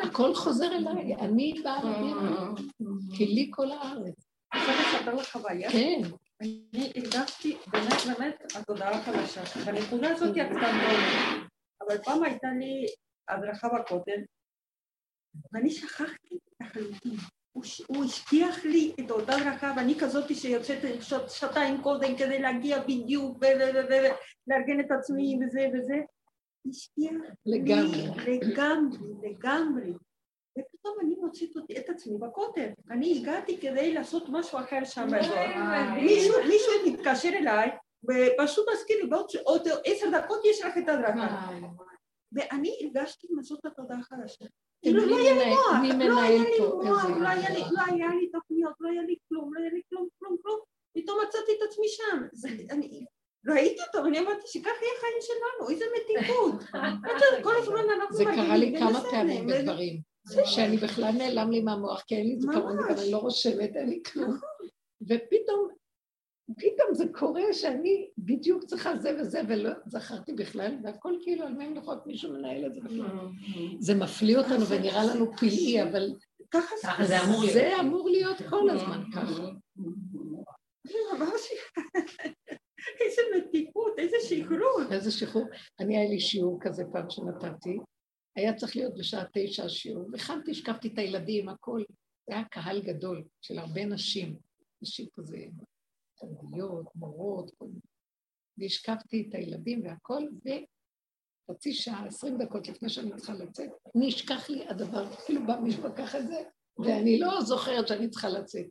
[0.02, 2.50] הכל חוזר אליי, אני באה לבירה,
[3.16, 4.14] כי לי כל הארץ.
[4.56, 5.70] אפשר לספר לך חוויה?
[5.70, 6.00] כן.
[6.44, 9.42] אני הרגשתי באמת באמת התודעה החדשה.
[9.66, 10.68] בנקודה הזאת את לא
[11.80, 12.86] אבל פעם הייתה לי
[13.28, 14.20] הדרכה בכותל,
[15.52, 17.16] ואני שכחתי לחלוטין.
[17.86, 20.78] הוא השטיח לי את אותה ברכה, ואני כזאת שיוצאת
[21.28, 25.96] שעתיים קודם כדי להגיע בדיוק ולארגן את עצמי וזה וזה.
[26.68, 27.14] השטיח
[27.46, 28.08] לגמרי.
[28.26, 29.92] לגמרי, לגמרי.
[30.58, 30.94] ופתאום
[31.24, 32.68] מוצאת אותי, את עצמי בכותל.
[32.90, 35.08] אני הגעתי כדי לעשות משהו אחר שם.
[36.46, 37.70] מישהו, מתקשר אליי,
[38.04, 41.50] ופשוט מזכיר לי, בעוד עשר דקות יש לך את הדרכה.
[42.32, 44.44] ואני הרגשתי לעשות עבודה חדשה.
[44.82, 47.28] כאילו לא היה לי מוח, לא היה לי מוח, לא
[47.86, 50.60] היה לי תוכניות, לא היה לי כלום, לא היה לי כלום, כלום, כלום.
[50.96, 52.22] פתאום מצאתי את עצמי שם.
[53.46, 56.62] ראיתי אותו ואני אמרתי שככה יהיה החיים שלנו, איזה מתיקות.
[57.44, 60.13] כל הזמן אנחנו זה קרה לי כמה פעמים בדברים,
[60.44, 64.02] שאני בכלל נעלם לי מהמוח, כי אין לי זיכרון, וגם אני לא רושמת, אין לי
[64.12, 64.38] כלום.
[65.02, 65.68] ופתאום
[66.58, 71.68] פתאום זה קורה שאני בדיוק צריכה זה וזה, ולא זכרתי בכלל, והכל כאילו על מי
[71.68, 73.06] מלאכות מישהו מנהל את זה בכלל.
[73.78, 76.14] זה מפליא אותנו ונראה לנו פלאי, אבל
[76.50, 77.52] ככה זה אמור להיות.
[77.52, 79.42] זה אמור להיות כל הזמן ככה.
[83.00, 84.80] איזה מתיקות, איזה שחרור.
[84.90, 85.44] איזה שחרור.
[85.80, 87.78] אני, היה לי שיעור כזה פעם שנתתי,
[88.36, 91.82] היה צריך להיות בשעה תשע השיעור, והכנתי, השקפתי את הילדים, הכל.
[92.28, 94.36] זה היה קהל גדול של הרבה נשים,
[94.82, 95.36] נשים כזה
[96.18, 97.80] תלמידיות, מורות, כל מיני.
[98.58, 100.22] והשקפתי את הילדים והכל,
[101.48, 106.16] וחצי שעה, עשרים דקות לפני שאני צריכה לצאת, נשכח לי הדבר, כאילו בא מישהו לקח
[106.16, 106.42] את זה,
[106.78, 108.66] ואני לא זוכרת שאני צריכה לצאת.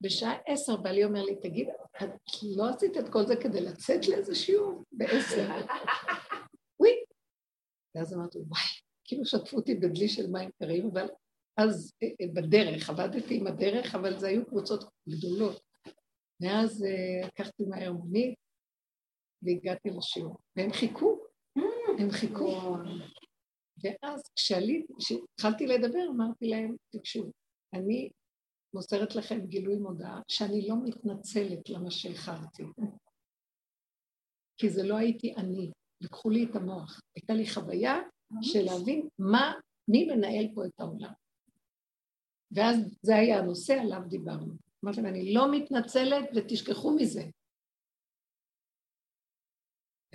[0.00, 1.68] בשעה עשר בעלי אומר לי, תגיד,
[2.02, 2.10] את
[2.56, 4.84] לא עשית את כל זה כדי לצאת לאיזה שיעור?
[4.92, 5.48] בעשר.
[7.94, 8.62] ואז אמרתי, וואי,
[9.12, 11.06] כאילו שטפו אותי בדלי של מים קרים, אבל
[11.56, 15.62] אז אה, אה, בדרך, עבדתי עם הדרך, אבל זה היו קבוצות גדולות.
[16.40, 18.34] ואז אה, לקחתי מהר מונית
[19.42, 21.18] והגעתי לשיעור, והם חיכו,
[21.98, 22.76] הם חיכו.
[23.82, 27.30] ואז כשהתחלתי לדבר, אמרתי להם, תקשיבו,
[27.74, 28.10] אני
[28.74, 32.62] מוסרת לכם גילוי מודעה שאני לא מתנצלת למה שאיחרתי.
[34.56, 35.70] כי זה לא הייתי אני,
[36.00, 37.00] לקחו לי את המוח.
[37.16, 37.98] הייתה לי חוויה
[38.42, 39.52] של להבין מה,
[39.88, 41.12] מי מנהל פה את העולם.
[42.52, 44.54] ואז זה היה הנושא עליו דיברנו.
[44.84, 47.22] אמרתי להם, אני לא מתנצלת ותשכחו מזה.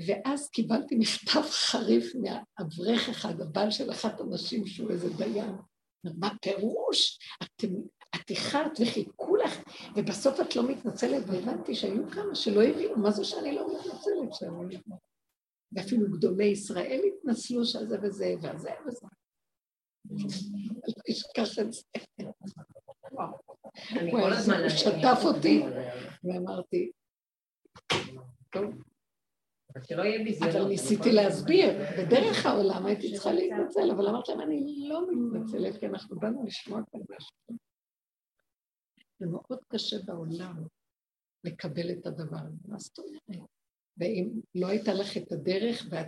[0.08, 5.56] ואז קיבלתי מכתב חריף מאברך אחד, הבעל של אחת הנשים שהוא איזה דיין.
[6.04, 7.20] מה פירוש?
[7.44, 7.68] אתם,
[8.16, 9.64] את איחרת וחיכו לך,
[9.96, 14.52] ובסוף את לא מתנצלת, והבנתי שהיו כמה שלא הבינו, מה זה שאני לא מתנצלת שאני
[14.52, 14.78] לא
[15.72, 19.08] ואפילו גדולי ישראל התנצלו שזה וזה, וזה וזה.
[20.10, 21.82] לא אשכח את זה.
[24.12, 24.20] הוא
[24.70, 25.64] שטף אותי,
[26.24, 26.92] ואמרתי,
[28.52, 28.66] טוב.
[30.42, 35.86] אבל ניסיתי להסביר, בדרך העולם הייתי צריכה להתנצל, אבל אמרתי להם, אני לא מתנצלת, כי
[35.86, 37.58] אנחנו באנו לשמוע כאן משהו.
[39.20, 40.64] זה מאוד קשה בעולם
[41.44, 43.57] לקבל את הדבר הזה, מה זאת אומרת?
[44.00, 46.08] ואם לא הייתה לך את הדרך ואת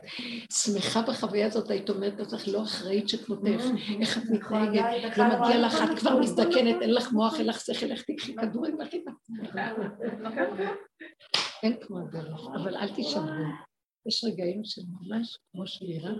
[0.54, 3.64] שמחה בחוויה הזאת, היית אומרת לעצמך, לא אחראית שכמותך,
[4.02, 7.92] איך את מתנהגת, לא מגיע לך, את כבר מזדקנת, אין לך מוח, אין לך שכל,
[7.92, 9.04] איך תקחי כדורים לכי
[11.64, 13.26] אין כמו הדרך, אבל אל תישברו.
[14.08, 16.12] יש רגעים של ממש כמו שמירה.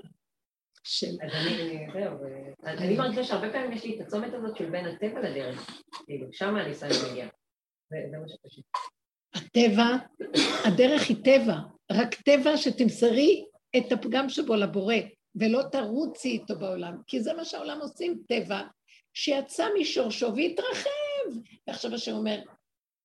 [0.84, 1.08] של...
[1.22, 2.18] אז אני, זהו,
[2.64, 6.56] אני מרגישה שהרבה פעמים יש לי את הצומת הזאת של בין הטבע לדרך, כאילו, שם
[6.56, 7.28] הניסיון מגיע.
[8.12, 8.66] זה מה שפשוט.
[9.50, 9.98] הטבע,
[10.66, 11.56] הדרך היא טבע,
[11.92, 13.46] רק טבע שתמסרי
[13.78, 14.96] את הפגם שבו לבורא,
[15.36, 18.62] ולא תרוצי איתו בעולם, כי זה מה שהעולם עושים, טבע,
[19.14, 21.40] שיצא משורשו והתרחב.
[21.68, 22.40] ועכשיו השם אומר,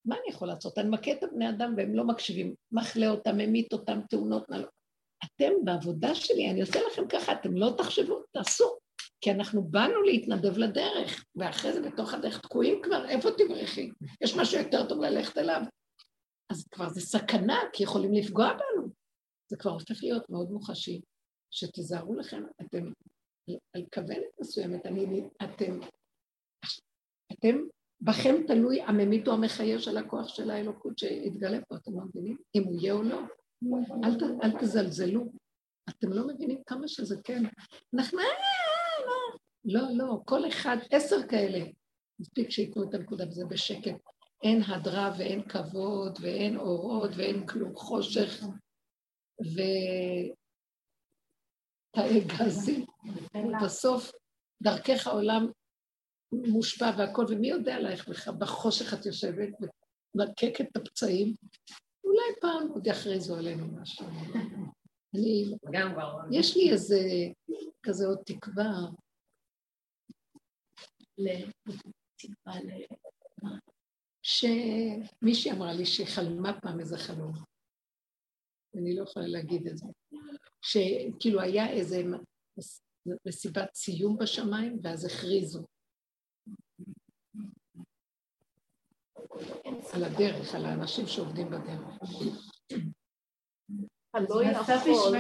[0.04, 0.78] מה אני יכול לעשות?
[0.78, 4.68] אני מכה את הבני אדם והם לא מקשיבים, מחלה אותם, ממית אותם, תאונות, נעלות.
[5.24, 8.76] אתם בעבודה שלי, אני עושה לכם ככה, אתם לא תחשבו, תעשו.
[9.20, 13.90] כי אנחנו באנו להתנדב לדרך, ואחרי זה בתוך הדרך תקועים כבר, איפה תברחי?
[14.20, 15.62] יש משהו יותר טוב ללכת אליו.
[16.50, 18.88] אז כבר זה סכנה, כי יכולים לפגוע בנו.
[19.50, 21.00] זה כבר הופך להיות מאוד מוחשי.
[21.50, 22.92] שתיזהרו לכם, אתם
[23.74, 25.80] על כוונת מסוימת, אני, אתם,
[27.32, 27.56] אתם,
[28.00, 32.36] בכם תלוי הממית או המחיה של הכוח של האלוקות שיתגלה פה, אתם לא מבינים?
[32.54, 33.20] אם הוא יהיה או לא.
[34.04, 35.24] אל, אל תזלזלו.
[35.88, 37.42] אתם לא מבינים כמה שזה כן.
[37.94, 38.18] אנחנו...
[38.18, 38.30] אה, אה,
[39.08, 41.64] אה, לא, לא, כל אחד, עשר כאלה.
[42.20, 43.96] מספיק שייתנו את הנקודה וזה בשקט.
[44.44, 48.44] אין הדרה ואין כבוד ואין אורות ואין כלום, חושך
[51.94, 52.86] ותאי גזים.
[53.64, 54.12] בסוף
[54.62, 55.46] דרכך העולם
[56.32, 58.08] מושפע והכל, ומי יודע עלייך
[58.38, 59.48] בחושך את יושבת
[60.14, 61.34] ומלקקת את הפצעים,
[62.04, 64.06] אולי פעם עוד יכריזו עלינו משהו.
[65.14, 65.44] אני,
[66.30, 66.98] יש לי איזה,
[67.82, 68.70] כזה עוד תקווה,
[71.18, 72.70] לתקווה ל...
[74.24, 77.32] שמישהי אמרה לי שחלמה פעם איזה חלום.
[78.74, 79.86] אני לא יכולה להגיד את זה.
[80.62, 82.02] שכאילו היה איזה
[83.26, 85.66] מסיבת סיום בשמיים, ואז הכריזו.
[89.92, 91.98] על הדרך, על האנשים שעובדים בדרך.
[94.14, 95.16] הלא יכול,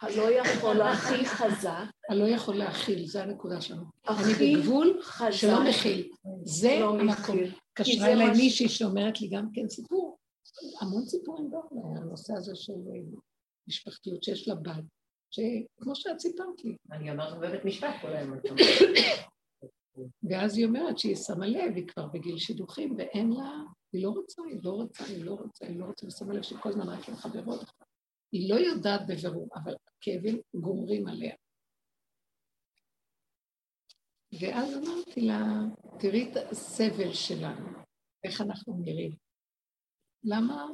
[0.00, 1.84] הלא יכול הכי חזק.
[2.08, 3.84] הלא יכול להכיל, זה הנקודה שלנו.
[4.08, 6.12] אני בגבול שלא מכיל.
[6.44, 7.38] זה לא המקום.
[7.78, 10.18] קשרה אליי מישהי שאומרת לי גם כן סיפור,
[10.80, 13.00] המון סיפורים גם, הנושא הזה של אה,
[13.68, 14.84] משפחתיות שיש לה בת,
[15.30, 16.76] שכמו שאת סיפרת לי.
[16.92, 18.34] אני אומרת בבית משפט כל היום.
[20.30, 24.42] ואז היא אומרת שהיא שמה לב, היא כבר בגיל שידוכים, ואין לה, היא לא רוצה,
[24.50, 27.16] היא לא רוצה, היא לא רוצה, היא לא רוצה, ושמה לב שכל הזמן רק עם
[27.16, 27.60] חברות.
[28.32, 31.34] היא לא יודעת בבירור, אבל הכאבים גומרים עליה.
[34.32, 35.42] ואז אמרתי לה,
[35.98, 37.68] תראי את הסבל שלנו,
[38.24, 39.16] איך אנחנו נראים.
[40.24, 40.66] למה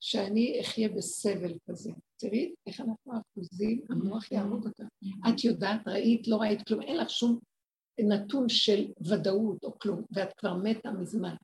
[0.00, 1.90] שאני אחיה בסבל כזה?
[2.16, 4.84] תראי איך אנחנו אחוזים, המוח יעמוד אותה.
[5.28, 7.38] את יודעת, ראית, לא ראית כלום, אין לך שום
[8.00, 11.34] נתון של ודאות או כלום, ואת כבר מתה מזמן.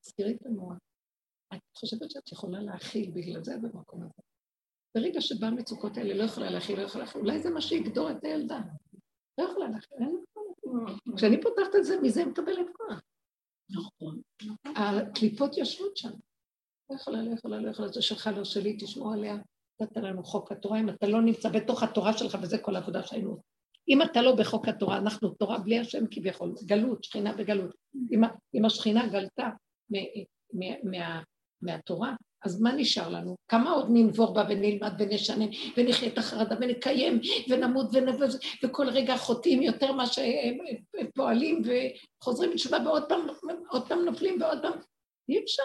[0.00, 0.78] תזכירי את המוח.
[1.54, 4.22] את חושבת שאת יכולה להכיל בגלל זה במקום הזה.
[4.94, 8.24] ברגע שבא המצוקות האלה, לא יכולה להכיל, לא יכולה להכיל, אולי זה מה שיגדור את
[8.24, 8.60] הילדה.
[9.38, 10.98] לא יכולה להכיל, אין כוח.
[11.16, 13.02] כשאני פותחת את זה, מזה היא מקבלת כוח.
[13.70, 14.20] נכון.
[14.76, 16.10] הקליפות יושבות שם.
[16.90, 19.36] לא יכולה, לא יכולה, לא יכולה, זה שלך, לא שלי, תשמעו עליה.
[19.80, 23.40] נתת לנו חוק התורה, אם אתה לא נמצא בתוך התורה שלך, וזה כל העבודה שהיינו
[23.88, 27.74] אם אתה לא בחוק התורה, אנחנו תורה בלי השם כביכול, גלות, שכינה בגלות.
[28.10, 28.20] אם,
[28.54, 29.48] אם השכינה גלתה
[31.62, 32.14] מהתורה,
[32.44, 33.36] אז מה נשאר לנו?
[33.48, 39.62] כמה עוד ננבור בה ונלמד ונשנן ונחיה את החרדה ונקיים ונמות ונבז וכל רגע חוטאים
[39.62, 40.58] יותר מה שהם
[41.14, 43.26] פועלים וחוזרים בתשובה ועוד פעם,
[43.68, 44.72] עוד פעם נופלים ועוד פעם...
[45.28, 45.62] אי אפשר.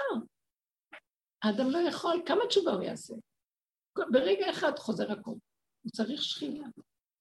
[1.44, 3.14] האדם לא יכול, כמה תשובה הוא יעשה?
[4.12, 5.36] ברגע אחד חוזר הכול.
[5.84, 6.68] הוא צריך שכינה.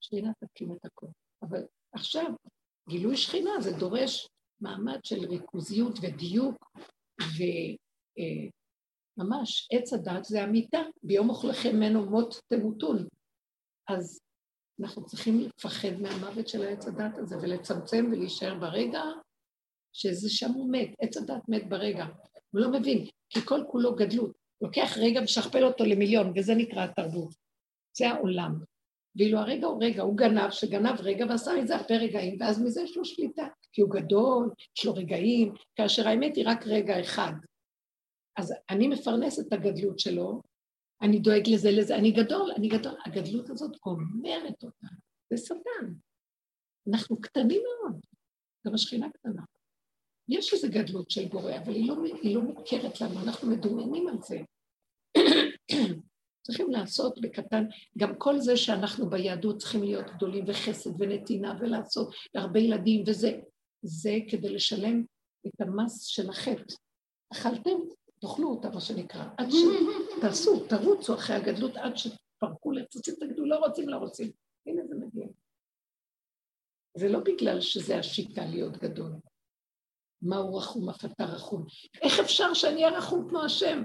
[0.00, 1.08] שכינה תקים את הכול.
[1.42, 1.62] אבל
[1.92, 2.26] עכשיו,
[2.88, 4.28] גילוי שכינה זה דורש
[4.60, 6.70] מעמד של ריכוזיות ודיוק,
[9.18, 13.06] וממש עץ הדת זה המיטה, ביום אוכלכם ממנו מות תמותון.
[13.88, 14.20] אז
[14.80, 19.02] אנחנו צריכים לפחד מהמוות של העץ הדת הזה ולצמצם ולהישאר ברגע
[19.92, 22.06] שזה שם הוא מת, עץ הדת מת ברגע.
[22.50, 24.32] הוא לא מבין, כי כל כולו גדלות.
[24.60, 27.34] לוקח רגע ושכפל אותו למיליון, וזה נקרא התרבות.
[27.98, 28.60] זה העולם.
[29.16, 32.96] ואילו הרגע הוא רגע, הוא גנב, שגנב רגע ועשה מזה הרבה רגעים, ואז מזה יש
[32.96, 37.32] לו שליטה, כי הוא גדול, יש לו רגעים, כאשר האמת היא רק רגע אחד.
[38.36, 40.42] אז אני מפרנס את הגדלות שלו,
[41.02, 42.94] אני דואג לזה, לזה, אני גדול, אני גדול.
[43.06, 44.86] הגדלות הזאת גומרת אותה,
[45.30, 45.92] זה שטן.
[46.90, 48.00] אנחנו קטנים מאוד,
[48.66, 49.42] גם השכינה קטנה.
[50.28, 54.16] יש איזו גדלות של בורא, אבל היא לא, היא לא מוכרת לנו, אנחנו מדומיינים על
[54.22, 54.38] זה.
[56.46, 57.64] צריכים לעשות בקטן,
[57.98, 63.40] גם כל זה שאנחנו ביהדות צריכים להיות גדולים וחסד ונתינה ולעשות להרבה ילדים וזה,
[63.82, 65.04] זה כדי לשלם
[65.46, 66.74] את המס של החטא.
[67.32, 67.78] אכלתם,
[68.26, 69.54] תאכלו אותה, מה שנקרא, עד ש...
[70.20, 74.30] תעשו, תרוצו אחרי הגדלות עד שתפרקו לצוצים, תגידו, לא רוצים, לא רוצים.
[74.66, 75.26] הנה זה מגיע.
[76.96, 79.12] זה לא בגלל שזה השיטה להיות גדול.
[80.22, 81.66] מהו רחום, אף אתה רחום.
[82.02, 83.82] איך אפשר שאני אהיה רחום כמו השם?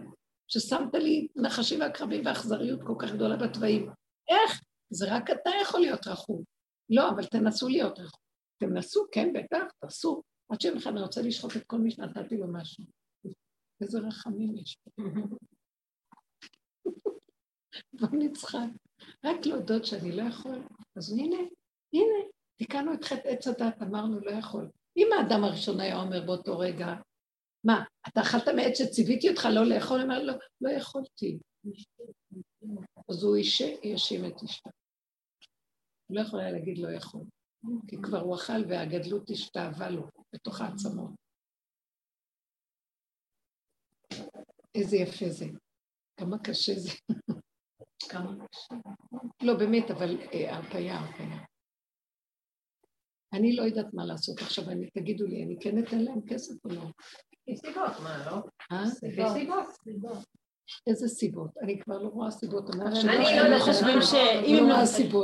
[0.47, 3.89] ששמת לי נחשים ועקרבים ואכזריות כל כך גדולה בתוואים.
[4.29, 4.61] איך?
[4.89, 6.43] זה רק אתה יכול להיות רחום.
[6.89, 8.21] לא, אבל תנסו להיות רחום.
[8.57, 10.21] תנסו, כן, בטח, תעשו.
[10.49, 13.00] עד שיום אחד אני רוצה לשחוט את כל מי שנתתי לו משהו.
[13.81, 14.77] איזה רחמים יש.
[17.93, 18.69] בוא נצחק.
[19.25, 20.67] רק להודות שאני לא יכול.
[20.95, 21.37] אז הנה,
[21.93, 22.27] הנה,
[22.57, 24.69] תיקנו את חטא עץ הדת, אמרנו לא יכול.
[24.97, 26.87] אם האדם הראשון היה אומר באותו רגע,
[27.63, 29.97] מה, אתה אכלת מעץ שציוויתי אותך לא לאכול?
[29.97, 31.39] הוא אומר, לא, לא יכולתי.
[33.09, 33.37] אז הוא
[33.83, 34.69] האשים את אשתו.
[36.07, 37.21] הוא לא יכול היה להגיד לא יכול,
[37.87, 41.11] כי כבר הוא אכל והגדלות השתאבה לו בתוך העצמות.
[44.75, 45.45] איזה יפה זה.
[46.19, 46.89] כמה קשה זה.
[48.09, 48.75] כמה קשה.
[49.41, 51.43] לא, באמת, אבל אה, הרפאיה, הרפאיה.
[53.33, 56.69] אני לא יודעת מה לעשות עכשיו, אני, תגידו לי, אני כן אתן להם כסף או
[56.69, 56.81] לא?
[57.55, 58.37] סיבות, מה, לא?
[58.71, 58.85] אה?
[58.89, 60.17] סיבות.
[60.87, 61.57] איזה סיבות?
[61.63, 62.69] אני כבר לא רואה סיבות.
[62.69, 64.69] אני לא יודעת, חושבים לא שאם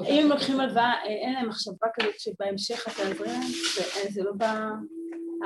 [0.05, 3.41] הם לוקחים הלוואה, אין להם מחשבה כזאת שבהמשך אתה עזרה להם,
[4.09, 4.69] זה לא בא...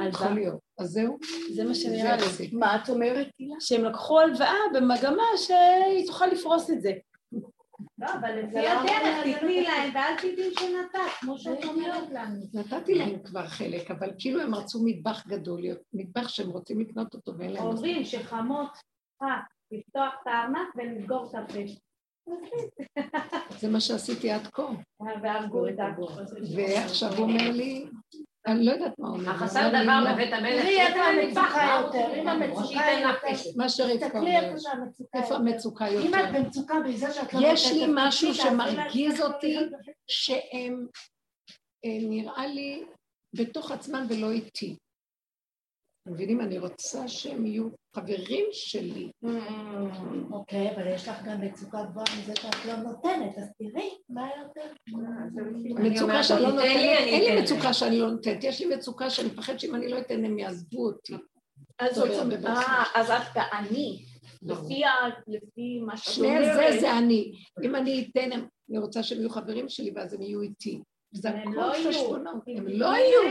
[0.09, 0.59] יכול להיות.
[0.79, 1.17] אז זהו.
[1.53, 2.49] זה מה שנראה לי.
[2.53, 3.27] מה את אומרת,
[3.59, 6.91] שהם לקחו הלוואה במגמה שהיא תוכל לפרוס את זה.
[7.97, 12.39] לא, אבל לפי הדרך תתני להם ואל תדעי שנתת, כמו שאת אומרת לנו.
[12.53, 15.61] נתתי להם כבר חלק, אבל כאילו הם רצו מטבח גדול,
[15.93, 17.63] מטבח שהם רוצים לקנות אותו ואין להם...
[17.63, 18.77] אומרים שחמות
[19.21, 19.27] אה,
[19.71, 21.59] לפתוח את הארנק ולסגור את הפה.
[23.59, 24.67] זה מה שעשיתי עד כה.
[25.23, 25.75] והרגו את
[26.55, 27.85] ועכשיו הוא אומר לי,
[28.47, 29.31] אני לא יודעת מה הוא אומר.
[29.31, 30.13] החסר דבר לא.
[30.13, 30.61] בבית המלך.
[30.61, 33.49] תראי איפה שייתן המצוקה יותר, אם המצוקה יותר.
[33.55, 34.43] מה שרבקה תסתכלי אומרת.
[34.43, 35.35] איפה שהמצוקה איפה יותר.
[35.35, 36.13] המצוקה אם?
[36.15, 39.57] את במצוקה בזה שאת לא יש לי משהו שמרגיז אותי.
[40.07, 40.87] שהם,
[41.85, 42.83] אה, נראה לי,
[43.35, 44.77] בתוך עצמם ולא איתי.
[46.03, 46.41] אתם מבינים?
[46.41, 49.11] אני רוצה שהם יהיו חברים שלי.
[50.31, 54.73] אוקיי, אבל יש לך גם מצוקה גבוהה מזה שאת לא נותנת, אז תראי מה יותר.
[55.59, 59.27] מצוקה שאני לא נותנת, אני אין לי מצוקה שאני לא נותנת, יש לי מצוקה שאני
[59.27, 61.13] מפחד שאם אני לא אתן הם יעזבו אותי.
[61.79, 61.99] אז.
[62.45, 64.05] אה, אז את בעני,
[64.41, 64.69] ברור.
[65.27, 66.73] לפי מה שאת שני אומרת.
[66.73, 67.31] זה זה אני.
[67.63, 68.29] אם אני אתן,
[68.69, 70.81] אני רוצה שהם יהיו חברים שלי ואז הם יהיו איתי.
[71.13, 71.89] זה הכל לא יהיו.
[71.89, 73.21] חשבונות, הם לא יהיו.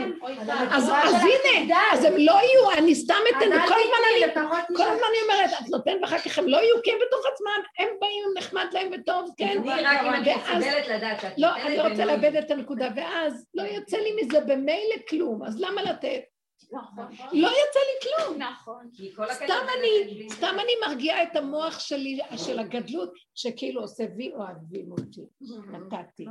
[0.71, 1.75] אז הנה.
[1.93, 4.33] אז הם לא יהיו, אני סתם אתן, וכל הזמן אני
[4.77, 4.83] כל.
[4.83, 7.87] הזמן אני אומרת, את נותנת ואחר כך הם לא יהיו, כי הם בתוך עצמם, הם
[8.01, 9.47] באים, נחמד להם וטוב, כן.
[9.47, 12.87] אני רק אם אני ואז- מסוגלת לדעת שאת לא, אני רוצה לא לאבד את הנקודה,
[12.95, 16.21] ואז לא יוצא לי מזה במילא כלום, אז למה לתת?
[16.71, 18.41] נכון, לא יוצא לי כלום.
[18.41, 18.89] נכון.
[19.33, 25.21] סתם אני, סתם אני מרגיעה את המוח שלי, של הגדלות, שכאילו עושה וי אוהבים אותי.
[25.71, 26.25] נתתי,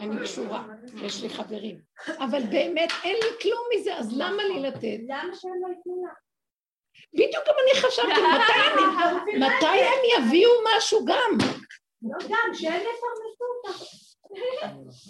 [0.00, 0.64] אני קשורה,
[1.02, 1.78] יש לי חברים.
[2.18, 4.98] אבל באמת אין לי כלום מזה, אז למה לי לתת?
[5.08, 6.18] למה שהם לא ייתנו לך?
[7.14, 11.38] בדיוק גם אני חשבתי, מתי הם- מתי הם יביאו משהו גם?
[12.02, 13.82] לא גם, שהם יפרנסו אותך.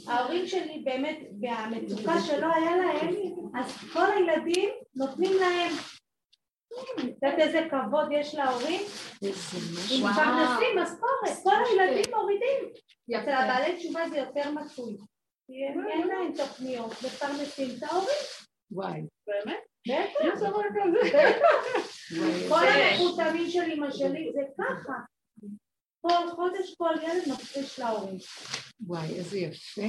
[0.09, 3.15] ההורים שלי באמת, והמצוקה שלא היה להם,
[3.61, 5.73] אז כל הילדים נותנים להם.
[6.99, 8.81] את יודעת איזה כבוד יש להורים?
[9.23, 10.07] משהו.
[10.11, 12.73] מפרנסים משכורת, כל הילדים מורידים.
[13.23, 14.97] אצל הבעלי תשובה זה יותר מצוי.
[15.47, 18.09] כי הם- אין להם תוכניות, מפרנסים את ההורים.
[18.71, 19.61] וואי, באמת?
[19.89, 20.41] בטח.
[22.49, 24.93] וואי, כל המחותמים של אמא שלי זה ככה.
[26.09, 28.19] כל חודש כל ילד מפריש להורים.
[28.81, 29.83] וואי, איזה יפה.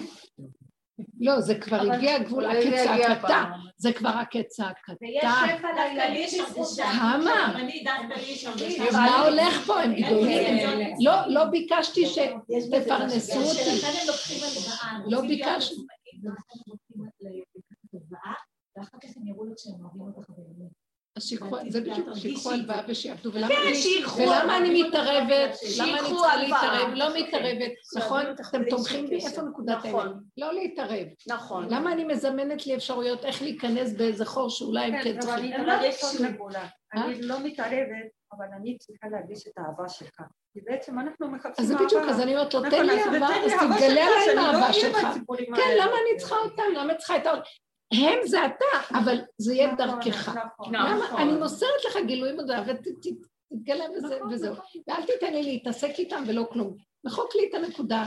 [1.20, 3.28] לא, זה כבר הגיע גבול אולי זה הקץ יגיע ההקטה.
[3.28, 3.52] פעם.
[3.78, 4.94] זה כבר הקץ ההקתה.
[5.02, 6.46] ויש שפע לילדים
[6.92, 7.54] כמה?
[8.92, 9.82] מה הולך פה?
[9.82, 10.96] הם גדולים.
[11.00, 13.82] לא, לא ביקשתי שתפרנסו אותי.
[15.08, 15.22] לא
[17.94, 18.34] הלוואה,
[18.78, 20.77] ואחר כך הם יראו לך שהם אוהבים אותך באמת.
[21.18, 23.34] אז שיקחו, זה בדיוק, שיקחו הלוואה ושיעבדו.
[23.34, 24.22] ולמה כן, אני- שיקחו.
[24.22, 25.56] ולמה אני מתערבת?
[25.80, 26.36] למה אני צריכה.
[26.38, 26.94] להתערב?
[26.94, 28.22] לא מתערבת, נכון?
[28.50, 29.16] אתם תומכים בי?
[29.26, 30.08] איפה נקודת נכון.
[30.08, 30.16] האמת?
[30.38, 31.08] לא להתערב.
[31.28, 31.68] נכון.
[31.70, 35.54] למה אני מזמנת לי אפשרויות איך להיכנס באיזה חור שאולי הם כן כן, צריכים?
[35.54, 35.74] אני- לא.
[35.74, 36.64] עוד נקודה.
[36.94, 38.08] אני לא מתערבת,
[38.38, 40.22] אבל אני צריכה להרגיש את האהבה שלך.
[40.54, 41.86] כי בעצם אנחנו מחפשים אז זה אהבה.
[41.86, 44.42] בדיוק, אז אני אומרת לו, נכון, תן לי אז אהבה, אז תתגלה עליי עם לא
[44.42, 44.98] האהבה שלך.
[45.56, 45.76] כן.
[45.80, 46.64] למה אני צריכה אותם?
[46.76, 47.42] למה אני צריכה את העולם?
[47.94, 50.30] הם זה אתה, אבל זה יהיה נכון, דרכך.
[50.30, 50.76] נכון?
[50.76, 51.22] נכון.
[51.22, 54.56] אני מוסרת לך גילוי מודע ותתגלה נכון, וזהו.
[54.88, 56.76] ואל תיתן לי להתעסק איתם ולא כלום.
[57.04, 58.06] מחוק לי את הנקודה.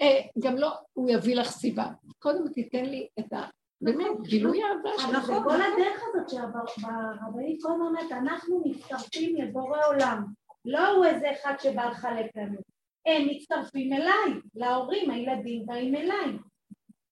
[0.00, 1.86] אה, גם לא, הוא יביא לך סיבה.
[2.18, 3.46] קודם תיתן לי את ה...
[3.80, 5.26] באמת, גילוי אהבה שלך.
[5.26, 10.24] זה כל הדרך הזאת שהרבנית כל הזמן אומרת, אנחנו מצטרפים לבורא עולם.
[10.64, 12.58] לא הוא איזה אחד שבא לחלק לנו.
[13.06, 16.38] הם מצטרפים אליי, להורים, הילדים באים אליי.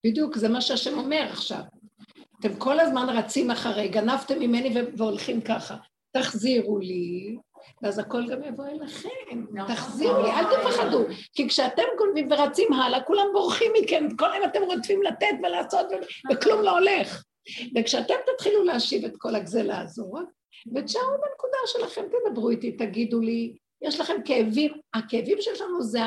[0.07, 1.63] בדיוק, זה מה שהשם אומר עכשיו.
[2.43, 5.77] אתם כל הזמן רצים אחרי, גנבתם ממני והולכים ככה.
[6.17, 7.37] תחזירו לי,
[7.83, 9.45] ואז הכל גם יבוא אליכם.
[9.69, 11.05] תחזירו לי, אל תפחדו.
[11.35, 16.33] כי כשאתם גונבים ורצים הלאה, כולם בורחים מכם, כל היום אתם רודפים לתת ולעשות, ו-
[16.33, 17.25] וכלום לא הולך.
[17.77, 20.13] וכשאתם תתחילו להשיב את כל הגזלה הזו,
[20.75, 26.01] ותשארו בנקודה שלכם, תדברו איתי, תגידו לי, יש לכם כאבים, הכאבים שיש לנו זה,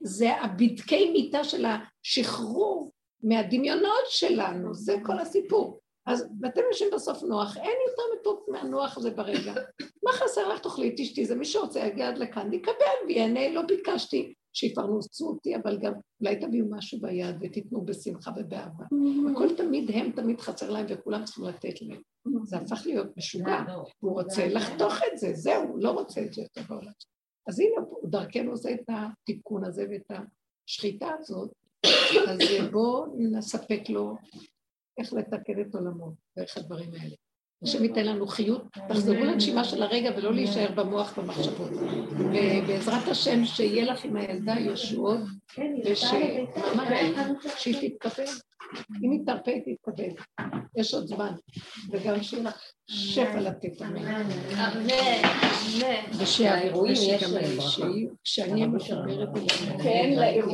[0.00, 2.92] זה הבדקי מיטה של השחרור
[3.22, 5.79] מהדמיונות שלנו, זה כל הסיפור.
[6.10, 9.54] אז ואתם יושבים בסוף נוח, אין יותר מתוק מהנוח הזה ברגע.
[10.04, 10.60] מה חסר לך?
[10.60, 15.78] תאכלי, תשתי, זה מי שרוצה יגיע עד לכאן, יקבל ויהנה, לא ביקשתי שיפרנסו אותי, אבל
[15.78, 18.84] גם אולי תביאו משהו ביד ותיתנו בשמחה ובאהבה.
[19.32, 22.00] הכל תמיד הם, תמיד חסר להם וכולם צריכים לתת להם.
[22.44, 23.62] זה הפך להיות משוגע.
[24.00, 26.92] הוא רוצה לחתוך את זה, זהו, לא רוצה את זה יותר בעולם.
[27.48, 30.10] אז הנה, דרכנו עושה את התיקון הזה ואת
[30.68, 31.50] השחיטה הזאת,
[32.28, 32.38] אז
[32.70, 34.14] בואו נספק לו
[35.00, 37.14] איך לתקן את עולמו דרך הדברים האלה.
[37.62, 41.70] השם ייתן לנו חיות, תחזרו לנשימה של הרגע ולא להישאר במוח במחשבות.
[42.12, 46.02] ובעזרת השם שיהיה לך עם הילדה ישועות, כן, וש...
[46.02, 46.16] יצא
[46.74, 47.48] ממש, לביתה.
[47.56, 48.24] שהיא תתקבל.
[49.04, 50.22] אם היא תרפה, היא תתקבל.
[50.76, 51.32] יש עוד זמן.
[51.90, 54.06] וגם שיהיה לך שפע לתת אמן.
[54.06, 56.18] אמן, אמן.
[56.18, 57.68] ושיעבירו, לאירועים יש ושגם ברכה.
[57.68, 59.28] שיהיו, כשאני מחברת
[59.86, 60.48] אליהם.